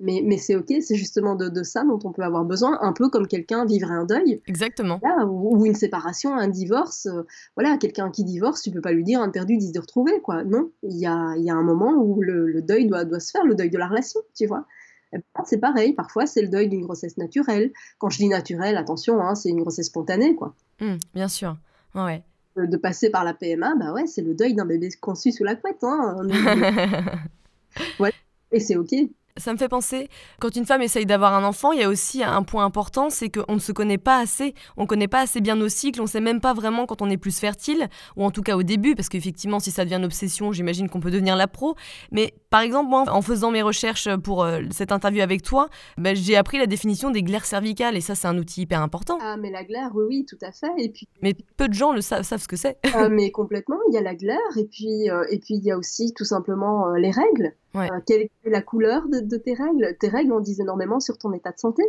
Mais, 0.03 0.21
mais 0.25 0.37
c'est 0.37 0.55
ok, 0.55 0.73
c'est 0.81 0.95
justement 0.95 1.35
de, 1.35 1.47
de, 1.47 1.61
ça 1.61 1.83
dont 1.83 1.99
on 2.03 2.11
peut 2.11 2.23
avoir 2.23 2.43
besoin, 2.43 2.79
un 2.81 2.91
peu 2.91 3.09
comme 3.09 3.27
quelqu'un 3.27 3.65
vivrait 3.65 3.93
un 3.93 4.05
deuil. 4.05 4.41
Exactement. 4.47 4.99
ou, 5.27 5.65
une 5.65 5.75
séparation, 5.75 6.35
un 6.35 6.47
divorce. 6.47 7.05
Euh, 7.05 7.21
voilà, 7.55 7.77
quelqu'un 7.77 8.09
qui 8.09 8.23
divorce, 8.23 8.63
tu 8.63 8.71
peux 8.71 8.81
pas 8.81 8.93
lui 8.93 9.03
dire 9.03 9.21
un 9.21 9.29
perdu, 9.29 9.57
dix 9.57 9.71
de 9.71 9.79
retrouver, 9.79 10.19
quoi. 10.21 10.43
Non, 10.43 10.71
il 10.81 10.97
y 10.97 11.05
a, 11.05 11.35
y 11.37 11.51
a, 11.51 11.53
un 11.53 11.61
moment 11.61 11.93
où 11.93 12.21
le, 12.21 12.47
le, 12.47 12.61
deuil 12.61 12.87
doit, 12.87 13.05
doit 13.05 13.19
se 13.19 13.31
faire, 13.31 13.45
le 13.45 13.53
deuil 13.53 13.69
de 13.69 13.77
la 13.77 13.87
relation, 13.87 14.19
tu 14.35 14.47
vois. 14.47 14.65
Ben, 15.11 15.21
c'est 15.45 15.57
pareil, 15.57 15.93
parfois 15.93 16.25
c'est 16.25 16.41
le 16.41 16.47
deuil 16.47 16.69
d'une 16.69 16.83
grossesse 16.83 17.17
naturelle. 17.17 17.71
Quand 17.99 18.09
je 18.09 18.17
dis 18.17 18.29
naturelle, 18.29 18.77
attention, 18.77 19.21
hein, 19.21 19.35
c'est 19.35 19.49
une 19.49 19.61
grossesse 19.61 19.87
spontanée, 19.87 20.35
quoi. 20.35 20.55
Mmh, 20.79 20.95
bien 21.13 21.27
sûr, 21.27 21.57
ouais. 21.95 22.23
De, 22.55 22.77
passer 22.77 23.09
par 23.09 23.23
la 23.23 23.33
PMA, 23.33 23.75
bah 23.75 23.93
ouais, 23.93 24.07
c'est 24.07 24.21
le 24.21 24.33
deuil 24.33 24.53
d'un 24.53 24.65
bébé 24.65 24.89
conçu 24.99 25.31
sous 25.31 25.43
la 25.43 25.55
couette, 25.55 25.83
hein. 25.83 26.17
et 28.51 28.59
c'est 28.59 28.75
ok. 28.75 28.93
Ça 29.37 29.53
me 29.53 29.57
fait 29.57 29.69
penser, 29.69 30.09
quand 30.39 30.55
une 30.55 30.65
femme 30.65 30.81
essaye 30.81 31.05
d'avoir 31.05 31.33
un 31.33 31.43
enfant, 31.43 31.71
il 31.71 31.79
y 31.79 31.83
a 31.83 31.89
aussi 31.89 32.23
un 32.23 32.43
point 32.43 32.65
important, 32.65 33.09
c'est 33.09 33.29
qu'on 33.29 33.55
ne 33.55 33.59
se 33.59 33.71
connaît 33.71 33.97
pas 33.97 34.19
assez, 34.19 34.53
on 34.77 34.83
ne 34.83 34.87
connaît 34.87 35.07
pas 35.07 35.21
assez 35.21 35.41
bien 35.41 35.55
nos 35.55 35.69
cycles, 35.69 36.01
on 36.01 36.05
ne 36.05 36.09
sait 36.09 36.21
même 36.21 36.41
pas 36.41 36.53
vraiment 36.53 36.85
quand 36.85 37.01
on 37.01 37.09
est 37.09 37.17
plus 37.17 37.39
fertile, 37.39 37.87
ou 38.17 38.25
en 38.25 38.31
tout 38.31 38.41
cas 38.41 38.55
au 38.55 38.63
début, 38.63 38.95
parce 38.95 39.09
qu'effectivement, 39.09 39.59
si 39.59 39.71
ça 39.71 39.83
devient 39.83 39.95
une 39.95 40.05
obsession, 40.05 40.51
j'imagine 40.51 40.89
qu'on 40.89 40.99
peut 40.99 41.11
devenir 41.11 41.35
la 41.35 41.47
pro. 41.47 41.75
Mais 42.11 42.33
par 42.49 42.61
exemple, 42.61 42.89
moi, 42.89 43.05
en 43.09 43.21
faisant 43.21 43.51
mes 43.51 43.61
recherches 43.61 44.13
pour 44.17 44.43
euh, 44.43 44.61
cette 44.71 44.91
interview 44.91 45.21
avec 45.21 45.41
toi, 45.41 45.69
ben, 45.97 46.15
j'ai 46.15 46.35
appris 46.35 46.57
la 46.57 46.67
définition 46.67 47.11
des 47.11 47.23
glaires 47.23 47.45
cervicales, 47.45 47.95
et 47.95 48.01
ça, 48.01 48.15
c'est 48.15 48.27
un 48.27 48.37
outil 48.37 48.61
hyper 48.61 48.81
important. 48.81 49.17
Ah, 49.21 49.37
mais 49.37 49.51
la 49.51 49.63
glaire, 49.63 49.91
oui, 49.93 50.05
oui, 50.07 50.25
tout 50.27 50.39
à 50.41 50.51
fait. 50.51 50.71
Et 50.77 50.89
puis... 50.89 51.07
Mais 51.21 51.35
peu 51.57 51.67
de 51.67 51.73
gens 51.73 51.93
le 51.93 52.01
savent, 52.01 52.23
savent 52.23 52.41
ce 52.41 52.47
que 52.47 52.57
c'est. 52.57 52.77
Ah, 52.93 53.09
mais 53.09 53.31
complètement, 53.31 53.77
il 53.89 53.93
y 53.93 53.97
a 53.97 54.01
la 54.01 54.15
glaire, 54.15 54.37
et 54.57 54.65
puis, 54.65 55.09
euh, 55.09 55.23
et 55.29 55.39
puis 55.39 55.55
il 55.55 55.63
y 55.63 55.71
a 55.71 55.77
aussi 55.77 56.13
tout 56.13 56.25
simplement 56.25 56.87
euh, 56.87 56.97
les 56.97 57.11
règles. 57.11 57.53
Euh, 57.75 57.87
quelle 58.05 58.21
est 58.21 58.49
la 58.49 58.61
couleur 58.61 59.07
de, 59.07 59.37
tes 59.37 59.53
règles? 59.53 59.95
Tes 59.99 60.09
règles 60.09 60.33
en 60.33 60.39
disent 60.39 60.59
énormément 60.59 60.99
sur 60.99 61.17
ton 61.17 61.31
état 61.33 61.51
de 61.51 61.59
santé. 61.59 61.83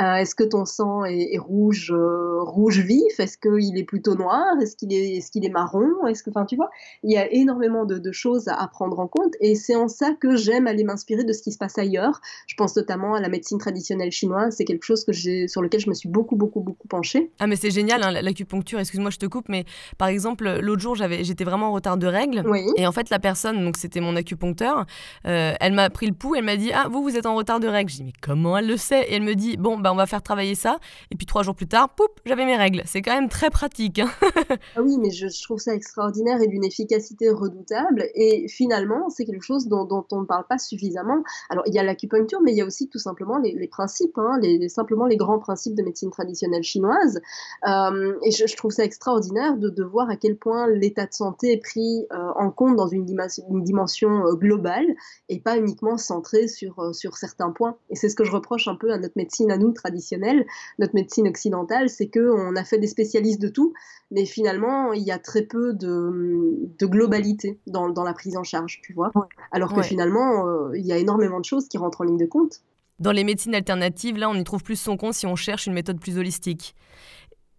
Euh, 0.00 0.14
est-ce 0.16 0.34
que 0.34 0.44
ton 0.44 0.64
sang 0.64 1.04
est, 1.04 1.36
rouge, 1.38 1.92
euh, 1.92 2.40
rouge 2.40 2.80
vif? 2.80 3.18
Est-ce 3.18 3.36
qu'il 3.36 3.76
est 3.76 3.84
plutôt 3.84 4.14
noir? 4.14 4.42
Est-ce 4.62 4.74
qu'il 4.74 4.92
est, 4.92 5.16
est, 5.16 5.30
qu'il 5.30 5.44
est 5.44 5.50
marron? 5.50 6.06
Est-ce 6.06 6.22
que, 6.22 6.30
enfin, 6.30 6.46
tu 6.46 6.56
vois, 6.56 6.70
il 7.02 7.12
y 7.12 7.18
a 7.18 7.30
énormément 7.30 7.84
de, 7.84 8.12
choses 8.12 8.48
à, 8.48 8.66
prendre 8.68 8.98
en 9.00 9.06
compte, 9.06 9.34
et 9.40 9.54
c'est 9.54 9.74
en 9.74 9.88
ça 9.88 10.12
que 10.18 10.36
j'aime 10.36 10.66
aller 10.66 10.84
m'inspirer 10.84 11.24
de 11.24 11.32
ce 11.32 11.42
qui 11.42 11.52
se 11.52 11.58
passe 11.58 11.78
ailleurs. 11.78 12.20
Je 12.46 12.54
pense 12.56 12.76
notamment 12.76 13.14
à 13.14 13.20
la 13.20 13.28
médecine 13.28 13.58
traditionnelle 13.58 14.10
chinoise. 14.10 14.54
C'est 14.56 14.64
quelque 14.64 14.84
chose 14.84 15.04
que 15.04 15.12
j'ai, 15.12 15.48
sur 15.48 15.62
lequel 15.62 15.80
je 15.80 15.88
me 15.88 15.94
suis 15.94 16.08
beaucoup, 16.08 16.36
beaucoup, 16.36 16.60
beaucoup 16.60 16.88
penchée. 16.88 17.30
Ah, 17.38 17.46
mais 17.46 17.56
c'est 17.56 17.70
génial, 17.70 18.02
hein, 18.02 18.10
l'acupuncture. 18.10 18.78
Excuse-moi, 18.78 19.10
je 19.10 19.18
te 19.18 19.26
coupe, 19.26 19.48
mais 19.48 19.64
par 19.98 20.08
exemple, 20.08 20.58
l'autre 20.60 20.80
jour, 20.80 20.94
j'avais, 20.94 21.24
j'étais 21.24 21.44
vraiment 21.44 21.68
en 21.68 21.72
retard 21.72 21.96
de 21.96 22.06
règles, 22.06 22.42
et 22.76 22.86
en 22.86 22.92
fait, 22.92 23.10
la 23.10 23.18
personne, 23.18 23.64
donc 23.64 23.76
c'était 23.76 24.00
mon 24.00 24.16
acupuncteur, 24.16 24.86
elle 25.24 25.72
m'a 25.72 25.90
pris 25.90 26.06
le 26.06 26.14
pouls, 26.14 26.34
elle 26.34 26.44
m'a 26.44 26.56
dit, 26.56 26.70
ah, 26.72 26.88
vous, 26.90 27.02
vous 27.02 27.16
êtes 27.16 27.26
en 27.26 27.34
retard 27.34 27.60
de 27.60 27.68
règles. 27.68 27.90
Je 27.90 27.96
dis, 27.96 28.04
mais 28.04 28.12
comment 28.20 28.56
elle 28.56 28.66
le 28.66 28.76
sait? 28.76 29.02
Et 29.08 29.14
elle 29.14 29.22
me 29.22 29.34
dit, 29.34 29.56
bon 29.56 29.81
bah, 29.82 29.92
on 29.92 29.96
va 29.96 30.06
faire 30.06 30.22
travailler 30.22 30.54
ça. 30.54 30.78
Et 31.10 31.16
puis 31.16 31.26
trois 31.26 31.42
jours 31.42 31.54
plus 31.54 31.68
tard, 31.68 31.94
poup, 31.94 32.08
j'avais 32.24 32.46
mes 32.46 32.56
règles. 32.56 32.82
C'est 32.86 33.02
quand 33.02 33.14
même 33.14 33.28
très 33.28 33.50
pratique. 33.50 33.98
Hein. 33.98 34.10
ah 34.76 34.82
oui, 34.82 34.96
mais 34.98 35.10
je, 35.10 35.26
trouve 35.42 35.58
ça 35.58 35.74
extraordinaire 35.74 36.40
et 36.40 36.46
d'une 36.46 36.64
efficacité 36.64 37.30
redoutable. 37.30 38.06
Et 38.14 38.48
finalement, 38.48 39.08
c'est 39.10 39.24
quelque 39.24 39.44
chose 39.44 39.68
dont, 39.68 40.06
on 40.12 40.20
ne 40.20 40.26
parle 40.26 40.46
pas 40.48 40.58
suffisamment. 40.58 41.22
Alors, 41.50 41.64
il 41.66 41.74
y 41.74 41.78
a 41.78 41.82
l'acupuncture, 41.82 42.40
mais 42.42 42.52
il 42.52 42.56
y 42.56 42.60
a 42.60 42.64
aussi 42.64 42.88
tout 42.88 42.98
simplement 42.98 43.38
les, 43.38 43.68
principes, 43.68 44.16
hein, 44.18 44.38
les, 44.40 44.68
simplement 44.68 45.06
les 45.06 45.16
grands 45.16 45.38
principes 45.38 45.74
de 45.74 45.82
médecine 45.82 46.10
traditionnelle 46.10 46.62
chinoise. 46.62 47.20
Euh, 47.66 48.14
et 48.24 48.30
je, 48.30 48.56
trouve 48.56 48.70
ça 48.70 48.84
extraordinaire 48.84 49.56
de, 49.56 49.82
voir 49.82 50.08
à 50.08 50.16
quel 50.16 50.36
point 50.36 50.68
l'état 50.68 51.06
de 51.06 51.12
santé 51.12 51.52
est 51.52 51.60
pris 51.60 52.06
euh, 52.12 52.16
en 52.36 52.50
compte 52.50 52.76
dans 52.76 52.86
une, 52.86 53.04
dimension 53.04 54.26
euh, 54.26 54.34
globale 54.34 54.86
et 55.28 55.40
pas 55.40 55.58
uniquement 55.58 55.96
centré 55.96 56.46
sur, 56.48 56.94
sur 56.94 57.16
certains 57.16 57.50
points. 57.50 57.76
Et 57.90 57.96
c'est 57.96 58.08
ce 58.08 58.14
que 58.14 58.24
je 58.24 58.32
reproche 58.32 58.68
un 58.68 58.76
peu 58.76 58.92
à 58.92 58.98
notre 58.98 59.14
médecine, 59.16 59.50
à 59.50 59.56
nous, 59.56 59.71
traditionnelle, 59.72 60.46
notre 60.78 60.94
médecine 60.94 61.28
occidentale, 61.28 61.88
c'est 61.88 62.08
qu'on 62.08 62.56
a 62.56 62.64
fait 62.64 62.78
des 62.78 62.86
spécialistes 62.86 63.40
de 63.40 63.48
tout, 63.48 63.72
mais 64.10 64.24
finalement, 64.24 64.92
il 64.92 65.02
y 65.02 65.10
a 65.10 65.18
très 65.18 65.42
peu 65.42 65.72
de, 65.72 66.58
de 66.78 66.86
globalité 66.86 67.58
dans, 67.66 67.88
dans, 67.88 68.04
la 68.04 68.12
prise 68.12 68.36
en 68.36 68.44
charge, 68.44 68.80
tu 68.82 68.92
vois. 68.92 69.10
Alors 69.50 69.74
que 69.74 69.82
finalement, 69.82 70.46
euh, 70.46 70.76
il 70.76 70.86
y 70.86 70.92
a 70.92 70.98
énormément 70.98 71.40
de 71.40 71.44
choses 71.44 71.68
qui 71.68 71.78
rentrent 71.78 72.02
en 72.02 72.04
ligne 72.04 72.18
de 72.18 72.26
compte. 72.26 72.62
Dans 72.98 73.12
les 73.12 73.24
médecines 73.24 73.54
alternatives, 73.54 74.16
là, 74.16 74.28
on 74.28 74.34
y 74.34 74.44
trouve 74.44 74.62
plus 74.62 74.76
son 74.76 74.96
compte 74.96 75.14
si 75.14 75.26
on 75.26 75.36
cherche 75.36 75.66
une 75.66 75.72
méthode 75.72 75.98
plus 75.98 76.18
holistique. 76.18 76.74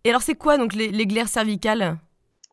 Et 0.04 0.10
alors, 0.10 0.22
c'est 0.22 0.36
quoi 0.36 0.58
donc 0.58 0.74
les, 0.74 0.90
les 0.90 1.08
glaires 1.08 1.28
cervicales 1.28 1.98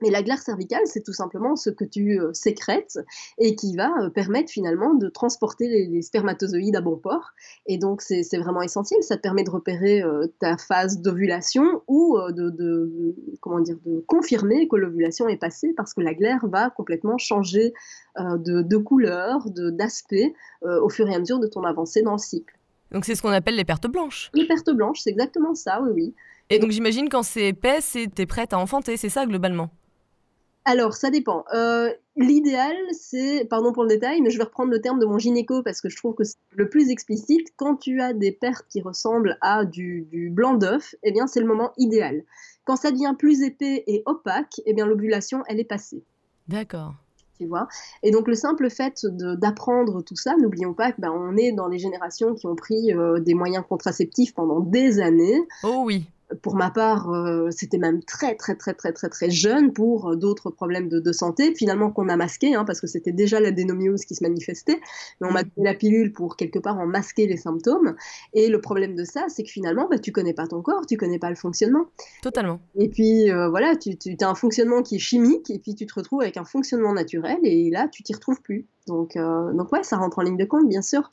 mais 0.02 0.10
la 0.10 0.22
glaire 0.22 0.40
cervicale, 0.40 0.82
c'est 0.86 1.02
tout 1.02 1.12
simplement 1.12 1.56
ce 1.56 1.70
que 1.70 1.84
tu 1.84 2.20
euh, 2.20 2.32
sécrètes 2.32 2.98
et 3.38 3.54
qui 3.54 3.76
va 3.76 3.90
euh, 4.00 4.10
permettre 4.10 4.50
finalement 4.50 4.94
de 4.94 5.08
transporter 5.08 5.68
les, 5.68 6.02
spermatozoïdes 6.02 6.76
à 6.76 6.80
bon 6.80 6.96
port. 6.96 7.32
Et 7.66 7.78
donc, 7.78 8.02
c'est 8.02 8.38
vraiment 8.38 8.62
essentiel. 8.62 9.02
Ça 9.02 9.16
te 9.16 9.22
permet 9.22 9.44
de 9.44 9.50
repérer 9.50 10.02
euh, 10.02 10.26
ta 10.38 10.56
phase 10.56 11.00
d'ovulation 11.00 11.82
ou 11.88 12.18
de, 12.30 13.14
comment 13.40 13.60
dire, 13.60 13.76
de 13.84 14.02
confirmer 14.06 14.68
que 14.68 14.76
l'ovulation 14.76 15.28
est 15.28 15.36
passée 15.36 15.72
parce 15.76 15.94
que 15.94 16.00
la 16.00 16.14
glaire 16.14 16.46
va 16.46 16.70
complètement 16.70 17.18
changer 17.18 17.72
de, 18.18 18.62
de, 18.62 18.76
couleur, 18.76 19.44
d'aspect 19.50 20.34
au 20.62 20.88
fur 20.88 21.08
et 21.08 21.14
à 21.14 21.18
mesure 21.18 21.38
de 21.38 21.46
ton 21.46 21.62
avancée 21.64 22.02
dans 22.02 22.12
le 22.12 22.18
cycle. 22.18 22.54
Donc, 22.92 23.04
c'est 23.04 23.14
ce 23.14 23.22
qu'on 23.22 23.30
appelle 23.30 23.56
les 23.56 23.64
pertes 23.64 23.86
blanches. 23.86 24.30
Les 24.34 24.46
pertes 24.46 24.70
blanches, 24.70 25.00
c'est 25.00 25.10
exactement 25.10 25.54
ça, 25.54 25.80
oui, 25.82 25.90
oui. 25.94 26.14
Et 26.50 26.58
donc, 26.58 26.72
j'imagine 26.72 27.08
quand 27.08 27.22
c'est 27.22 27.48
épais, 27.48 27.78
es 27.94 28.26
prête 28.26 28.52
à 28.52 28.58
enfanter, 28.58 28.96
c'est 28.96 29.08
ça 29.08 29.24
globalement? 29.24 29.70
Alors, 30.64 30.94
ça 30.94 31.10
dépend. 31.10 31.44
Euh, 31.54 31.90
l'idéal, 32.16 32.76
c'est, 32.92 33.46
pardon 33.48 33.72
pour 33.72 33.84
le 33.84 33.88
détail, 33.88 34.20
mais 34.20 34.30
je 34.30 34.36
vais 34.36 34.44
reprendre 34.44 34.70
le 34.70 34.80
terme 34.80 34.98
de 34.98 35.06
mon 35.06 35.18
gynéco 35.18 35.62
parce 35.62 35.80
que 35.80 35.88
je 35.88 35.96
trouve 35.96 36.14
que 36.14 36.24
c'est 36.24 36.36
le 36.54 36.68
plus 36.68 36.90
explicite. 36.90 37.48
Quand 37.56 37.76
tu 37.76 38.00
as 38.00 38.12
des 38.12 38.32
pertes 38.32 38.66
qui 38.68 38.82
ressemblent 38.82 39.38
à 39.40 39.64
du, 39.64 40.30
blanc 40.32 40.54
d'œuf, 40.54 40.94
eh 41.02 41.12
bien, 41.12 41.26
c'est 41.26 41.40
le 41.40 41.46
moment 41.46 41.72
idéal. 41.78 42.22
Quand 42.64 42.76
ça 42.76 42.90
devient 42.90 43.14
plus 43.18 43.42
épais 43.42 43.84
et 43.86 44.02
opaque, 44.04 44.60
eh 44.66 44.74
bien, 44.74 44.86
l'ovulation, 44.86 45.42
elle 45.48 45.60
est 45.60 45.64
passée. 45.64 46.02
D'accord. 46.46 46.94
Tu 47.38 47.46
vois? 47.46 47.66
Et 48.02 48.10
donc 48.10 48.28
le 48.28 48.34
simple 48.34 48.68
fait 48.68 49.06
d'apprendre 49.06 50.02
tout 50.02 50.16
ça, 50.16 50.36
n'oublions 50.36 50.74
pas 50.74 50.92
que 50.92 51.00
ben, 51.00 51.10
on 51.10 51.38
est 51.38 51.52
dans 51.52 51.68
les 51.68 51.78
générations 51.78 52.34
qui 52.34 52.46
ont 52.46 52.54
pris 52.54 52.92
euh, 52.92 53.18
des 53.18 53.32
moyens 53.32 53.64
contraceptifs 53.66 54.34
pendant 54.34 54.60
des 54.60 55.00
années. 55.00 55.40
Oh 55.62 55.84
oui 55.86 56.06
pour 56.42 56.54
ma 56.54 56.70
part, 56.70 57.10
euh, 57.10 57.50
c'était 57.50 57.78
même 57.78 58.02
très, 58.02 58.34
très, 58.34 58.54
très, 58.54 58.74
très, 58.74 58.92
très, 58.92 59.08
très 59.08 59.30
jeune 59.30 59.72
pour 59.72 60.10
euh, 60.10 60.16
d'autres 60.16 60.50
problèmes 60.50 60.88
de, 60.88 61.12
santé, 61.12 61.54
finalement 61.54 61.90
qu'on 61.90 62.08
a 62.08 62.16
masqué, 62.16 62.54
hein, 62.54 62.64
parce 62.64 62.80
que 62.80 62.86
c'était 62.86 63.12
déjà 63.12 63.40
la 63.40 63.50
dénomiose 63.50 64.04
qui 64.04 64.14
se 64.14 64.22
manifestait, 64.22 64.80
mais 65.20 65.28
on 65.28 65.32
m'a 65.32 65.42
donné 65.42 65.68
la 65.68 65.74
pilule 65.74 66.12
pour 66.12 66.36
quelque 66.36 66.58
part 66.58 66.78
en 66.78 66.86
masquer 66.86 67.26
les 67.26 67.36
symptômes. 67.36 67.96
Et 68.32 68.48
le 68.48 68.60
problème 68.60 68.94
de 68.94 69.04
ça, 69.04 69.24
c'est 69.28 69.42
que 69.42 69.50
finalement, 69.50 69.88
bah, 69.90 69.98
tu 69.98 70.12
connais 70.12 70.34
pas 70.34 70.46
ton 70.46 70.62
corps, 70.62 70.86
tu 70.86 70.96
connais 70.96 71.18
pas 71.18 71.30
le 71.30 71.36
fonctionnement. 71.36 71.86
Totalement. 72.22 72.60
Et 72.76 72.88
puis, 72.88 73.30
euh, 73.30 73.48
voilà, 73.48 73.74
tu, 73.76 73.96
tu 73.96 74.16
as 74.20 74.28
un 74.28 74.34
fonctionnement 74.34 74.82
qui 74.82 74.96
est 74.96 75.00
chimique, 75.00 75.50
et 75.50 75.58
puis 75.58 75.74
tu 75.74 75.86
te 75.86 75.94
retrouves 75.94 76.22
avec 76.22 76.36
un 76.36 76.44
fonctionnement 76.44 76.92
naturel, 76.92 77.38
et 77.42 77.70
là, 77.70 77.88
tu 77.88 78.02
t'y 78.02 78.14
retrouves 78.14 78.40
plus. 78.40 78.66
Donc, 78.86 79.16
donc 79.16 79.72
ouais, 79.72 79.82
ça 79.82 79.96
rentre 79.98 80.18
en 80.18 80.22
ligne 80.22 80.36
de 80.36 80.44
compte, 80.44 80.68
bien 80.68 80.82
sûr. 80.82 81.10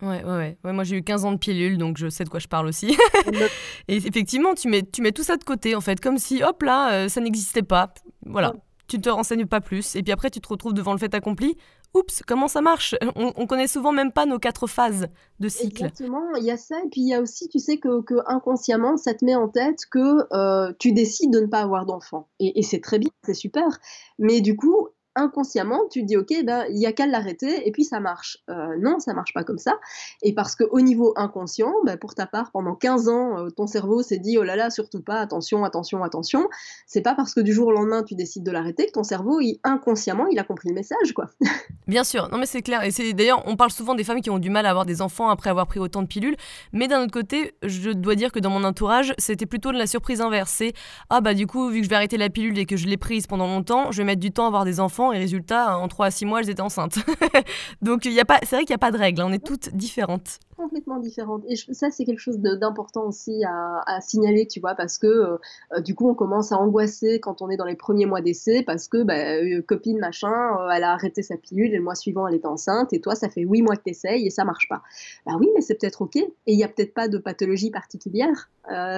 Ouais, 0.00 0.22
ouais, 0.24 0.56
ouais. 0.64 0.72
moi, 0.72 0.84
j'ai 0.84 0.96
eu 0.96 1.02
15 1.02 1.24
ans 1.24 1.32
de 1.32 1.38
pilule, 1.38 1.76
donc 1.76 1.96
je 1.98 2.08
sais 2.08 2.24
de 2.24 2.28
quoi 2.28 2.38
je 2.38 2.46
parle 2.46 2.66
aussi. 2.66 2.96
et 3.88 3.96
effectivement, 3.96 4.54
tu 4.54 4.68
mets, 4.68 4.82
tu 4.82 5.02
mets 5.02 5.12
tout 5.12 5.24
ça 5.24 5.36
de 5.36 5.44
côté, 5.44 5.74
en 5.74 5.80
fait, 5.80 6.00
comme 6.00 6.18
si, 6.18 6.42
hop 6.42 6.62
là, 6.62 6.92
euh, 6.92 7.08
ça 7.08 7.20
n'existait 7.20 7.62
pas. 7.62 7.92
Voilà. 8.24 8.54
Tu 8.86 9.00
te 9.00 9.10
renseignes 9.10 9.46
pas 9.46 9.60
plus. 9.60 9.96
Et 9.96 10.02
puis 10.02 10.12
après, 10.12 10.30
tu 10.30 10.40
te 10.40 10.48
retrouves 10.48 10.72
devant 10.72 10.92
le 10.92 10.98
fait 10.98 11.12
accompli. 11.14 11.56
Oups, 11.94 12.22
comment 12.26 12.48
ça 12.48 12.60
marche? 12.60 12.94
On, 13.16 13.46
connaît 13.46 13.66
souvent 13.66 13.92
même 13.92 14.12
pas 14.12 14.24
nos 14.24 14.38
quatre 14.38 14.66
phases 14.66 15.08
de 15.40 15.48
cycle. 15.48 15.84
Exactement, 15.84 16.22
il 16.36 16.44
y 16.44 16.50
a 16.50 16.56
ça. 16.56 16.76
Et 16.84 16.88
puis 16.90 17.00
il 17.00 17.08
y 17.08 17.14
a 17.14 17.20
aussi, 17.20 17.48
tu 17.48 17.58
sais, 17.58 17.78
que, 17.78 18.02
que 18.02 18.14
inconsciemment, 18.26 18.96
ça 18.96 19.14
te 19.14 19.24
met 19.24 19.34
en 19.34 19.48
tête 19.48 19.80
que 19.90 20.26
euh, 20.34 20.72
tu 20.78 20.92
décides 20.92 21.32
de 21.32 21.40
ne 21.40 21.46
pas 21.46 21.60
avoir 21.60 21.86
d'enfant. 21.86 22.28
Et, 22.40 22.58
et 22.58 22.62
c'est 22.62 22.80
très 22.80 22.98
bien, 22.98 23.10
c'est 23.24 23.34
super. 23.34 23.78
Mais 24.18 24.40
du 24.40 24.54
coup, 24.54 24.88
inconsciemment, 25.18 25.80
tu 25.90 26.02
te 26.02 26.06
dis, 26.06 26.16
OK, 26.16 26.32
ben, 26.44 26.64
il 26.70 26.78
y 26.78 26.86
a 26.86 26.92
qu'à 26.92 27.06
l'arrêter 27.06 27.66
et 27.66 27.72
puis 27.72 27.84
ça 27.84 28.00
marche. 28.00 28.38
Euh, 28.48 28.76
non, 28.80 29.00
ça 29.00 29.12
marche 29.12 29.34
pas 29.34 29.44
comme 29.44 29.58
ça. 29.58 29.78
Et 30.22 30.32
parce 30.32 30.54
qu'au 30.54 30.80
niveau 30.80 31.12
inconscient, 31.16 31.72
ben, 31.84 31.98
pour 31.98 32.14
ta 32.14 32.26
part, 32.26 32.50
pendant 32.52 32.74
15 32.74 33.08
ans, 33.08 33.38
euh, 33.38 33.50
ton 33.50 33.66
cerveau 33.66 34.02
s'est 34.02 34.18
dit, 34.18 34.38
oh 34.38 34.44
là 34.44 34.56
là, 34.56 34.70
surtout 34.70 35.02
pas, 35.02 35.20
attention, 35.20 35.64
attention, 35.64 36.02
attention. 36.02 36.48
C'est 36.86 37.02
pas 37.02 37.14
parce 37.14 37.34
que 37.34 37.40
du 37.40 37.52
jour 37.52 37.68
au 37.68 37.72
lendemain, 37.72 38.02
tu 38.02 38.14
décides 38.14 38.44
de 38.44 38.50
l'arrêter 38.50 38.86
que 38.86 38.92
ton 38.92 39.02
cerveau, 39.02 39.40
inconsciemment, 39.64 40.26
il 40.28 40.38
a 40.38 40.44
compris 40.44 40.68
le 40.68 40.74
message, 40.74 41.12
quoi. 41.12 41.26
Bien 41.88 42.04
sûr, 42.04 42.28
non 42.30 42.36
mais 42.36 42.46
c'est 42.46 42.60
clair. 42.60 42.84
Et 42.84 42.90
c'est 42.90 43.14
d'ailleurs, 43.14 43.42
on 43.46 43.56
parle 43.56 43.70
souvent 43.70 43.94
des 43.94 44.04
femmes 44.04 44.20
qui 44.20 44.28
ont 44.28 44.38
du 44.38 44.50
mal 44.50 44.66
à 44.66 44.70
avoir 44.70 44.84
des 44.84 45.00
enfants 45.00 45.30
après 45.30 45.48
avoir 45.48 45.66
pris 45.66 45.80
autant 45.80 46.02
de 46.02 46.06
pilules. 46.06 46.36
Mais 46.72 46.86
d'un 46.86 47.02
autre 47.02 47.12
côté, 47.12 47.54
je 47.62 47.90
dois 47.90 48.14
dire 48.14 48.30
que 48.30 48.38
dans 48.38 48.50
mon 48.50 48.62
entourage, 48.62 49.14
c'était 49.16 49.46
plutôt 49.46 49.72
de 49.72 49.78
la 49.78 49.86
surprise 49.86 50.20
inverse. 50.20 50.62
ah 51.08 51.20
bah 51.22 51.32
du 51.32 51.46
coup, 51.46 51.70
vu 51.70 51.78
que 51.78 51.84
je 51.84 51.90
vais 51.90 51.96
arrêter 51.96 52.18
la 52.18 52.28
pilule 52.28 52.58
et 52.58 52.66
que 52.66 52.76
je 52.76 52.86
l'ai 52.86 52.98
prise 52.98 53.26
pendant 53.26 53.46
longtemps, 53.46 53.90
je 53.90 53.98
vais 53.98 54.04
mettre 54.04 54.20
du 54.20 54.30
temps 54.30 54.44
à 54.44 54.48
avoir 54.48 54.64
des 54.64 54.80
enfants 54.80 55.07
et 55.12 55.18
résultat, 55.18 55.76
en 55.76 55.88
3 55.88 56.06
à 56.06 56.10
6 56.10 56.26
mois, 56.26 56.40
elles 56.40 56.50
étaient 56.50 56.60
enceintes. 56.60 56.98
Donc 57.82 58.02
c'est 58.04 58.10
vrai 58.10 58.64
qu'il 58.64 58.70
n'y 58.70 58.74
a 58.74 58.78
pas 58.78 58.90
de 58.90 58.98
règle, 58.98 59.22
on 59.22 59.32
est 59.32 59.44
toutes 59.44 59.74
différentes 59.74 60.40
complètement 60.58 60.98
différentes. 60.98 61.44
Et 61.48 61.56
ça, 61.56 61.90
c'est 61.90 62.04
quelque 62.04 62.18
chose 62.18 62.38
d'important 62.38 63.04
aussi 63.04 63.42
à, 63.44 64.00
signaler, 64.00 64.46
tu 64.46 64.60
vois, 64.60 64.74
parce 64.74 64.98
que 64.98 65.06
euh, 65.06 65.36
euh, 65.72 65.80
du 65.80 65.94
coup, 65.94 66.08
on 66.10 66.14
commence 66.14 66.52
à 66.52 66.58
angoisser 66.58 67.20
quand 67.20 67.40
on 67.42 67.48
est 67.48 67.56
dans 67.56 67.64
les 67.64 67.76
premiers 67.76 68.06
mois 68.06 68.20
d'essai, 68.20 68.62
parce 68.62 68.88
que 68.88 69.02
bah, 69.02 69.14
euh, 69.14 69.62
copine, 69.62 69.98
machin, 69.98 70.32
elle 70.74 70.84
a 70.84 70.92
arrêté 70.92 71.22
sa 71.22 71.36
pilule, 71.36 71.72
et 71.72 71.76
le 71.76 71.82
mois 71.82 71.94
suivant, 71.94 72.26
elle 72.26 72.34
est 72.34 72.46
enceinte, 72.46 72.92
et 72.92 73.00
toi, 73.00 73.14
ça 73.14 73.28
fait 73.28 73.42
huit 73.42 73.62
mois 73.62 73.76
que 73.76 73.84
tu 73.84 73.90
essayes, 73.90 74.26
et 74.26 74.30
ça 74.30 74.44
marche 74.44 74.68
pas. 74.68 74.82
Bah 75.24 75.32
oui, 75.38 75.48
mais 75.54 75.60
c'est 75.60 75.76
peut-être 75.76 76.02
OK, 76.02 76.16
et 76.16 76.28
il 76.46 76.56
n'y 76.56 76.64
a 76.64 76.68
peut-être 76.68 76.92
pas 76.92 77.08
de 77.08 77.18
pathologie 77.18 77.70
particulière. 77.70 78.50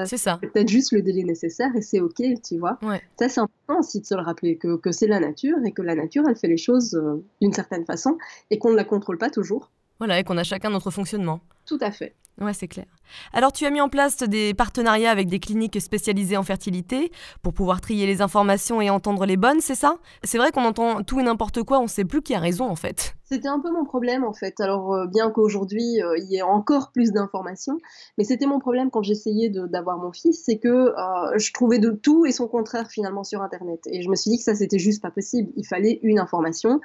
c'est 0.06 0.16
ça. 0.16 0.38
Peut-être 0.40 0.68
juste 0.68 0.92
le 0.92 1.02
délai 1.02 1.24
nécessaire, 1.24 1.70
et 1.76 1.82
c'est 1.82 2.00
OK, 2.00 2.22
tu 2.42 2.58
vois. 2.58 2.78
Ça, 3.18 3.28
c'est 3.28 3.40
important 3.40 3.80
aussi 3.80 4.00
de 4.00 4.06
se 4.06 4.14
le 4.14 4.22
rappeler, 4.22 4.56
que, 4.56 4.76
que 4.76 4.92
c'est 4.92 5.06
la 5.06 5.20
nature, 5.20 5.58
et 5.66 5.72
que 5.72 5.82
la 5.82 5.94
nature, 5.94 6.24
elle 6.26 6.36
fait 6.36 6.48
les 6.48 6.56
choses 6.56 7.00
d'une 7.42 7.52
certaine 7.52 7.84
façon, 7.84 8.16
et 8.50 8.58
qu'on 8.58 8.70
ne 8.70 8.76
la 8.76 8.84
contrôle 8.84 9.18
pas 9.18 9.30
toujours. 9.30 9.70
Voilà, 10.01 10.18
et 10.18 10.24
qu'on 10.24 10.38
a 10.38 10.44
chacun 10.44 10.70
notre 10.70 10.90
fonctionnement. 10.90 11.40
Tout 11.66 11.78
à 11.82 11.90
fait. 11.90 12.14
Ouais, 12.40 12.55
c'est 12.55 12.68
clair. 12.68 12.86
Alors, 13.32 13.52
tu 13.52 13.66
as 13.66 13.70
mis 13.70 13.80
en 13.80 13.88
place 13.88 14.18
des 14.18 14.54
partenariats 14.54 15.11
avec 15.11 15.28
des 15.28 15.40
cliniques 15.40 15.80
spécialisées 15.80 16.36
en 16.36 16.42
fertilité 16.42 17.12
pour 17.42 17.52
pouvoir 17.52 17.80
trier 17.80 18.06
les 18.06 18.22
informations 18.22 18.80
et 18.80 18.90
entendre 18.90 19.26
les 19.26 19.36
bonnes, 19.36 19.61
c'est 19.61 19.74
ça? 19.74 19.96
C'est 20.22 20.38
vrai 20.38 20.50
qu'on 20.52 20.64
entend 20.64 21.02
tout 21.02 21.20
et 21.20 21.22
n'importe 21.22 21.62
quoi, 21.62 21.78
on 21.78 21.84
ne 21.84 21.88
sait 21.88 22.04
plus 22.04 22.22
qui 22.22 22.34
a 22.34 22.38
raison 22.38 22.68
en 22.68 22.76
fait. 22.76 23.14
C'était 23.32 23.48
un 23.48 23.61
peu 23.61 23.70
mon 23.70 23.84
problème 23.84 24.24
en 24.24 24.32
fait. 24.32 24.58
Alors, 24.58 24.92
euh, 24.92 25.06
bien 25.06 25.30
qu'aujourd'hui 25.30 26.02
euh, 26.02 26.18
il 26.18 26.24
y 26.24 26.38
ait 26.38 26.42
encore 26.42 26.90
plus 26.90 27.12
d'informations, 27.12 27.78
mais 28.18 28.24
c'était 28.24 28.46
mon 28.46 28.58
problème 28.58 28.90
quand 28.90 29.04
j'essayais 29.04 29.50
d'avoir 29.50 29.98
mon 29.98 30.11
fils, 30.11 30.42
c'est 30.44 30.58
que 30.58 30.68
euh, 30.68 31.38
je 31.38 31.52
trouvais 31.52 31.78
de 31.78 31.90
tout 31.90 32.26
et 32.26 32.32
son 32.32 32.48
contraire 32.48 32.90
finalement 32.90 33.22
sur 33.22 33.40
Internet. 33.40 33.82
Et 33.86 34.02
je 34.02 34.08
me 34.08 34.16
suis 34.16 34.32
dit 34.32 34.38
que 34.38 34.42
ça 34.42 34.56
c'était 34.56 34.80
juste 34.80 35.00
pas 35.00 35.12
possible. 35.12 35.52
Il 35.56 35.64
fallait 35.64 36.00
une 36.02 36.18
information 36.18 36.80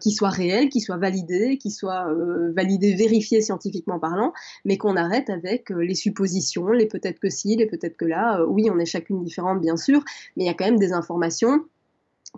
qui 0.00 0.12
soit 0.12 0.28
réelle, 0.28 0.68
qui 0.68 0.80
soit 0.80 0.96
validée, 0.96 1.58
qui 1.58 1.72
soit 1.72 2.06
validée, 2.54 2.94
vérifiée 2.94 3.42
scientifiquement 3.42 3.98
parlant, 3.98 4.32
mais 4.64 4.78
qu'on 4.78 4.96
arrête 4.96 5.28
avec 5.28 5.45
les 5.70 5.94
suppositions, 5.94 6.68
les 6.68 6.86
peut-être 6.86 7.18
que 7.18 7.30
si, 7.30 7.56
les 7.56 7.66
peut-être 7.66 7.96
que 7.96 8.04
là. 8.04 8.44
oui, 8.46 8.68
on 8.70 8.78
est 8.78 8.86
chacune 8.86 9.22
différente 9.22 9.60
bien 9.60 9.76
sûr, 9.76 10.02
mais 10.36 10.44
il 10.44 10.46
y 10.46 10.50
a 10.50 10.54
quand 10.54 10.66
même 10.66 10.78
des 10.78 10.92
informations 10.92 11.64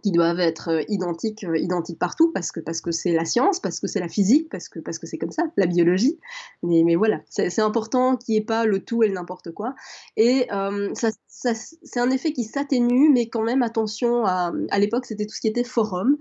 qui 0.02 0.12
doivent 0.12 0.40
être 0.40 0.68
euh, 0.70 0.82
identiques, 0.88 1.44
euh, 1.44 1.56
identiques 1.58 1.98
partout 1.98 2.30
parce 2.32 2.52
que 2.52 2.60
parce 2.60 2.80
que 2.80 2.90
c'est 2.90 3.12
la 3.12 3.24
science, 3.24 3.60
parce 3.60 3.80
que 3.80 3.86
c'est 3.86 4.00
la 4.00 4.08
physique, 4.08 4.48
parce 4.50 4.68
que 4.68 4.78
parce 4.78 4.98
que 4.98 5.06
c'est 5.06 5.18
comme 5.18 5.30
ça, 5.30 5.44
la 5.56 5.66
biologie. 5.66 6.18
Mais, 6.62 6.96
voilà, 6.96 7.20
c'est 7.28 7.60
important 7.60 8.16
qu'il 8.16 8.34
n'y 8.34 8.38
ait 8.38 8.44
pas 8.44 8.64
le 8.64 8.84
tout 8.84 9.02
et 9.02 9.08
le 9.08 9.14
n'importe 9.14 9.52
quoi. 9.52 9.74
Et 10.16 10.46
euh, 10.52 10.90
ça, 10.94 11.10
c'est 11.28 12.00
un 12.00 12.10
effet 12.10 12.32
qui 12.32 12.44
s'atténue, 12.44 13.10
mais 13.10 13.28
quand 13.28 13.42
même 13.42 13.62
attention 13.62 14.24
à 14.24 14.78
l'époque 14.78 15.06
c'était 15.06 15.24
tout 15.24 15.34
ce 15.34 15.40
qui 15.40 15.48
était 15.48 15.64
forum. 15.64 16.16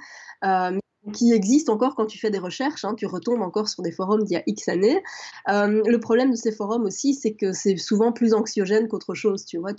Qui 1.13 1.31
existe 1.33 1.69
encore 1.69 1.95
quand 1.95 2.05
tu 2.05 2.19
fais 2.19 2.29
des 2.29 2.39
recherches, 2.39 2.85
hein, 2.85 2.95
tu 2.95 3.05
retombes 3.05 3.41
encore 3.41 3.67
sur 3.67 3.83
des 3.83 3.91
forums 3.91 4.23
d'il 4.23 4.33
y 4.33 4.37
a 4.37 4.43
X 4.45 4.67
années. 4.67 5.01
le 5.47 5.97
problème 5.97 6.31
de 6.31 6.35
ces 6.35 6.51
forums 6.51 6.83
aussi, 6.83 7.13
c'est 7.13 7.33
que 7.33 7.53
c'est 7.53 7.77
souvent 7.77 8.11
plus 8.11 8.33
anxiogène 8.33 8.87
qu'autre 8.87 9.13
chose, 9.13 9.45
tu 9.45 9.57
vois 9.57 9.73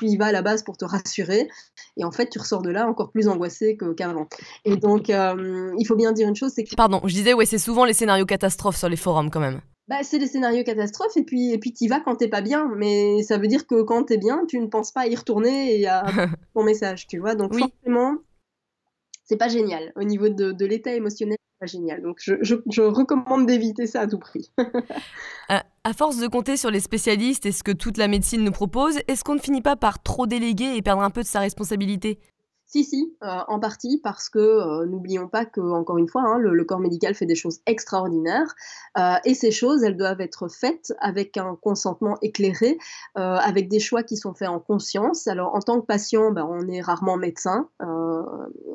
tu 0.00 0.06
y 0.06 0.16
vas 0.16 0.26
à 0.26 0.32
la 0.32 0.42
base 0.42 0.62
pour 0.62 0.76
te 0.76 0.84
rassurer, 0.84 1.48
et 1.96 2.04
en 2.04 2.10
fait, 2.10 2.28
tu 2.30 2.38
ressors 2.38 2.62
de 2.62 2.70
là 2.70 2.86
encore 2.88 3.10
plus 3.10 3.28
angoissé 3.28 3.76
qu'avant. 3.96 4.28
Et 4.64 4.76
donc, 4.76 5.10
euh, 5.10 5.74
il 5.78 5.86
faut 5.86 5.96
bien 5.96 6.12
dire 6.12 6.28
une 6.28 6.36
chose, 6.36 6.52
c'est 6.54 6.64
que... 6.64 6.74
Pardon, 6.74 7.00
je 7.04 7.12
disais, 7.12 7.34
ouais, 7.34 7.46
c'est 7.46 7.58
souvent 7.58 7.84
les 7.84 7.92
scénarios 7.92 8.26
catastrophes 8.26 8.76
sur 8.76 8.88
les 8.88 8.96
forums 8.96 9.30
quand 9.30 9.40
même. 9.40 9.60
bah, 9.88 9.96
c'est 10.02 10.18
des 10.18 10.28
scénarios 10.28 10.62
catastrophes 10.62 11.16
et 11.16 11.24
puis 11.24 11.52
et 11.52 11.58
puis 11.58 11.72
t'y 11.72 11.88
vas 11.88 11.98
quand 11.98 12.14
t'es 12.14 12.28
pas 12.28 12.42
bien, 12.42 12.70
mais 12.76 13.24
ça 13.24 13.38
veut 13.38 13.48
dire 13.48 13.66
que 13.66 13.82
quand 13.82 14.04
t'es 14.04 14.18
bien, 14.18 14.44
tu 14.48 14.60
ne 14.60 14.68
penses 14.68 14.92
pas 14.92 15.00
à 15.00 15.06
y 15.08 15.16
retourner 15.16 15.80
et 15.80 15.86
à 15.88 16.04
ton 16.54 16.62
message, 16.62 17.08
tu 17.08 17.18
vois. 17.18 17.34
Donc 17.34 17.58
forcément, 17.58 18.18
c'est 19.30 19.36
pas 19.36 19.48
génial 19.48 19.92
au 19.94 20.02
niveau 20.02 20.28
de, 20.28 20.66
l'état 20.66 20.92
émotionnel, 20.92 21.36
c'est 21.38 21.60
pas 21.60 21.66
génial. 21.66 22.02
Donc 22.02 22.16
je, 22.20 22.34
je, 22.42 22.82
recommande 22.82 23.46
d'éviter 23.46 23.86
ça 23.86 24.00
à 24.00 24.06
tout 24.08 24.18
prix. 24.18 24.50
à 25.48 25.92
force 25.92 26.18
de 26.18 26.26
compter 26.26 26.56
sur 26.56 26.68
les 26.72 26.80
spécialistes 26.80 27.46
et 27.46 27.52
ce 27.52 27.62
que 27.62 27.70
toute 27.70 27.96
la 27.96 28.08
médecine 28.08 28.42
nous 28.42 28.50
propose, 28.50 28.98
est-ce 29.06 29.22
qu'on 29.22 29.36
ne 29.36 29.40
finit 29.40 29.62
pas 29.62 29.76
par 29.76 30.02
trop 30.02 30.26
déléguer 30.26 30.74
et 30.74 30.82
perdre 30.82 31.02
un 31.02 31.10
peu 31.10 31.22
de 31.22 31.28
sa 31.28 31.38
responsabilité? 31.38 32.18
Si, 32.70 32.84
si, 32.84 33.12
euh, 33.24 33.38
en 33.48 33.58
partie 33.58 34.00
parce 34.00 34.28
que 34.28 34.38
euh, 34.38 34.86
n'oublions 34.86 35.26
pas 35.26 35.44
que, 35.44 35.60
encore 35.60 35.98
une 35.98 36.06
fois, 36.06 36.22
hein, 36.22 36.38
le, 36.38 36.64
corps 36.64 36.78
médical 36.78 37.16
fait 37.16 37.26
des 37.26 37.34
choses 37.34 37.58
extraordinaires 37.66 38.54
euh, 38.96 39.14
et 39.24 39.34
ces 39.34 39.50
choses, 39.50 39.82
elles 39.82 39.96
doivent 39.96 40.20
être 40.20 40.46
faites 40.46 40.92
avec 41.00 41.36
un 41.36 41.56
consentement 41.60 42.16
éclairé, 42.22 42.78
avec 43.16 43.68
des 43.68 43.80
choix 43.80 44.02
qui 44.04 44.16
sont 44.16 44.34
faits 44.34 44.48
en 44.48 44.60
conscience. 44.60 45.26
Alors, 45.26 45.54
en 45.54 45.60
tant 45.60 45.80
que 45.80 45.86
patient, 45.86 46.30
ben, 46.30 46.46
on 46.48 46.68
est 46.68 46.80
rarement 46.80 47.16
médecin 47.16 47.68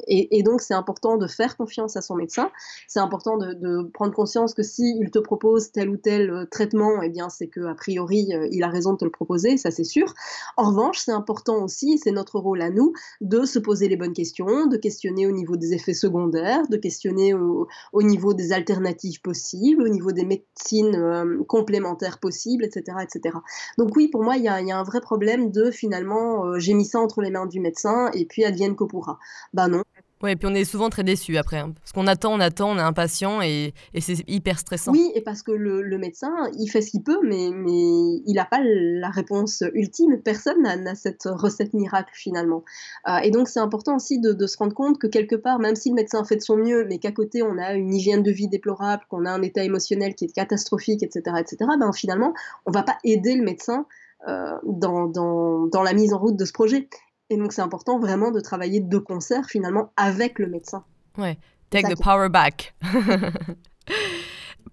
et, 0.07 0.43
donc 0.43 0.61
c'est 0.61 0.73
important 0.73 1.17
de 1.17 1.27
faire 1.27 1.55
confiance 1.55 1.95
à 1.95 2.01
son 2.01 2.15
médecin. 2.15 2.51
C'est 2.87 2.99
important 2.99 3.37
de, 3.37 3.89
prendre 3.93 4.13
conscience 4.13 4.53
que 4.53 4.63
s'il 4.63 5.09
te 5.11 5.19
propose 5.19 5.71
tel 5.71 5.89
ou 5.89 5.97
tel 5.97 6.47
traitement, 6.51 7.01
eh 7.01 7.09
bien, 7.09 7.29
c'est 7.29 7.47
que 7.47 7.61
a 7.65 7.75
priori, 7.75 8.29
il 8.51 8.63
a 8.63 8.67
raison 8.67 8.93
de 8.93 8.97
te 8.97 9.05
le 9.05 9.11
proposer, 9.11 9.57
ça 9.57 9.71
c'est 9.71 9.83
sûr. 9.83 10.13
En 10.57 10.69
revanche, 10.69 10.99
c'est 10.99 11.11
important 11.11 11.63
aussi, 11.63 11.97
c'est 11.97 12.11
notre 12.11 12.39
rôle 12.39 12.61
à 12.61 12.69
nous, 12.69 12.93
de 13.21 13.45
se 13.45 13.59
poser 13.59 13.84
les 13.88 13.97
bonnes 13.97 14.13
questions, 14.13 14.67
de 14.67 14.77
questionner 14.77 15.27
au 15.27 15.31
niveau 15.31 15.55
des 15.55 15.73
effets 15.73 15.93
secondaires, 15.93 16.67
de 16.67 16.77
questionner 16.77 17.33
au, 17.33 17.67
niveau 18.01 18.33
des 18.33 18.51
alternatives 18.51 19.21
possibles, 19.21 19.81
au 19.83 19.88
niveau 19.88 20.11
des 20.11 20.25
médecines 20.25 20.95
euh, 20.95 21.43
complémentaires 21.47 22.19
possibles, 22.19 22.63
etc., 22.63 22.97
etc. 23.01 23.38
Donc 23.77 23.95
oui, 23.95 24.07
pour 24.07 24.23
moi, 24.23 24.38
il 24.38 24.43
y 24.43 24.47
a, 24.47 24.55
un 24.55 24.83
vrai 24.83 25.01
problème 25.01 25.51
de 25.51 25.71
finalement, 25.71 26.45
euh, 26.45 26.59
j'ai 26.59 26.73
mis 26.73 26.86
ça 26.86 26.99
entre 26.99 27.21
les 27.21 27.29
mains 27.29 27.45
du 27.45 27.59
médecin 27.59 28.09
et 28.13 28.25
puis 28.25 28.43
advienne 28.43 28.75
que 28.75 28.83
pourra. 28.83 29.19
Bah 29.53 29.67
non, 29.67 29.83
oui, 30.26 30.32
et 30.32 30.36
puis 30.36 30.47
on 30.51 30.55
est 30.55 30.65
souvent 30.65 30.89
très 30.89 31.03
déçus 31.03 31.38
après. 31.38 31.59
Hein, 31.59 31.73
parce 31.80 31.91
qu'on 31.91 32.07
attend, 32.07 32.34
on 32.34 32.39
attend, 32.39 32.71
on 32.71 32.78
est 32.78 32.82
impatient 32.82 33.41
et, 33.41 33.73
c'est 33.99 34.28
hyper 34.28 34.59
stressant. 34.59 34.91
Oui, 34.91 35.11
et 35.15 35.21
parce 35.21 35.41
que 35.41 35.51
le, 35.51 35.97
médecin, 35.97 36.34
il 36.59 36.67
fait 36.67 36.82
ce 36.82 36.91
qu'il 36.91 37.03
peut, 37.03 37.19
mais, 37.23 37.47
il 37.47 38.34
n'a 38.36 38.45
pas 38.45 38.59
la 38.63 39.09
réponse 39.09 39.63
ultime. 39.73 40.19
Personne 40.21 40.61
n'a 40.63 40.95
cette 40.95 41.23
recette 41.26 41.73
miracle 41.73 42.11
finalement. 42.13 42.63
Euh, 43.07 43.17
et 43.17 43.32
donc 43.32 43.47
c'est 43.47 43.59
important 43.59 43.95
aussi 43.95 44.19
de, 44.19 44.45
se 44.45 44.57
rendre 44.57 44.73
compte 44.73 44.99
que 44.99 45.07
quelque 45.07 45.36
part, 45.36 45.59
même 45.59 45.76
si 45.76 45.89
le 45.89 45.95
médecin 45.95 46.23
fait 46.23 46.36
de 46.36 46.41
son 46.41 46.57
mieux, 46.57 46.86
mais 46.86 46.99
qu'à 46.99 47.11
côté 47.11 47.41
on 47.43 47.57
a 47.57 47.73
une 47.73 47.93
hygiène 47.93 48.23
de 48.23 48.32
vie 48.32 48.47
déplorable, 48.47 49.03
qu'on 49.09 49.26
a 49.26 49.32
un 49.32 49.41
état 49.41 49.63
émotionnel 49.63 50.15
qui 50.15 50.26
est 50.26 50.34
catastrophique, 50.34 51.03
etc., 51.03 51.38
etc., 51.39 51.57
ben 51.80 51.91
finalement, 51.93 52.34
on 52.65 52.71
va 52.71 52.84
pas 52.84 52.97
aider 53.03 53.36
le 53.36 53.43
médecin 53.43 53.86
euh, 54.28 54.57
dans, 54.63 55.84
la 55.84 55.93
mise 55.93 56.13
en 56.13 56.17
route 56.17 56.36
de 56.36 56.45
ce 56.45 56.53
projet. 56.53 56.89
Et 57.30 57.38
donc 57.38 57.53
c'est 57.53 57.61
important 57.61 57.99
vraiment 57.99 58.32
de 58.32 58.39
travailler 58.39 58.80
de 58.80 58.97
concert 58.97 59.45
finalement 59.45 59.91
avec 59.97 60.39
le 60.39 60.47
médecin. 60.47 60.84
Ouais, 61.17 61.38
take 61.69 61.93
the 61.93 62.01
power 62.01 62.30
back. 62.30 62.76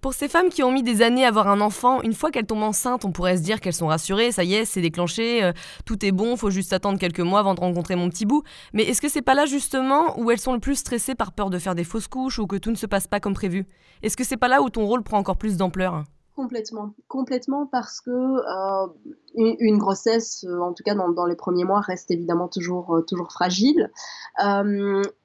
Pour 0.01 0.13
ces 0.13 0.27
femmes 0.27 0.49
qui 0.49 0.63
ont 0.63 0.71
mis 0.71 0.83
des 0.83 1.01
années 1.01 1.23
à 1.23 1.29
avoir 1.29 1.47
un 1.47 1.61
enfant, 1.61 2.01
une 2.01 2.13
fois 2.13 2.29
qu'elles 2.29 2.45
tombent 2.45 2.63
enceintes, 2.63 3.05
on 3.05 3.13
pourrait 3.13 3.37
se 3.37 3.41
dire 3.41 3.61
qu'elles 3.61 3.73
sont 3.73 3.87
rassurées, 3.87 4.33
ça 4.33 4.43
y 4.43 4.53
est, 4.55 4.65
c'est 4.65 4.81
déclenché, 4.81 5.41
euh, 5.43 5.53
tout 5.85 6.05
est 6.05 6.11
bon, 6.11 6.35
faut 6.35 6.49
juste 6.49 6.73
attendre 6.73 6.99
quelques 6.99 7.21
mois 7.21 7.39
avant 7.39 7.53
de 7.53 7.61
rencontrer 7.61 7.95
mon 7.95 8.09
petit 8.09 8.25
bout. 8.25 8.43
Mais 8.73 8.83
est-ce 8.83 8.99
que 8.99 9.07
c'est 9.07 9.21
pas 9.21 9.33
là 9.33 9.45
justement 9.45 10.19
où 10.19 10.29
elles 10.29 10.39
sont 10.39 10.51
le 10.51 10.59
plus 10.59 10.75
stressées 10.75 11.15
par 11.15 11.31
peur 11.31 11.49
de 11.49 11.57
faire 11.57 11.73
des 11.73 11.85
fausses 11.85 12.09
couches 12.09 12.37
ou 12.37 12.47
que 12.47 12.57
tout 12.57 12.69
ne 12.69 12.75
se 12.75 12.85
passe 12.85 13.07
pas 13.07 13.21
comme 13.21 13.33
prévu? 13.33 13.65
Est-ce 14.01 14.17
que 14.17 14.25
c'est 14.25 14.35
pas 14.35 14.49
là 14.49 14.61
où 14.61 14.69
ton 14.69 14.85
rôle 14.85 15.03
prend 15.03 15.19
encore 15.19 15.37
plus 15.37 15.55
d'ampleur? 15.55 16.03
Complètement, 16.35 16.93
complètement 17.07 17.67
parce 17.67 18.01
que 18.01 18.09
euh, 18.09 18.87
une, 19.35 19.77
grossesse, 19.77 20.45
euh, 20.47 20.59
en 20.59 20.73
tout 20.73 20.83
cas 20.83 20.95
dans, 20.95 21.25
les 21.25 21.35
premiers 21.35 21.63
mois, 21.63 21.81
reste 21.81 22.11
évidemment 22.11 22.47
toujours, 22.47 22.95
euh, 22.95 23.01
toujours 23.01 23.31
fragile. 23.31 23.91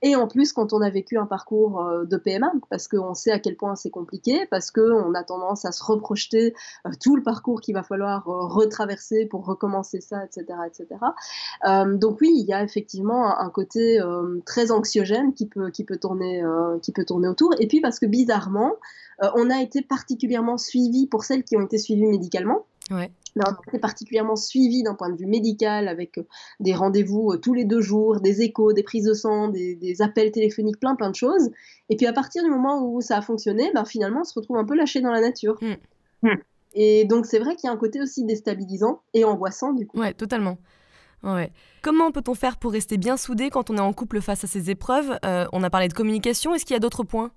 et 0.03 0.17
en 0.17 0.29
plus, 0.29 0.53
quand 0.53 0.73
on 0.73 0.81
a 0.81 0.91
vécu 0.91 1.19
un 1.19 1.27
parcours 1.27 1.83
de 2.05 2.17
PMA, 2.17 2.53
parce 2.71 2.89
qu'on 2.89 3.15
sait 3.15 3.33
à 3.33 3.39
quel 3.39 3.57
point 3.57 3.75
c'est 3.75 3.91
compliqué, 3.91 4.47
parce 4.51 4.71
qu'on 4.71 5.15
a 5.15 5.25
tendance 5.25 5.65
à 5.65 5.73
se 5.73 5.83
reprojeter 5.83 6.55
tout 7.01 7.17
le 7.17 7.23
parcours 7.23 7.61
qu'il 7.61 7.75
va 7.75 7.83
falloir 7.83 8.25
retraverser 8.25 9.27
pour 9.27 9.47
recommencer 9.47 10.01
ça, 10.01 10.25
etc. 10.25 10.59
etc. 10.67 10.87
donc 11.97 12.21
oui, 12.21 12.31
il 12.35 12.47
y 12.47 12.53
a 12.53 12.63
effectivement 12.63 13.39
un, 13.39 13.51
côté 13.51 13.99
très 14.45 14.71
anxiogène 14.71 15.33
qui 15.33 15.47
peut, 15.47 15.71
qui, 15.71 15.85
peut 15.85 15.99
tourner, 15.99 16.43
qui 16.83 16.93
peut 16.93 17.05
tourner 17.05 17.29
autour. 17.29 17.55
Et 17.59 17.67
puis 17.67 17.81
parce 17.81 17.99
que 17.99 18.07
bizarrement, 18.07 18.75
on 19.35 19.51
a 19.51 19.63
été 19.63 19.83
particulièrement 19.83 20.59
suivi 20.59 21.07
pour 21.07 21.25
celles 21.25 21.45
qui 21.45 21.57
ont 21.57 21.63
été 21.63 21.79
suivies 21.79 22.07
médicalement. 22.07 22.67
Ouais. 22.91 23.11
on 23.37 23.41
a 23.41 23.57
été 23.69 23.79
particulièrement 23.79 24.37
suivi 24.37 24.83
d'un 24.83 24.95
point 24.95 25.11
de 25.11 25.17
vue 25.17 25.27
médical 25.27 25.89
avec 25.89 26.19
euh, 26.19 26.27
des 26.61 26.75
rendez-vous 26.75 27.33
euh, 27.33 27.37
tous 27.37 27.55
les 27.55 27.65
deux 27.65 27.81
jours, 27.81 28.21
des 28.21 28.43
échos, 28.43 28.73
des 28.73 28.83
prises 28.83 29.05
de 29.05 29.15
sang, 29.15 29.49
des, 29.49 30.03
appels 30.03 30.31
téléphoniques, 30.31 30.81
plein 30.81 30.97
plein 30.97 31.11
de 31.11 31.15
choses. 31.15 31.51
Et 31.89 31.97
puis 31.97 32.07
à 32.07 32.13
partir 32.13 32.43
du 32.43 32.51
moment 32.51 32.83
où 32.83 33.01
ça 33.01 33.19
a 33.19 33.23
fonctionné, 33.23 33.71
ben, 33.75 33.85
finalement 33.85 34.21
on 34.21 34.25
se 34.25 34.35
retrouve 34.35 34.57
un 34.57 34.65
peu 34.65 34.75
lâché 34.75 35.01
dans 35.01 35.13
la 35.13 35.21
nature. 35.21 35.59
Mm. 35.61 36.29
Mm. 36.29 36.37
Et 36.75 37.05
donc 37.05 37.27
c'est 37.27 37.39
vrai 37.39 37.57
qu'il 37.57 37.69
y 37.69 37.71
a 37.71 37.73
un 37.73 37.79
côté 37.79 38.01
aussi 38.01 38.25
déstabilisant 38.25 39.03
et 39.15 39.25
angoissant 39.25 39.73
du 39.73 39.87
coup. 39.87 39.99
Ouais, 39.99 40.15
totalement. 40.15 40.59
Ouais. 41.23 41.53
Comment 41.83 42.13
peut-on 42.13 42.35
faire 42.35 42.59
pour 42.59 42.73
rester 42.73 42.97
bien 42.97 43.17
soudé 43.17 43.51
quand 43.51 43.71
on 43.71 43.77
est 43.77 43.81
en 43.81 43.93
couple 43.93 44.21
face 44.21 44.45
à 44.45 44.47
ces 44.47 44.71
épreuves? 44.71 45.19
Euh, 45.25 45.47
On 45.53 45.63
a 45.63 45.71
parlé 45.71 45.89
de 45.89 45.93
communication, 45.93 46.55
est-ce 46.55 46.65
qu'il 46.65 46.75
y 46.75 46.77
a 46.77 46.81
d'autres 46.81 47.05
points? 47.05 47.33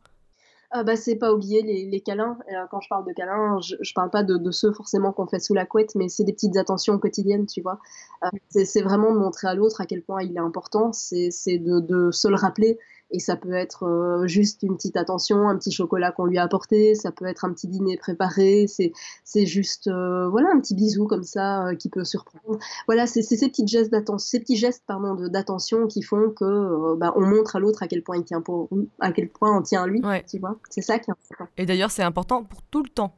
Ah 0.74 0.84
bah, 0.84 0.96
c'est 0.96 1.16
pas 1.18 1.34
oublier 1.34 1.62
les, 1.62 1.86
les 1.86 2.02
câlins. 2.02 2.38
Euh, 2.50 2.66
quand 2.72 2.80
je 2.82 2.88
parle 2.90 3.06
de 3.06 3.14
câlins, 3.14 3.60
je, 3.62 3.76
je 3.82 3.94
parle 3.94 4.10
pas 4.10 4.24
de, 4.24 4.38
de 4.38 4.52
ceux 4.52 4.72
forcément 4.72 5.12
qu'on 5.12 5.28
fait 5.28 5.40
sous 5.40 5.54
la 5.54 5.66
couette, 5.66 5.96
mais 5.96 6.08
c'est 6.10 6.24
des 6.24 6.34
petites 6.34 6.58
attentions 6.58 6.98
quotidiennes, 6.98 7.46
tu 7.46 7.62
vois. 7.62 7.80
Euh, 8.24 8.30
c'est 8.50 8.82
vraiment 8.82 9.14
de 9.14 9.20
montrer 9.20 9.48
à 9.48 9.56
l'autre 9.56 9.82
à 9.82 9.86
quel 9.86 10.02
point 10.02 10.24
il 10.24 10.36
est 10.36 10.40
important, 10.40 10.94
c'est 10.94 11.30
de, 11.58 11.80
de 11.80 12.12
se 12.12 12.28
le 12.28 12.36
rappeler 12.36 12.80
et 13.12 13.20
ça 13.20 13.36
peut 13.36 13.54
être 13.54 13.84
euh, 13.84 14.28
juste 14.28 14.64
une 14.64 14.76
petite 14.76 14.98
attention, 14.98 15.48
un 15.48 15.58
petit 15.58 15.72
chocolat 15.72 16.12
qu'on 16.12 16.26
lui 16.26 16.38
a 16.38 16.44
apporté, 16.44 16.96
ça 16.96 17.12
peut 17.12 17.26
être 17.26 17.46
un 17.46 17.54
petit 17.54 17.68
dîner 17.68 17.98
préparé, 17.98 18.66
c'est 18.68 19.46
juste 19.46 19.88
euh, 19.88 20.30
voilà 20.30 20.50
un 20.54 20.60
petit 20.60 20.76
bisou 20.76 21.08
comme 21.08 21.24
ça 21.24 21.68
euh, 21.68 21.76
qui 21.76 21.90
peut 21.90 22.04
surprendre. 22.04 22.60
Voilà, 22.88 23.08
c'est 23.08 23.22
ces 23.22 23.48
petits 23.48 23.68
gestes 23.68 23.92
d'attention, 23.92 24.30
ces 24.30 24.40
petits 24.40 24.58
gestes 24.58 24.84
pardon 24.88 25.16
d'attention 25.28 25.88
qui 25.88 26.02
font 26.02 26.30
que 26.30 26.96
bah, 26.96 27.14
on 27.16 27.22
montre 27.22 27.56
à 27.56 27.60
l'autre 27.60 27.84
à 27.84 27.88
quel 27.88 28.04
point 28.04 28.18
il 28.18 28.24
tient 28.24 28.42
pour 28.42 28.70
à 29.00 29.12
quel 29.12 29.30
point 29.30 29.58
on 29.58 29.62
tient 29.62 29.84
à 29.84 29.88
lui, 29.88 30.02
tu 30.30 30.40
vois. 30.40 30.58
C'est 30.70 30.82
ça 30.82 31.00
qui 31.00 31.10
est 31.10 31.14
important. 31.14 31.52
Et 31.58 31.66
d'ailleurs, 31.66 31.92
c'est 31.92 32.04
important 32.04 32.44
pour 32.44 32.62
tout 32.64 32.84
le 32.84 32.90
temps. 32.90 33.16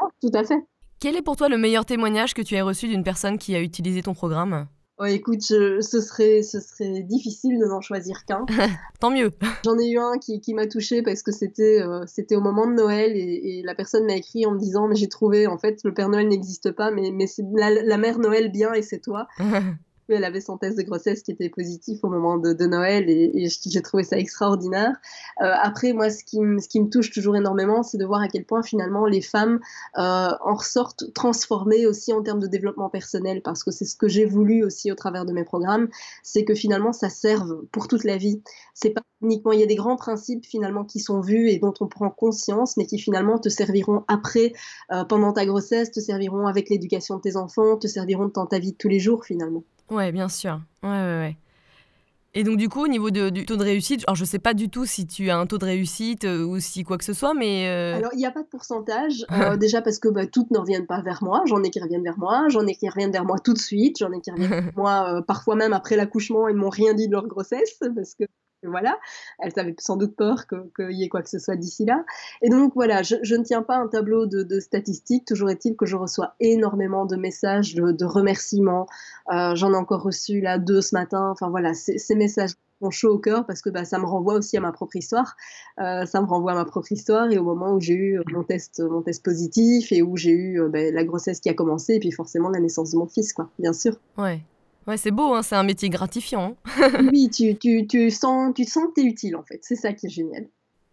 Oh, 0.00 0.08
tout 0.20 0.30
à 0.34 0.44
fait. 0.44 0.64
Quel 1.00 1.16
est 1.16 1.22
pour 1.22 1.36
toi 1.36 1.48
le 1.48 1.58
meilleur 1.58 1.84
témoignage 1.84 2.34
que 2.34 2.42
tu 2.42 2.54
aies 2.54 2.62
reçu 2.62 2.88
d'une 2.88 3.04
personne 3.04 3.38
qui 3.38 3.54
a 3.54 3.60
utilisé 3.60 4.02
ton 4.02 4.14
programme? 4.14 4.66
Écoute, 5.04 5.42
ce, 5.42 5.80
serait, 5.80 6.42
ce 6.42 6.58
serait 6.60 7.02
difficile 7.02 7.58
de 7.58 7.66
n'en 7.66 7.80
choisir 7.80 8.24
qu'un. 8.24 8.46
Tant 9.00 9.10
mieux. 9.10 9.30
J'en 9.64 9.78
ai 9.78 9.90
eu 9.90 9.98
un 9.98 10.18
qui, 10.18 10.40
qui 10.40 10.54
m'a 10.54 10.66
touché 10.66 11.02
parce 11.02 11.22
que 11.22 11.32
c'était 11.32 11.82
euh, 11.82 12.04
c'était 12.06 12.34
au 12.34 12.40
moment 12.40 12.66
de 12.66 12.72
Noël 12.72 13.12
et, 13.14 13.62
la 13.64 13.74
personne 13.74 14.06
m'a 14.06 14.14
écrit 14.14 14.46
en 14.46 14.52
me 14.52 14.58
disant 14.58 14.88
mais 14.88 14.96
j'ai 14.96 15.08
trouvé 15.08 15.46
en 15.46 15.58
fait 15.58 15.80
le 15.84 15.92
Père 15.92 16.08
Noël 16.08 16.28
n'existe 16.28 16.70
pas 16.70 16.90
mais 16.90 17.10
mais 17.12 17.26
c'est 17.26 17.44
la, 17.54 17.70
la, 17.70 17.98
mère 17.98 18.18
Noël 18.18 18.50
bien 18.50 18.72
et 18.72 18.82
c'est 18.82 19.00
toi. 19.00 19.26
elle 20.14 20.24
avait 20.24 20.40
son 20.40 20.56
test 20.56 20.78
de 20.78 20.82
grossesse 20.82 21.22
qui 21.22 21.32
était 21.32 21.48
positif 21.48 22.00
au 22.02 22.08
moment 22.08 22.38
de, 22.38 22.66
Noël 22.66 23.08
et, 23.08 23.48
j'ai 23.66 23.82
trouvé 23.82 24.02
ça 24.02 24.18
extraordinaire. 24.18 24.96
Euh, 25.42 25.52
après, 25.62 25.92
moi, 25.92 26.10
ce 26.10 26.24
qui, 26.24 26.36
ce 26.36 26.68
qui, 26.68 26.80
me 26.80 26.88
touche 26.88 27.10
toujours 27.10 27.36
énormément, 27.36 27.82
c'est 27.82 27.98
de 27.98 28.04
voir 28.04 28.20
à 28.20 28.28
quel 28.28 28.44
point 28.44 28.62
finalement 28.62 29.06
les 29.06 29.20
femmes 29.20 29.60
euh, 29.98 30.28
en 30.40 30.54
ressortent 30.54 31.12
transformées 31.14 31.86
aussi 31.86 32.12
en 32.12 32.22
termes 32.22 32.40
de 32.40 32.46
développement 32.46 32.90
personnel, 32.90 33.42
parce 33.42 33.64
que 33.64 33.70
c'est 33.70 33.84
ce 33.84 33.96
que 33.96 34.08
j'ai 34.08 34.24
voulu 34.24 34.64
aussi 34.64 34.90
au 34.90 34.94
travers 34.94 35.24
de 35.24 35.32
mes 35.32 35.44
programmes, 35.44 35.88
c'est 36.22 36.44
que 36.44 36.54
finalement 36.54 36.92
ça 36.92 37.08
serve 37.08 37.64
pour 37.72 37.88
toute 37.88 38.04
la 38.04 38.16
vie. 38.16 38.42
C'est 38.74 38.90
pas 38.90 39.02
uniquement, 39.22 39.52
il 39.52 39.60
y 39.60 39.62
a 39.62 39.66
des 39.66 39.76
grands 39.76 39.96
principes 39.96 40.44
finalement 40.44 40.84
qui 40.84 41.00
sont 41.00 41.20
vus 41.20 41.48
et 41.50 41.58
dont 41.58 41.74
on 41.80 41.86
prend 41.86 42.10
conscience, 42.10 42.76
mais 42.76 42.86
qui 42.86 42.98
finalement 42.98 43.38
te 43.38 43.48
serviront 43.48 44.04
après, 44.08 44.52
euh, 44.92 45.04
pendant 45.04 45.32
ta 45.32 45.46
grossesse, 45.46 45.90
te 45.90 46.00
serviront 46.00 46.46
avec 46.46 46.68
l'éducation 46.68 47.16
de 47.16 47.22
tes 47.22 47.36
enfants, 47.36 47.76
te 47.76 47.86
serviront 47.86 48.30
dans 48.32 48.46
ta 48.46 48.58
vie 48.58 48.72
de 48.72 48.76
tous 48.76 48.88
les 48.88 49.00
jours 49.00 49.24
finalement. 49.24 49.64
Ouais, 49.90 50.12
bien 50.12 50.28
sûr. 50.28 50.60
Ouais, 50.82 50.88
ouais, 50.88 51.18
ouais. 51.18 51.36
Et 52.38 52.44
donc, 52.44 52.58
du 52.58 52.68
coup, 52.68 52.84
au 52.84 52.88
niveau 52.88 53.10
du 53.10 53.46
taux 53.46 53.56
de 53.56 53.62
réussite, 53.62 54.04
alors 54.06 54.14
je 54.14 54.26
sais 54.26 54.38
pas 54.38 54.52
du 54.52 54.68
tout 54.68 54.84
si 54.84 55.06
tu 55.06 55.30
as 55.30 55.38
un 55.38 55.46
taux 55.46 55.56
de 55.56 55.64
réussite 55.64 56.24
euh, 56.24 56.44
ou 56.44 56.60
si 56.60 56.84
quoi 56.84 56.98
que 56.98 57.04
ce 57.04 57.14
soit, 57.14 57.32
mais. 57.32 57.66
Euh, 57.66 57.96
alors, 57.96 58.10
il 58.12 58.18
n'y 58.18 58.26
a 58.26 58.30
pas 58.30 58.42
de 58.42 58.48
pourcentage. 58.48 59.24
Euh, 59.36 59.56
déjà 59.56 59.82
parce 59.82 59.98
que 59.98 60.08
bah, 60.08 60.26
toutes 60.26 60.50
ne 60.50 60.58
reviennent 60.58 60.86
pas 60.86 61.02
vers 61.02 61.22
moi. 61.22 61.42
J'en 61.46 61.62
ai 61.62 61.70
qui 61.70 61.80
reviennent 61.80 62.02
vers 62.02 62.18
moi, 62.18 62.46
j'en 62.48 62.66
ai 62.66 62.74
qui 62.74 62.88
reviennent 62.88 63.12
vers 63.12 63.24
moi 63.24 63.38
tout 63.38 63.52
de 63.52 63.58
suite, 63.58 63.98
j'en 63.98 64.10
ai 64.12 64.20
qui 64.20 64.30
reviennent 64.30 64.48
vers 64.64 64.72
moi 64.76 65.22
parfois 65.26 65.56
même 65.56 65.72
après 65.72 65.94
l'accouchement 65.94 66.48
et 66.48 66.52
ne 66.52 66.58
m'ont 66.58 66.70
rien 66.70 66.94
dit 66.94 67.06
de 67.06 67.12
leur 67.12 67.26
grossesse 67.26 67.78
parce 67.94 68.14
que 68.14 68.24
voilà, 68.68 68.98
elles 69.38 69.52
avaient 69.56 69.74
sans 69.78 69.96
doute 69.96 70.16
peur 70.16 70.46
qu'il 70.46 70.92
y 70.92 71.04
ait 71.04 71.08
quoi 71.08 71.22
que 71.22 71.30
ce 71.30 71.38
soit 71.38 71.56
d'ici 71.56 71.84
là. 71.84 72.04
Et 72.42 72.48
donc 72.48 72.72
voilà, 72.74 73.02
je, 73.02 73.16
ne 73.34 73.42
tiens 73.42 73.62
pas 73.62 73.76
un 73.76 73.88
tableau 73.88 74.26
de, 74.26 74.60
statistiques, 74.60 75.24
toujours 75.26 75.50
est-il 75.50 75.76
que 75.76 75.86
je 75.86 75.96
reçois 75.96 76.34
énormément 76.40 77.06
de 77.06 77.16
messages 77.16 77.74
de, 77.74 78.04
remerciements. 78.04 78.86
Euh, 79.32 79.54
j'en 79.54 79.72
ai 79.72 79.76
encore 79.76 80.02
reçu 80.02 80.40
là 80.40 80.58
deux 80.58 80.80
ce 80.80 80.94
matin. 80.94 81.30
Enfin 81.30 81.50
voilà, 81.50 81.74
ces 81.74 82.14
messages 82.14 82.52
chaud 82.90 83.14
au 83.14 83.18
cœur 83.18 83.46
parce 83.46 83.62
que 83.62 83.70
bah, 83.70 83.84
ça 83.84 83.98
me 83.98 84.04
renvoie 84.04 84.34
aussi 84.34 84.56
à 84.56 84.60
ma 84.60 84.70
propre 84.70 84.96
histoire. 84.96 85.36
Euh, 85.80 86.04
ça 86.04 86.20
me 86.20 86.26
renvoie 86.26 86.52
à 86.52 86.54
ma 86.54 86.64
propre 86.64 86.92
histoire 86.92 87.30
et 87.30 87.38
au 87.38 87.42
moment 87.42 87.72
où 87.72 87.80
j'ai 87.80 87.94
eu 87.94 88.20
mon 88.32 88.44
test, 88.44 88.80
mon 88.80 89.02
test 89.02 89.24
positif 89.24 89.92
et 89.92 90.02
où 90.02 90.16
j'ai 90.16 90.32
eu 90.32 90.60
bah, 90.68 90.90
la 90.90 91.04
grossesse 91.04 91.40
qui 91.40 91.48
a 91.48 91.54
commencé 91.54 91.94
et 91.94 91.98
puis 91.98 92.12
forcément 92.12 92.48
la 92.48 92.60
naissance 92.60 92.92
de 92.92 92.98
mon 92.98 93.06
fils, 93.06 93.32
quoi, 93.32 93.50
bien 93.58 93.72
sûr. 93.72 93.98
Ouais. 94.18 94.42
Ouais, 94.86 94.96
c'est 94.96 95.10
beau, 95.10 95.34
hein, 95.34 95.42
c'est 95.42 95.56
un 95.56 95.64
métier 95.64 95.88
gratifiant. 95.88 96.56
Hein. 96.78 96.90
oui, 97.12 97.28
tu, 97.28 97.56
tu, 97.56 97.86
tu, 97.86 98.10
sens, 98.10 98.52
tu 98.54 98.64
sens 98.64 98.84
que 98.88 99.00
tu 99.00 99.06
es 99.06 99.10
utile 99.10 99.36
en 99.36 99.42
fait, 99.42 99.58
c'est 99.62 99.76
ça 99.76 99.92
qui 99.92 100.06
est 100.06 100.10
génial. 100.10 100.46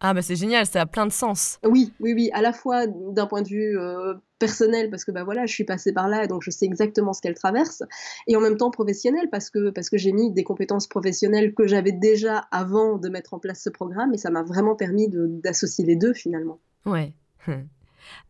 Ah 0.06 0.14
bah 0.14 0.22
c'est 0.22 0.36
génial, 0.36 0.66
ça 0.66 0.82
a 0.82 0.86
plein 0.86 1.06
de 1.06 1.14
sens. 1.14 1.60
Oui, 1.64 1.94
oui, 2.02 2.14
oui, 2.14 2.30
à 2.34 2.42
la 2.42 2.52
fois 2.52 2.88
d'un 2.88 3.26
point 3.26 3.42
de 3.42 3.48
vue 3.48 3.80
euh, 3.80 4.16
personnel 4.38 4.90
parce 4.90 5.06
que 5.06 5.12
bah 5.12 5.24
voilà, 5.24 5.46
je 5.46 5.54
suis 5.54 5.64
passée 5.64 5.94
par 5.94 6.10
là 6.10 6.26
et 6.26 6.28
donc 6.28 6.42
je 6.44 6.52
sais 6.52 6.66
exactement 6.66 7.14
ce 7.14 7.22
qu'elle 7.22 7.36
traverse, 7.36 7.84
et 8.28 8.36
en 8.36 8.42
même 8.42 8.58
temps 8.58 8.70
professionnel 8.70 9.30
parce 9.32 9.50
que 9.50 9.70
parce 9.70 9.90
que 9.90 9.98
j'ai 9.98 10.12
mis 10.12 10.30
des 10.30 10.44
compétences 10.44 10.88
professionnelles 10.88 11.54
que 11.54 11.68
j'avais 11.68 11.94
déjà 11.94 12.40
avant 12.52 12.98
de 12.98 13.08
mettre 13.08 13.34
en 13.34 13.40
place 13.40 13.62
ce 13.64 13.70
programme 13.70 14.14
et 14.14 14.18
ça 14.18 14.30
m'a 14.30 14.44
vraiment 14.44 14.76
permis 14.76 15.08
d'associer 15.10 15.86
les 15.86 15.96
deux 15.96 16.14
finalement. 16.14 16.60
Ouais. 16.86 17.14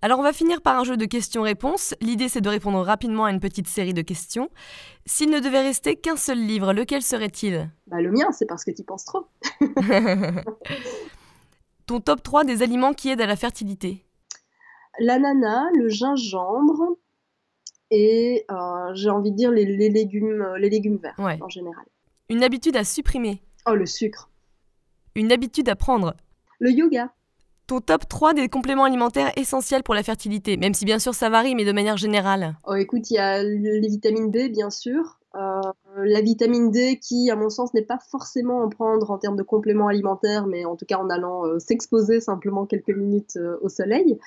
Alors 0.02 0.20
on 0.20 0.24
va 0.24 0.34
finir 0.34 0.62
par 0.62 0.80
un 0.80 0.84
jeu 0.84 0.98
de 0.98 1.06
questions-réponses. 1.06 1.96
L'idée 2.02 2.30
c'est 2.30 2.42
de 2.42 2.50
répondre 2.50 2.82
rapidement 2.82 3.26
à 3.26 3.32
une 3.32 3.40
petite 3.40 3.68
série 3.68 3.94
de 3.94 4.02
questions. 4.02 4.50
S'il 5.06 5.30
ne 5.30 5.40
devait 5.40 5.62
rester 5.62 5.96
qu'un 5.96 6.16
seul 6.16 6.40
livre, 6.40 6.74
lequel 6.74 7.02
serait-il? 7.02 7.70
Bah, 7.88 8.02
Le 8.02 8.12
mien, 8.12 8.32
c'est 8.32 8.46
parce 8.46 8.64
que 8.64 8.72
tu 8.72 8.84
penses 8.84 9.06
trop. 9.06 9.28
Ton 11.86 12.00
top 12.00 12.24
3 12.24 12.46
des 12.46 12.64
aliments 12.64 12.94
qui 12.94 13.10
aident 13.10 13.22
à 13.22 13.28
la 13.28 13.36
fertilité? 13.36 14.06
L'ananas, 15.00 15.66
le 15.76 15.90
gingembre 15.90 16.98
et 17.92 18.46
euh, 18.50 18.94
j'ai 18.94 19.10
envie 19.10 19.32
de 19.32 19.36
dire 19.36 19.52
les, 19.52 19.66
légumes, 19.66 20.56
les 20.58 20.70
légumes 20.70 20.98
verts 20.98 21.20
en 21.20 21.50
général. 21.50 21.86
Une 22.30 22.44
habitude 22.44 22.78
à 22.78 22.84
supprimer? 22.84 23.42
Oh, 23.68 23.76
le 23.76 23.86
sucre. 23.86 24.30
Une 25.16 25.32
habitude 25.32 25.70
à 25.70 25.76
prendre? 25.76 26.16
Le 26.60 26.72
yoga. 26.72 27.12
Ton 27.68 27.80
top 27.80 28.08
3 28.08 28.34
des 28.34 28.50
compléments 28.50 28.84
alimentaires 28.84 29.32
essentiels 29.38 29.84
pour 29.84 29.96
la 29.96 30.04
fertilité, 30.04 30.58
même 30.58 30.74
si 30.74 30.86
bien 30.86 31.00
sûr 31.00 31.14
ça 31.14 31.30
varie, 31.30 31.56
mais 31.56 31.66
de 31.66 31.72
manière 31.72 31.98
générale. 31.98 32.56
Oh, 32.68 32.76
écoute, 32.76 33.10
il 33.10 33.16
y 33.16 33.20
a 33.20 33.42
les 33.42 33.88
vitamines 33.88 34.32
B, 34.32 34.52
bien 34.52 34.70
sûr. 34.70 35.20
Euh, 35.36 35.62
la 35.98 36.22
vitamine 36.22 36.70
D 36.70 37.00
qui, 37.02 37.32
à 37.32 37.36
mon 37.36 37.50
sens, 37.50 37.74
n'est 37.74 37.82
pas 37.82 37.98
forcément 38.12 38.62
en 38.62 38.70
prendre 38.70 39.10
en 39.10 39.18
termes 39.18 39.36
de 39.36 39.42
compléments 39.42 39.88
alimentaires, 39.88 40.46
mais 40.46 40.64
en 40.64 40.76
tout 40.76 40.86
cas 40.86 40.98
en 40.98 41.10
allant 41.10 41.46
euh, 41.48 41.58
s'exposer 41.58 42.20
simplement 42.20 42.68
quelques 42.68 42.96
minutes 42.96 43.38
euh, 43.38 43.58
au 43.62 43.70
soleil. 43.70 44.20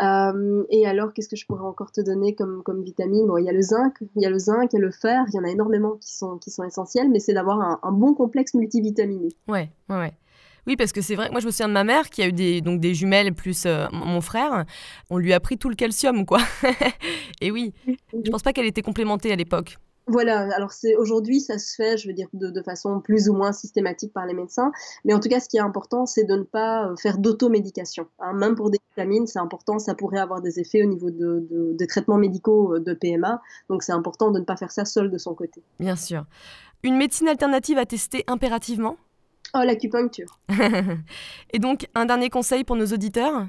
et 0.00 0.86
alors, 0.86 1.14
qu'est-ce 1.14 1.28
que 1.28 1.36
je 1.36 1.46
pourrais 1.46 1.64
encore 1.64 1.92
te 1.92 2.02
donner 2.02 2.34
comme, 2.34 2.62
comme 2.62 2.82
vitamine? 2.82 3.26
Bon, 3.26 3.38
Il 3.38 3.46
y 3.46 3.48
a 3.48 3.52
le 3.52 3.62
zinc, 3.62 3.94
il 4.16 4.22
y 4.22 4.26
a 4.26 4.30
le 4.30 4.38
zinc 4.38 4.74
et 4.74 4.78
le 4.78 4.90
fer, 4.90 5.24
il 5.28 5.34
y 5.34 5.38
en 5.38 5.44
a 5.44 5.50
énormément 5.50 5.92
qui 5.92 6.14
sont, 6.14 6.36
qui 6.36 6.50
sont 6.50 6.64
essentiels, 6.64 7.08
mais 7.08 7.20
c'est 7.20 7.34
d'avoir 7.34 7.60
un, 7.60 7.80
un, 7.82 7.92
bon 7.92 8.14
complexe 8.14 8.52
multivitaminé. 8.54 9.28
Ouais, 9.48 9.70
ouais, 9.88 9.96
ouais. 9.96 10.12
Oui, 10.66 10.76
parce 10.76 10.92
que 10.92 11.00
c'est 11.00 11.14
vrai. 11.14 11.30
Moi, 11.30 11.40
je 11.40 11.46
me 11.46 11.50
souviens 11.50 11.68
de 11.68 11.72
ma 11.72 11.84
mère 11.84 12.10
qui 12.10 12.22
a 12.22 12.28
eu 12.28 12.32
des, 12.32 12.60
donc 12.60 12.80
des 12.80 12.94
jumelles 12.94 13.34
plus 13.34 13.64
euh, 13.66 13.86
mon 13.92 14.20
frère. 14.20 14.64
On 15.08 15.18
lui 15.18 15.32
a 15.32 15.40
pris 15.40 15.58
tout 15.58 15.68
le 15.68 15.74
calcium, 15.74 16.26
quoi. 16.26 16.40
Et 17.40 17.50
oui, 17.50 17.72
je 17.86 18.30
pense 18.30 18.42
pas 18.42 18.52
qu'elle 18.52 18.66
était 18.66 18.82
complémentée 18.82 19.32
à 19.32 19.36
l'époque. 19.36 19.78
Voilà, 20.10 20.48
alors 20.56 20.72
c'est 20.72 20.96
aujourd'hui 20.96 21.40
ça 21.40 21.56
se 21.58 21.76
fait, 21.76 21.96
je 21.96 22.08
veux 22.08 22.14
dire, 22.14 22.26
de, 22.32 22.62
façon 22.62 23.00
plus 23.00 23.28
ou 23.28 23.32
moins 23.32 23.52
systématique 23.52 24.12
par 24.12 24.26
les 24.26 24.34
médecins, 24.34 24.72
mais 25.04 25.14
en 25.14 25.20
tout 25.20 25.28
cas 25.28 25.38
ce 25.38 25.48
qui 25.48 25.56
est 25.56 25.60
important 25.60 26.04
c'est 26.04 26.24
de 26.24 26.34
ne 26.34 26.42
pas 26.42 26.88
euh, 26.88 26.96
faire 26.96 27.16
d'automédication. 27.18 28.08
Hein. 28.18 28.32
Même 28.32 28.56
pour 28.56 28.70
des 28.70 28.78
vitamines, 28.90 29.28
c'est 29.28 29.38
important, 29.38 29.78
ça 29.78 29.94
pourrait 29.94 30.18
avoir 30.18 30.40
des 30.40 30.58
effets 30.58 30.82
au 30.82 30.86
niveau 30.86 31.10
de, 31.10 31.46
des 31.78 31.86
traitements 31.86 32.18
médicaux 32.18 32.74
euh, 32.74 32.80
de 32.80 32.92
PMA, 32.92 33.40
donc 33.68 33.84
c'est 33.84 33.92
important 33.92 34.32
de 34.32 34.40
ne 34.40 34.44
pas 34.44 34.56
faire 34.56 34.72
ça 34.72 34.84
seul 34.84 35.12
de 35.12 35.18
son 35.18 35.34
côté. 35.34 35.62
Bien 35.78 35.94
sûr. 35.94 36.24
Une 36.82 36.96
médecine 36.96 37.28
alternative 37.28 37.78
à 37.78 37.86
tester 37.86 38.24
impérativement? 38.26 38.96
Oh, 39.54 39.62
l'acupuncture. 39.64 40.38
Et 41.52 41.58
donc, 41.58 41.88
un 41.94 42.06
dernier 42.06 42.30
conseil 42.30 42.64
pour 42.64 42.76
nos 42.76 42.86
auditeurs? 42.86 43.46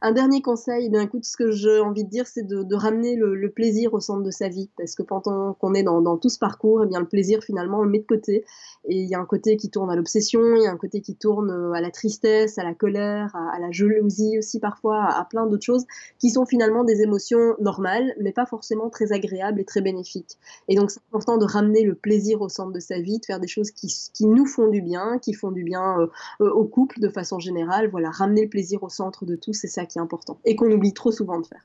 Un 0.00 0.12
dernier 0.12 0.42
conseil, 0.42 0.86
eh 0.86 0.88
bien, 0.90 1.00
écoute, 1.00 1.24
ce 1.24 1.36
que 1.36 1.50
j'ai 1.50 1.80
envie 1.80 2.04
de 2.04 2.08
dire, 2.08 2.26
c'est 2.26 2.46
de, 2.46 2.74
ramener 2.74 3.16
le, 3.16 3.50
plaisir 3.50 3.94
au 3.94 4.00
centre 4.00 4.22
de 4.22 4.30
sa 4.30 4.48
vie. 4.48 4.70
Parce 4.76 4.94
que 4.94 5.02
pendant 5.02 5.54
qu'on 5.54 5.74
est 5.74 5.82
dans, 5.82 6.16
tout 6.18 6.28
ce 6.28 6.38
parcours, 6.38 6.84
eh 6.84 6.86
bien, 6.86 7.00
le 7.00 7.08
plaisir, 7.08 7.42
finalement, 7.42 7.80
on 7.80 7.82
le 7.82 7.90
met 7.90 7.98
de 7.98 8.06
côté. 8.06 8.44
Et 8.86 8.96
il 8.96 9.08
y 9.08 9.14
a 9.14 9.18
un 9.18 9.24
côté 9.24 9.56
qui 9.56 9.70
tourne 9.70 9.90
à 9.90 9.96
l'obsession, 9.96 10.40
il 10.56 10.62
y 10.62 10.66
a 10.66 10.70
un 10.70 10.76
côté 10.76 11.00
qui 11.00 11.14
tourne 11.14 11.50
euh, 11.50 11.72
à 11.72 11.80
la 11.80 11.90
tristesse, 11.90 12.58
à 12.58 12.64
la 12.64 12.74
colère, 12.74 13.34
à, 13.34 13.58
la 13.58 13.70
jalousie 13.70 14.38
aussi 14.38 14.60
parfois, 14.60 15.04
à, 15.04 15.24
plein 15.24 15.46
d'autres 15.46 15.64
choses, 15.64 15.84
qui 16.18 16.30
sont 16.30 16.46
finalement 16.46 16.84
des 16.84 17.02
émotions 17.02 17.56
normales, 17.60 18.14
mais 18.20 18.32
pas 18.32 18.46
forcément 18.46 18.88
très 18.90 19.12
agréables 19.12 19.60
et 19.60 19.64
très 19.64 19.80
bénéfiques. 19.80 20.38
Et 20.68 20.76
donc, 20.76 20.90
c'est 20.90 21.00
important 21.12 21.38
de 21.38 21.44
ramener 21.44 21.84
le 21.84 21.94
plaisir 21.94 22.40
au 22.40 22.48
centre 22.48 22.72
de 22.72 22.80
sa 22.80 23.00
vie, 23.00 23.18
de 23.18 23.24
faire 23.24 23.40
des 23.40 23.48
choses 23.48 23.70
qui, 23.70 23.88
nous 24.20 24.46
font 24.46 24.68
du 24.68 24.82
bien, 24.82 25.18
qui 25.18 25.32
font 25.34 25.50
du 25.50 25.64
bien 25.64 26.00
euh, 26.00 26.06
euh, 26.40 26.50
au 26.50 26.64
couple 26.64 27.00
de 27.00 27.08
façon 27.08 27.38
générale. 27.38 27.88
Voilà, 27.90 28.10
ramener 28.10 28.42
le 28.42 28.48
plaisir 28.48 28.82
au 28.82 28.88
centre 28.88 29.24
de 29.24 29.36
tout, 29.36 29.52
c'est 29.52 29.68
ça 29.68 29.86
qui 29.86 29.98
est 29.98 30.02
important 30.02 30.38
et 30.44 30.56
qu'on 30.56 30.70
oublie 30.70 30.92
trop 30.92 31.12
souvent 31.12 31.40
de 31.40 31.46
faire. 31.46 31.64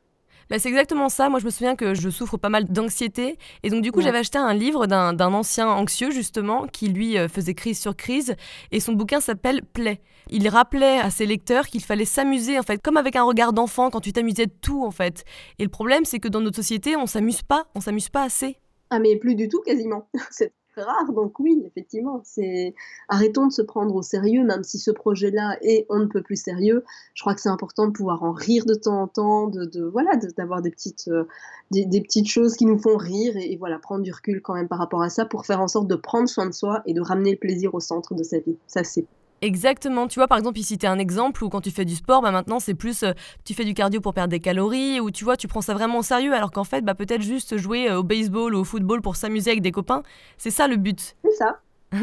Bah, 0.49 0.59
c'est 0.59 0.69
exactement 0.69 1.09
ça. 1.09 1.29
Moi, 1.29 1.39
je 1.39 1.45
me 1.45 1.49
souviens 1.49 1.75
que 1.75 1.93
je 1.93 2.09
souffre 2.09 2.37
pas 2.37 2.49
mal 2.49 2.65
d'anxiété. 2.65 3.37
Et 3.63 3.69
donc, 3.69 3.81
du 3.81 3.91
coup, 3.91 4.01
j'avais 4.01 4.19
acheté 4.19 4.37
un 4.37 4.53
livre 4.53 4.87
d'un 4.87 5.33
ancien 5.33 5.67
anxieux, 5.67 6.11
justement, 6.11 6.67
qui 6.67 6.89
lui 6.89 7.17
euh, 7.17 7.27
faisait 7.27 7.53
crise 7.53 7.79
sur 7.79 7.95
crise. 7.95 8.35
Et 8.71 8.79
son 8.79 8.93
bouquin 8.93 9.19
s'appelle 9.19 9.61
Play. 9.63 10.01
Il 10.29 10.47
rappelait 10.47 10.99
à 10.99 11.09
ses 11.09 11.25
lecteurs 11.25 11.67
qu'il 11.67 11.83
fallait 11.83 12.05
s'amuser, 12.05 12.57
en 12.59 12.63
fait, 12.63 12.81
comme 12.81 12.97
avec 12.97 13.15
un 13.15 13.23
regard 13.23 13.53
d'enfant 13.53 13.89
quand 13.89 14.01
tu 14.01 14.13
t'amusais 14.13 14.45
de 14.45 14.53
tout, 14.61 14.83
en 14.83 14.91
fait. 14.91 15.25
Et 15.59 15.63
le 15.63 15.69
problème, 15.69 16.05
c'est 16.05 16.19
que 16.19 16.27
dans 16.27 16.41
notre 16.41 16.57
société, 16.57 16.95
on 16.95 17.05
s'amuse 17.05 17.41
pas. 17.41 17.65
On 17.75 17.81
s'amuse 17.81 18.09
pas 18.09 18.23
assez. 18.23 18.57
Ah, 18.89 18.99
mais 18.99 19.17
plus 19.17 19.35
du 19.35 19.49
tout, 19.49 19.61
quasiment. 19.61 20.09
rare. 20.81 21.11
Donc 21.13 21.39
oui, 21.39 21.61
effectivement, 21.65 22.21
c'est 22.23 22.73
arrêtons 23.09 23.47
de 23.47 23.51
se 23.51 23.61
prendre 23.61 23.95
au 23.95 24.01
sérieux, 24.01 24.43
même 24.43 24.63
si 24.63 24.79
ce 24.79 24.91
projet-là 24.91 25.57
est 25.61 25.85
on 25.89 25.99
ne 25.99 26.05
peut 26.05 26.21
plus 26.21 26.41
sérieux. 26.41 26.83
Je 27.13 27.21
crois 27.21 27.35
que 27.35 27.41
c'est 27.41 27.49
important 27.49 27.87
de 27.87 27.91
pouvoir 27.91 28.23
en 28.23 28.31
rire 28.31 28.65
de 28.65 28.73
temps 28.73 29.01
en 29.01 29.07
temps, 29.07 29.47
de, 29.47 29.83
voilà, 29.83 30.15
d'avoir 30.37 30.61
des 30.61 30.71
petites 30.71 31.07
euh, 31.07 31.25
des, 31.71 32.01
petites 32.01 32.27
choses 32.27 32.55
qui 32.55 32.65
nous 32.65 32.77
font 32.77 32.97
rire 32.97 33.35
et, 33.37 33.57
voilà 33.57 33.79
prendre 33.79 34.03
du 34.03 34.11
recul 34.11 34.41
quand 34.41 34.53
même 34.53 34.67
par 34.67 34.79
rapport 34.79 35.01
à 35.01 35.09
ça 35.09 35.25
pour 35.25 35.45
faire 35.45 35.61
en 35.61 35.67
sorte 35.67 35.87
de 35.87 35.95
prendre 35.95 36.27
soin 36.27 36.45
de 36.45 36.53
soi 36.53 36.81
et 36.85 36.93
de 36.93 37.01
ramener 37.01 37.31
le 37.31 37.37
plaisir 37.37 37.73
au 37.73 37.79
centre 37.79 38.13
de 38.13 38.23
sa 38.23 38.39
vie. 38.39 38.57
Ça 38.67 38.83
c'est 38.83 39.05
Exactement. 39.43 40.07
Tu 40.07 40.19
vois, 40.19 40.29
par 40.29 40.37
exemple, 40.37 40.57
ici, 40.57 40.77
tu 40.77 40.85
un 40.85 40.97
exemple 40.97 41.43
où 41.43 41.49
quand 41.49 41.59
tu 41.59 41.69
fais 41.69 41.83
du 41.83 41.95
sport, 41.95 42.21
bah, 42.21 42.31
maintenant, 42.31 42.61
c'est 42.61 42.75
plus 42.75 43.03
euh, 43.03 43.11
tu 43.43 43.53
fais 43.53 43.65
du 43.65 43.73
cardio 43.73 43.99
pour 43.99 44.13
perdre 44.13 44.31
des 44.31 44.39
calories, 44.39 45.01
ou 45.01 45.11
tu 45.11 45.25
vois, 45.25 45.35
tu 45.35 45.49
prends 45.49 45.59
ça 45.59 45.73
vraiment 45.73 45.99
au 45.99 46.01
sérieux, 46.01 46.33
alors 46.33 46.49
qu'en 46.49 46.63
fait, 46.63 46.81
bah, 46.81 46.95
peut-être 46.95 47.21
juste 47.21 47.57
jouer 47.57 47.89
euh, 47.89 47.99
au 47.99 48.03
baseball 48.03 48.55
ou 48.55 48.59
au 48.59 48.63
football 48.63 49.01
pour 49.01 49.17
s'amuser 49.17 49.51
avec 49.51 49.61
des 49.61 49.73
copains. 49.73 50.01
C'est 50.37 50.49
ça 50.49 50.69
le 50.69 50.77
but. 50.77 51.17
C'est 51.25 51.35
ça. 51.35 51.59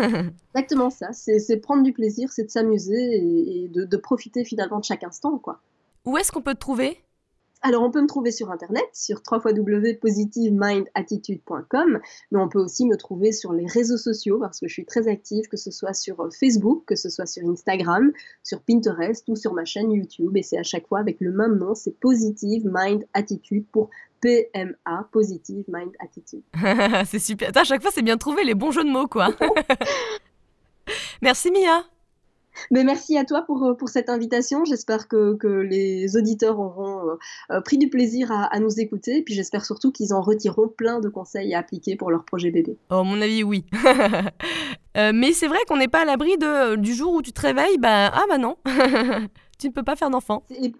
Exactement 0.55 0.91
ça. 0.91 1.13
C'est 1.13 1.57
prendre 1.57 1.83
du 1.83 1.95
plaisir, 1.95 2.29
c'est 2.31 2.45
de 2.45 2.51
s'amuser 2.51 3.17
et, 3.17 3.69
de, 3.69 3.85
de, 3.85 3.97
profiter 3.97 4.45
finalement 4.45 4.79
de 4.79 4.85
chaque 4.85 5.03
instant, 5.03 5.39
quoi. 5.39 5.61
Où 6.05 6.19
est-ce 6.19 6.31
qu'on 6.31 6.43
peut 6.43 6.55
te 6.55 6.61
trouver? 6.61 7.03
Alors, 7.63 7.83
on 7.83 7.91
peut 7.91 8.01
me 8.01 8.07
trouver 8.07 8.31
sur 8.31 8.51
Internet, 8.51 8.89
sur 8.95 9.21
www.positivemindattitude.com, 9.31 12.01
mais 12.31 12.39
on 12.39 12.49
peut 12.49 12.59
aussi 12.59 12.87
me 12.87 12.97
trouver 12.97 13.33
sur 13.33 13.53
les 13.53 13.67
réseaux 13.67 13.99
sociaux 13.99 14.39
parce 14.39 14.61
que 14.61 14.67
je 14.67 14.73
suis 14.73 14.87
très 14.87 15.09
active, 15.09 15.47
que 15.49 15.59
ce 15.59 15.71
soit 15.71 15.93
sur 15.93 16.21
euh, 16.21 16.31
Facebook, 16.31 16.85
que 16.87 16.97
ce 16.97 17.11
soit 17.11 17.27
sur 17.27 17.47
Instagram, 17.47 18.13
sur 18.43 18.63
Pinterest 18.63 19.29
ou 19.29 19.37
sur 19.37 19.53
ma 19.53 19.67
chaîne 19.67 19.93
YouTube. 19.93 20.39
Et 20.39 20.43
c'est 20.43 20.57
à 20.57 20.63
chaque 20.63 20.87
fois 20.87 21.01
avec 21.01 21.21
le 21.21 21.33
même 21.33 21.59
nom, 21.59 21.75
c'est 21.75 22.01
Positive 22.01 22.63
Mind 22.65 23.05
Attitude 23.13 23.67
pour 23.71 23.91
PMA, 24.23 25.09
Positive 25.13 25.67
Mind 25.69 25.93
Attitude. 25.99 26.45
c'est 27.07 27.19
super. 27.19 27.55
à 27.55 27.65
chaque 27.65 27.83
fois, 27.83 27.91
c'est 27.93 28.01
bien 28.03 28.17
trouvé 28.17 28.43
les 28.45 28.55
bons 28.55 28.71
jeux 28.71 28.85
de 28.85 28.91
mots, 28.91 29.07
quoi. 29.07 29.35
Merci 31.21 31.51
Mia. 31.51 31.85
Mais 32.71 32.85
merci 32.85 33.17
à 33.17 33.25
toi 33.25 33.43
pour, 33.43 33.65
euh, 33.65 33.75
pour 33.75 33.89
cette 33.89 34.09
invitation. 34.09 34.65
J'espère 34.65 35.09
que, 35.09 35.35
que, 35.35 35.49
les 35.49 36.17
auditeurs 36.17 36.59
auront 36.59 37.09
euh, 37.09 37.15
euh, 37.51 37.61
pris 37.61 37.79
du 37.79 37.89
plaisir 37.89 38.31
à, 38.33 38.45
à, 38.45 38.59
nous 38.59 38.81
écouter. 38.81 39.19
Et 39.19 39.23
puis 39.23 39.35
j'espère 39.35 39.65
surtout 39.65 39.93
qu'ils 39.93 40.13
en 40.13 40.21
retireront 40.21 40.69
plein 40.69 41.01
de 41.01 41.09
conseils 41.09 41.55
à 41.55 41.59
appliquer 41.59 41.97
pour 41.97 42.11
leur 42.11 42.25
projet 42.25 42.51
bébé. 42.51 42.79
Oh, 42.91 43.05
mon 43.05 43.21
avis, 43.21 43.43
oui. 43.43 43.65
mais 44.95 45.33
c'est 45.33 45.49
vrai 45.49 45.59
qu'on 45.69 45.77
n'est 45.77 45.89
pas 45.89 46.03
à 46.03 46.05
l'abri 46.05 46.37
du 46.79 46.95
jour 46.95 47.15
où 47.15 47.23
tu 47.23 47.33
te 47.33 47.41
réveilles. 47.41 47.79
Bah, 47.79 48.11
ah 48.13 48.25
bah 48.29 48.39
non, 48.39 48.57
tu 49.59 49.69
ne 49.69 49.73
peux 49.73 49.83
pas 49.83 49.97
faire 49.97 50.11
d'enfant. 50.11 50.43
C'est 50.49 50.73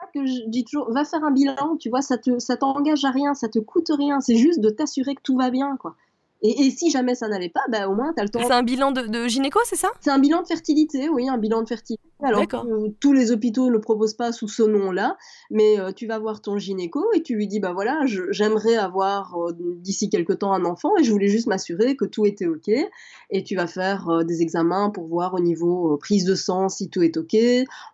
ça 0.00 0.06
que 0.14 0.24
je 0.26 0.48
dis 0.48 0.64
toujours, 0.64 0.92
va 0.92 1.04
faire 1.04 1.24
un 1.24 1.32
bilan, 1.32 1.76
tu 1.78 1.90
vois, 1.90 2.02
ça 2.02 2.18
te, 2.18 2.38
ça 2.38 2.56
t'engage 2.56 3.04
à 3.04 3.10
rien, 3.10 3.34
ça 3.34 3.48
te 3.48 3.58
coûte 3.58 3.90
rien, 3.90 4.20
c'est 4.20 4.36
juste 4.36 4.60
de 4.60 4.70
t'assurer 4.70 5.14
que 5.14 5.22
tout 5.22 5.36
va 5.36 5.50
bien, 5.50 5.76
quoi. 5.76 5.96
Et, 6.40 6.70
si 6.70 6.90
jamais 6.90 7.16
ça 7.16 7.26
n'allait 7.26 7.48
pas, 7.48 7.62
bah, 7.68 7.88
au 7.88 7.94
moins, 7.94 8.12
tu 8.14 8.20
as 8.20 8.24
le 8.24 8.28
temps. 8.28 8.40
C'est 8.46 8.52
un 8.52 8.62
bilan 8.62 8.92
de, 8.92 9.26
gynéco, 9.26 9.58
c'est 9.64 9.76
ça? 9.76 9.88
C'est 10.00 10.10
un 10.10 10.20
bilan 10.20 10.42
de 10.42 10.46
fertilité, 10.46 11.08
oui, 11.08 11.28
un 11.28 11.36
bilan 11.36 11.62
de 11.62 11.68
fertilité. 11.68 12.02
Alors, 12.22 12.42
euh, 12.54 12.88
tous 13.00 13.12
les 13.12 13.32
hôpitaux 13.32 13.66
ne 13.66 13.72
le 13.72 13.80
proposent 13.80 14.14
pas 14.14 14.30
sous 14.30 14.48
ce 14.48 14.62
nom-là, 14.62 15.16
mais 15.50 15.78
euh, 15.78 15.92
tu 15.92 16.06
vas 16.06 16.18
voir 16.18 16.40
ton 16.40 16.56
gynéco 16.58 17.04
et 17.14 17.22
tu 17.22 17.34
lui 17.34 17.46
dis 17.46 17.60
bah 17.60 17.72
voilà, 17.72 18.00
j'aimerais 18.30 18.76
avoir 18.76 19.36
euh, 19.36 19.52
d'ici 19.76 20.10
quelque 20.10 20.32
temps 20.32 20.52
un 20.52 20.64
enfant 20.64 20.96
et 20.96 21.04
je 21.04 21.12
voulais 21.12 21.28
juste 21.28 21.46
m'assurer 21.46 21.96
que 21.96 22.04
tout 22.04 22.26
était 22.26 22.46
ok. 22.46 22.70
Et 23.30 23.44
tu 23.44 23.54
vas 23.54 23.66
faire 23.66 24.24
des 24.24 24.42
examens 24.42 24.90
pour 24.90 25.06
voir 25.06 25.34
au 25.34 25.40
niveau 25.40 25.96
prise 25.98 26.24
de 26.24 26.34
sang 26.34 26.68
si 26.68 26.88
tout 26.88 27.02
est 27.02 27.16
ok. 27.16 27.36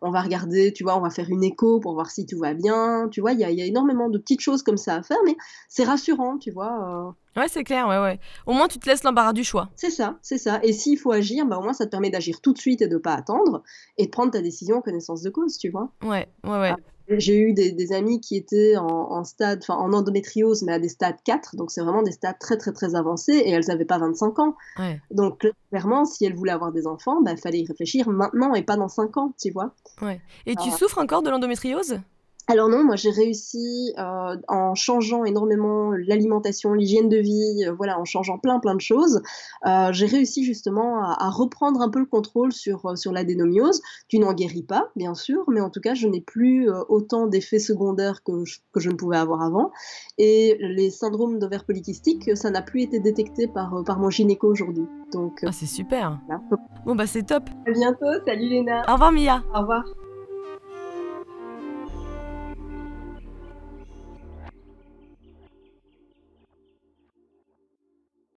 On 0.01 0.11
va 0.11 0.23
regarder, 0.23 0.73
tu 0.73 0.85
vois, 0.85 0.97
on 0.97 1.01
va 1.01 1.11
faire 1.11 1.29
une 1.29 1.45
écho 1.45 1.81
pour 1.81 1.95
voir 1.95 2.11
si 2.11 2.25
tout 2.25 2.39
va 2.39 2.55
bien. 2.55 3.09
Tu 3.11 3.21
vois, 3.21 3.33
il 3.33 3.41
y 3.41 3.45
a, 3.45 3.51
énormément 3.65 4.09
de 4.09 4.19
petites 4.19 4.41
choses 4.41 4.63
comme 4.63 4.77
ça 4.77 4.97
à 4.97 5.03
faire, 5.03 5.19
mais 5.25 5.37
c'est 5.69 5.85
rassurant, 5.85 6.39
tu 6.39 6.51
vois. 6.51 7.15
Ouais, 7.37 7.49
c'est 7.49 7.65
clair, 7.65 7.89
ouais, 7.89 7.99
ouais. 7.99 8.21
Au 8.47 8.53
moins, 8.53 8.69
tu 8.69 8.79
te 8.79 8.89
laisses 8.89 9.03
l'embarras 9.03 9.33
du 9.33 9.45
choix. 9.45 9.69
C'est 9.75 9.91
ça, 9.91 10.17
c'est 10.23 10.39
ça. 10.39 10.61
Et 10.63 10.73
s'il 10.73 10.99
faut 10.99 11.13
agir, 11.13 11.47
bah, 11.47 11.59
au 11.59 11.63
moins, 11.63 11.73
ça 11.73 11.85
te 11.85 11.91
permet 11.91 12.11
d'agir 12.11 12.41
tout 12.41 12.53
de 12.53 12.59
suite 12.59 12.81
et 12.83 12.89
de 12.89 12.97
pas 12.97 13.15
attendre 13.15 13.63
et 13.99 14.07
de 14.07 14.11
prendre 14.11 14.31
ta 14.31 14.41
décision 14.41 14.77
en 14.77 14.81
connaissance 14.81 15.23
de 15.23 15.31
cause, 15.31 15.59
tu 15.59 15.71
vois. 15.71 15.91
Ouais, 16.03 16.29
ouais, 16.45 16.59
ouais. 16.59 16.71
Ah, 16.71 16.77
j'ai 17.09 17.39
eu 17.39 17.53
des, 17.53 17.93
amis 17.93 18.21
qui 18.21 18.37
étaient 18.37 18.77
en, 18.79 19.25
stade, 19.25 19.61
enfin 19.63 19.75
en 19.75 19.93
endométriose, 19.93 20.63
mais 20.63 20.73
à 20.73 20.79
des 20.79 20.89
stades 20.89 21.19
4, 21.25 21.57
donc 21.57 21.71
c'est 21.71 21.83
vraiment 21.83 22.03
des 22.03 22.13
stades 22.13 22.39
très 22.39 22.57
très 22.57 22.73
très 22.73 22.95
avancés, 22.95 23.35
et 23.35 23.51
elles 23.51 23.67
n'avaient 23.69 23.85
pas 23.85 23.99
25 23.99 24.39
ans. 24.39 24.57
Ouais. 24.79 25.01
Donc 25.11 25.47
clairement, 25.71 26.05
si 26.05 26.25
elles 26.25 26.35
voulaient 26.35 26.53
avoir 26.53 26.73
des 26.73 26.87
enfants, 26.87 27.19
il 27.21 27.25
bah, 27.25 27.37
fallait 27.37 27.61
y 27.61 27.67
réfléchir 27.67 28.09
maintenant 28.09 28.55
et 28.55 28.63
pas 28.63 28.77
dans 28.77 28.89
5 28.89 29.17
ans, 29.19 29.35
tu 29.39 29.51
vois. 29.51 29.75
Ouais. 30.01 30.21
Et 30.47 30.57
tu 30.57 30.71
souffres 30.71 30.99
encore 30.99 31.23
de 31.23 31.31
l'endométriose? 31.31 31.99
Alors 32.47 32.69
non, 32.69 32.85
moi 32.85 32.97
j'ai 32.97 33.11
réussi 33.11 33.95
euh, 33.99 34.37
en 34.49 34.75
changeant 34.75 35.25
énormément 35.25 35.93
l'alimentation, 35.93 36.75
l'hygiène 36.75 37.09
de 37.09 37.17
vie, 37.17 37.65
euh, 37.67 37.73
voilà, 37.73 37.99
en 37.99 38.05
changeant 38.05 38.39
plein 38.39 38.59
plein 38.61 38.75
de 38.75 38.83
choses, 38.83 39.23
euh, 39.67 39.93
j'ai 39.93 40.05
réussi 40.05 40.45
justement 40.45 41.03
à, 41.03 41.31
reprendre 41.31 41.81
un 41.81 41.89
peu 41.89 42.01
le 42.01 42.05
contrôle 42.05 42.53
sur 42.53 42.99
sur 42.99 43.13
l'adénomiose. 43.13 43.81
Tu 44.09 44.19
n'en 44.19 44.35
guéris 44.35 44.63
pas, 44.63 44.91
bien 44.95 45.15
sûr, 45.15 45.45
mais 45.49 45.61
en 45.61 45.71
tout 45.71 45.81
cas 45.81 45.95
je 45.95 46.07
n'ai 46.07 46.21
plus 46.21 46.71
autant 46.89 47.27
d'effets 47.27 47.59
secondaires 47.59 48.23
que 48.23 48.45
je, 48.45 48.59
que 48.73 48.81
je 48.81 48.91
ne 48.91 48.95
pouvais 48.95 49.17
avoir 49.17 49.41
avant. 49.41 49.73
Et 50.19 50.59
les 50.61 50.91
syndromes 50.91 51.39
d'ovaires 51.39 51.65
polykystiques, 51.65 52.37
ça 52.37 52.51
n'a 52.51 52.61
plus 52.61 52.83
été 52.83 53.01
détecté 53.01 53.47
par 53.49 53.83
par 53.85 53.99
mon 53.99 54.11
gynéco 54.11 54.49
aujourd'hui. 54.49 54.85
Donc 55.13 55.41
ah 55.47 55.53
c'est 55.53 55.67
super. 55.67 56.21
Bon 56.85 56.95
bah 56.95 57.07
c'est 57.07 57.23
top. 57.23 57.45
À 57.67 57.71
bientôt, 57.71 58.23
salut 58.27 58.49
Léna. 58.49 58.83
Au 58.87 58.93
revoir 58.93 59.13
Mia. 59.13 59.43
Au 59.55 59.61
revoir. 59.61 59.85